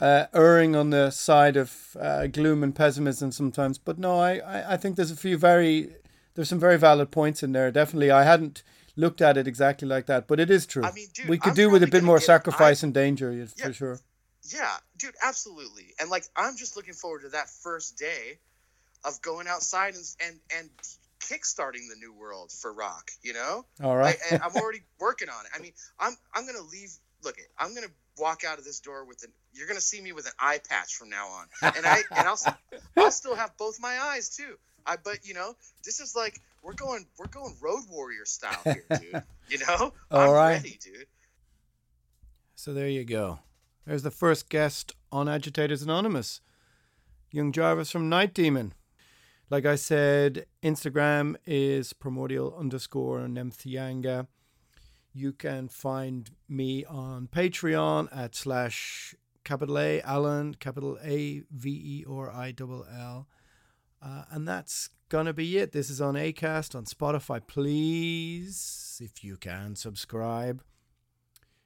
uh, 0.00 0.26
erring 0.34 0.76
on 0.76 0.90
the 0.90 1.10
side 1.10 1.56
of 1.56 1.96
uh, 1.98 2.26
gloom 2.26 2.62
and 2.62 2.74
pessimism 2.74 3.32
sometimes. 3.32 3.78
But 3.78 3.98
no, 3.98 4.18
I, 4.20 4.36
I, 4.38 4.72
I 4.74 4.76
think 4.76 4.96
there's 4.96 5.10
a 5.10 5.16
few 5.16 5.36
very, 5.38 5.90
there's 6.34 6.48
some 6.48 6.60
very 6.60 6.78
valid 6.78 7.10
points 7.10 7.42
in 7.42 7.52
there. 7.52 7.70
Definitely, 7.70 8.10
I 8.10 8.24
hadn't 8.24 8.62
looked 8.96 9.22
at 9.22 9.36
it 9.36 9.46
exactly 9.48 9.88
like 9.88 10.06
that, 10.06 10.26
but 10.28 10.38
it 10.38 10.50
is 10.50 10.66
true. 10.66 10.84
I 10.84 10.92
mean, 10.92 11.06
dude, 11.14 11.28
we 11.28 11.38
could 11.38 11.50
I'm 11.50 11.56
do 11.56 11.70
with 11.70 11.82
a 11.82 11.86
bit 11.88 12.04
more 12.04 12.18
get- 12.18 12.26
sacrifice 12.26 12.84
I- 12.84 12.86
and 12.88 12.94
danger, 12.94 13.32
Yeah. 13.32 13.46
for 13.66 13.72
sure. 13.72 13.98
Yeah, 14.44 14.76
dude, 14.98 15.14
absolutely. 15.22 15.94
And 15.98 16.10
like 16.10 16.24
I'm 16.36 16.56
just 16.56 16.76
looking 16.76 16.94
forward 16.94 17.22
to 17.22 17.30
that 17.30 17.48
first 17.48 17.96
day 17.96 18.38
of 19.04 19.20
going 19.22 19.46
outside 19.46 19.94
and 19.94 20.04
and 20.20 20.40
and 20.56 20.70
kickstarting 21.20 21.88
the 21.88 21.96
new 21.98 22.12
world 22.12 22.52
for 22.52 22.72
rock, 22.72 23.10
you 23.22 23.32
know? 23.32 23.64
All 23.82 23.96
right. 23.96 24.16
I, 24.30 24.34
and 24.34 24.42
I'm 24.42 24.54
already 24.56 24.82
working 24.98 25.28
on 25.28 25.44
it. 25.46 25.50
I 25.54 25.60
mean, 25.60 25.72
I'm 25.98 26.14
I'm 26.34 26.44
going 26.44 26.56
to 26.56 26.70
leave 26.70 26.90
look. 27.22 27.36
I'm 27.58 27.74
going 27.74 27.86
to 27.86 27.92
walk 28.18 28.42
out 28.44 28.58
of 28.58 28.64
this 28.64 28.80
door 28.80 29.04
with 29.04 29.22
an 29.24 29.32
you're 29.52 29.66
going 29.66 29.78
to 29.78 29.84
see 29.84 30.00
me 30.00 30.12
with 30.12 30.26
an 30.26 30.32
eye 30.38 30.60
patch 30.68 30.94
from 30.94 31.08
now 31.08 31.28
on. 31.28 31.46
And 31.76 31.86
I 31.86 32.02
and 32.16 32.26
I'll 32.26 32.38
I'll 32.96 33.10
still 33.10 33.34
have 33.34 33.56
both 33.56 33.80
my 33.80 33.98
eyes 33.98 34.36
too. 34.36 34.56
I 34.86 34.96
but 35.02 35.18
you 35.24 35.34
know, 35.34 35.54
this 35.84 36.00
is 36.00 36.14
like 36.14 36.40
we're 36.62 36.74
going 36.74 37.06
we're 37.18 37.28
going 37.28 37.56
road 37.62 37.84
warrior 37.88 38.24
style 38.24 38.60
here, 38.64 38.84
dude. 38.90 39.22
You 39.46 39.58
know? 39.58 39.92
All 40.10 40.20
I'm 40.22 40.30
right. 40.30 40.54
ready, 40.54 40.78
dude. 40.82 41.06
So 42.54 42.72
there 42.72 42.88
you 42.88 43.04
go. 43.04 43.40
There's 43.86 44.02
the 44.02 44.10
first 44.10 44.48
guest 44.48 44.94
on 45.12 45.28
Agitators 45.28 45.82
Anonymous, 45.82 46.40
young 47.30 47.52
Jarvis 47.52 47.90
from 47.90 48.08
Night 48.08 48.32
Demon. 48.32 48.72
Like 49.50 49.66
I 49.66 49.74
said, 49.74 50.46
Instagram 50.62 51.36
is 51.44 51.92
primordial 51.92 52.56
underscore 52.58 53.20
Nemtheanga. 53.20 54.26
You 55.12 55.34
can 55.34 55.68
find 55.68 56.30
me 56.48 56.86
on 56.86 57.28
Patreon 57.28 58.08
at 58.10 58.34
slash 58.34 59.14
capital 59.44 59.78
A 59.78 60.00
Alan 60.00 60.54
capital 60.54 60.98
A 61.04 61.42
V 61.50 61.70
E 61.70 62.04
or 62.08 62.30
I 62.30 62.52
double 62.52 62.86
L. 62.90 63.28
Uh, 64.02 64.24
and 64.30 64.48
that's 64.48 64.88
gonna 65.10 65.34
be 65.34 65.58
it. 65.58 65.72
This 65.72 65.90
is 65.90 66.00
on 66.00 66.14
Acast 66.14 66.74
on 66.74 66.86
Spotify. 66.86 67.46
Please, 67.46 68.98
if 69.04 69.22
you 69.22 69.36
can, 69.36 69.76
subscribe 69.76 70.62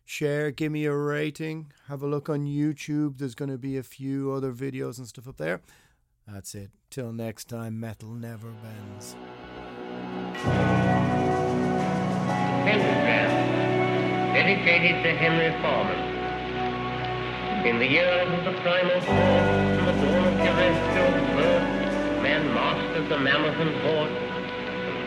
share, 0.09 0.51
give 0.51 0.72
me 0.72 0.86
a 0.86 0.94
rating, 0.94 1.70
have 1.86 2.02
a 2.02 2.06
look 2.06 2.30
on 2.30 2.47
YouTube. 2.47 3.18
There's 3.18 3.35
going 3.35 3.51
to 3.51 3.59
be 3.59 3.76
a 3.76 3.82
few 3.82 4.32
other 4.32 4.55
videos 4.55 4.97
and 4.97 5.06
stuff 5.06 5.28
up 5.28 5.36
there. 5.36 5.60
That's 6.26 6.55
it. 6.55 6.70
Till 6.89 7.12
next 7.12 7.51
time, 7.51 7.78
metal 7.78 8.09
never 8.14 8.48
bends. 8.48 9.14
Pentagram, 12.64 13.30
dedicated 14.32 15.02
to 15.05 15.10
Henry 15.14 15.52
Foreman. 15.60 16.16
In 17.66 17.78
the 17.78 17.86
years 17.86 18.32
of 18.32 18.44
the 18.44 18.52
primal 18.62 19.01
force 19.02 19.09
and 19.12 19.89
the 19.89 19.93
dawn 19.93 20.24
of 20.26 20.35
terrestrial 20.39 21.12
birth, 21.36 22.22
man 22.22 22.55
mastered 22.55 23.09
the 23.10 23.18
mammoth 23.18 23.60
and 23.60 23.74
horse, 23.82 24.16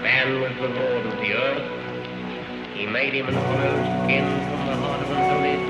man 0.03 0.41
was 0.41 0.53
the 0.57 0.67
lord 0.67 1.05
of 1.07 1.17
the 1.17 1.33
earth. 1.33 2.75
He 2.75 2.85
made 2.85 3.13
him 3.13 3.27
an 3.29 3.33
hollow 3.33 4.05
skin 4.05 4.60
the 4.76 5.18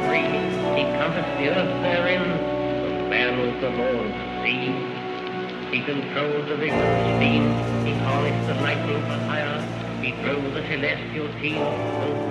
of. 0.08 0.78
He 0.78 0.84
compassed 0.84 1.38
the 1.40 1.50
earth 1.50 1.82
therein, 1.82 2.24
man 3.10 3.38
was 3.40 3.60
the 3.62 3.70
lord 3.70 4.06
of 4.06 4.14
the 4.14 4.44
sea. 4.44 4.72
He 5.72 5.84
controlled 5.84 6.48
the 6.48 6.56
vigorous. 6.56 7.22
He 7.86 7.94
harnessed 7.94 8.48
the 8.48 8.56
lightning 8.56 9.02
for 9.04 9.20
hire. 9.28 9.62
He 10.02 10.12
drove 10.24 10.54
the 10.54 10.64
celestial 10.64 11.28
team. 11.40 11.62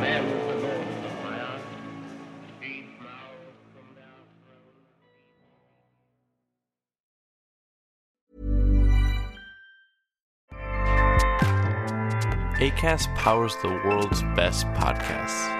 Man 0.01 0.25
was 0.25 0.47
the 0.47 0.67
lord. 0.67 0.87
ACAST 12.61 13.15
powers 13.15 13.57
the 13.63 13.69
world's 13.69 14.23
best 14.37 14.67
podcasts. 14.69 15.60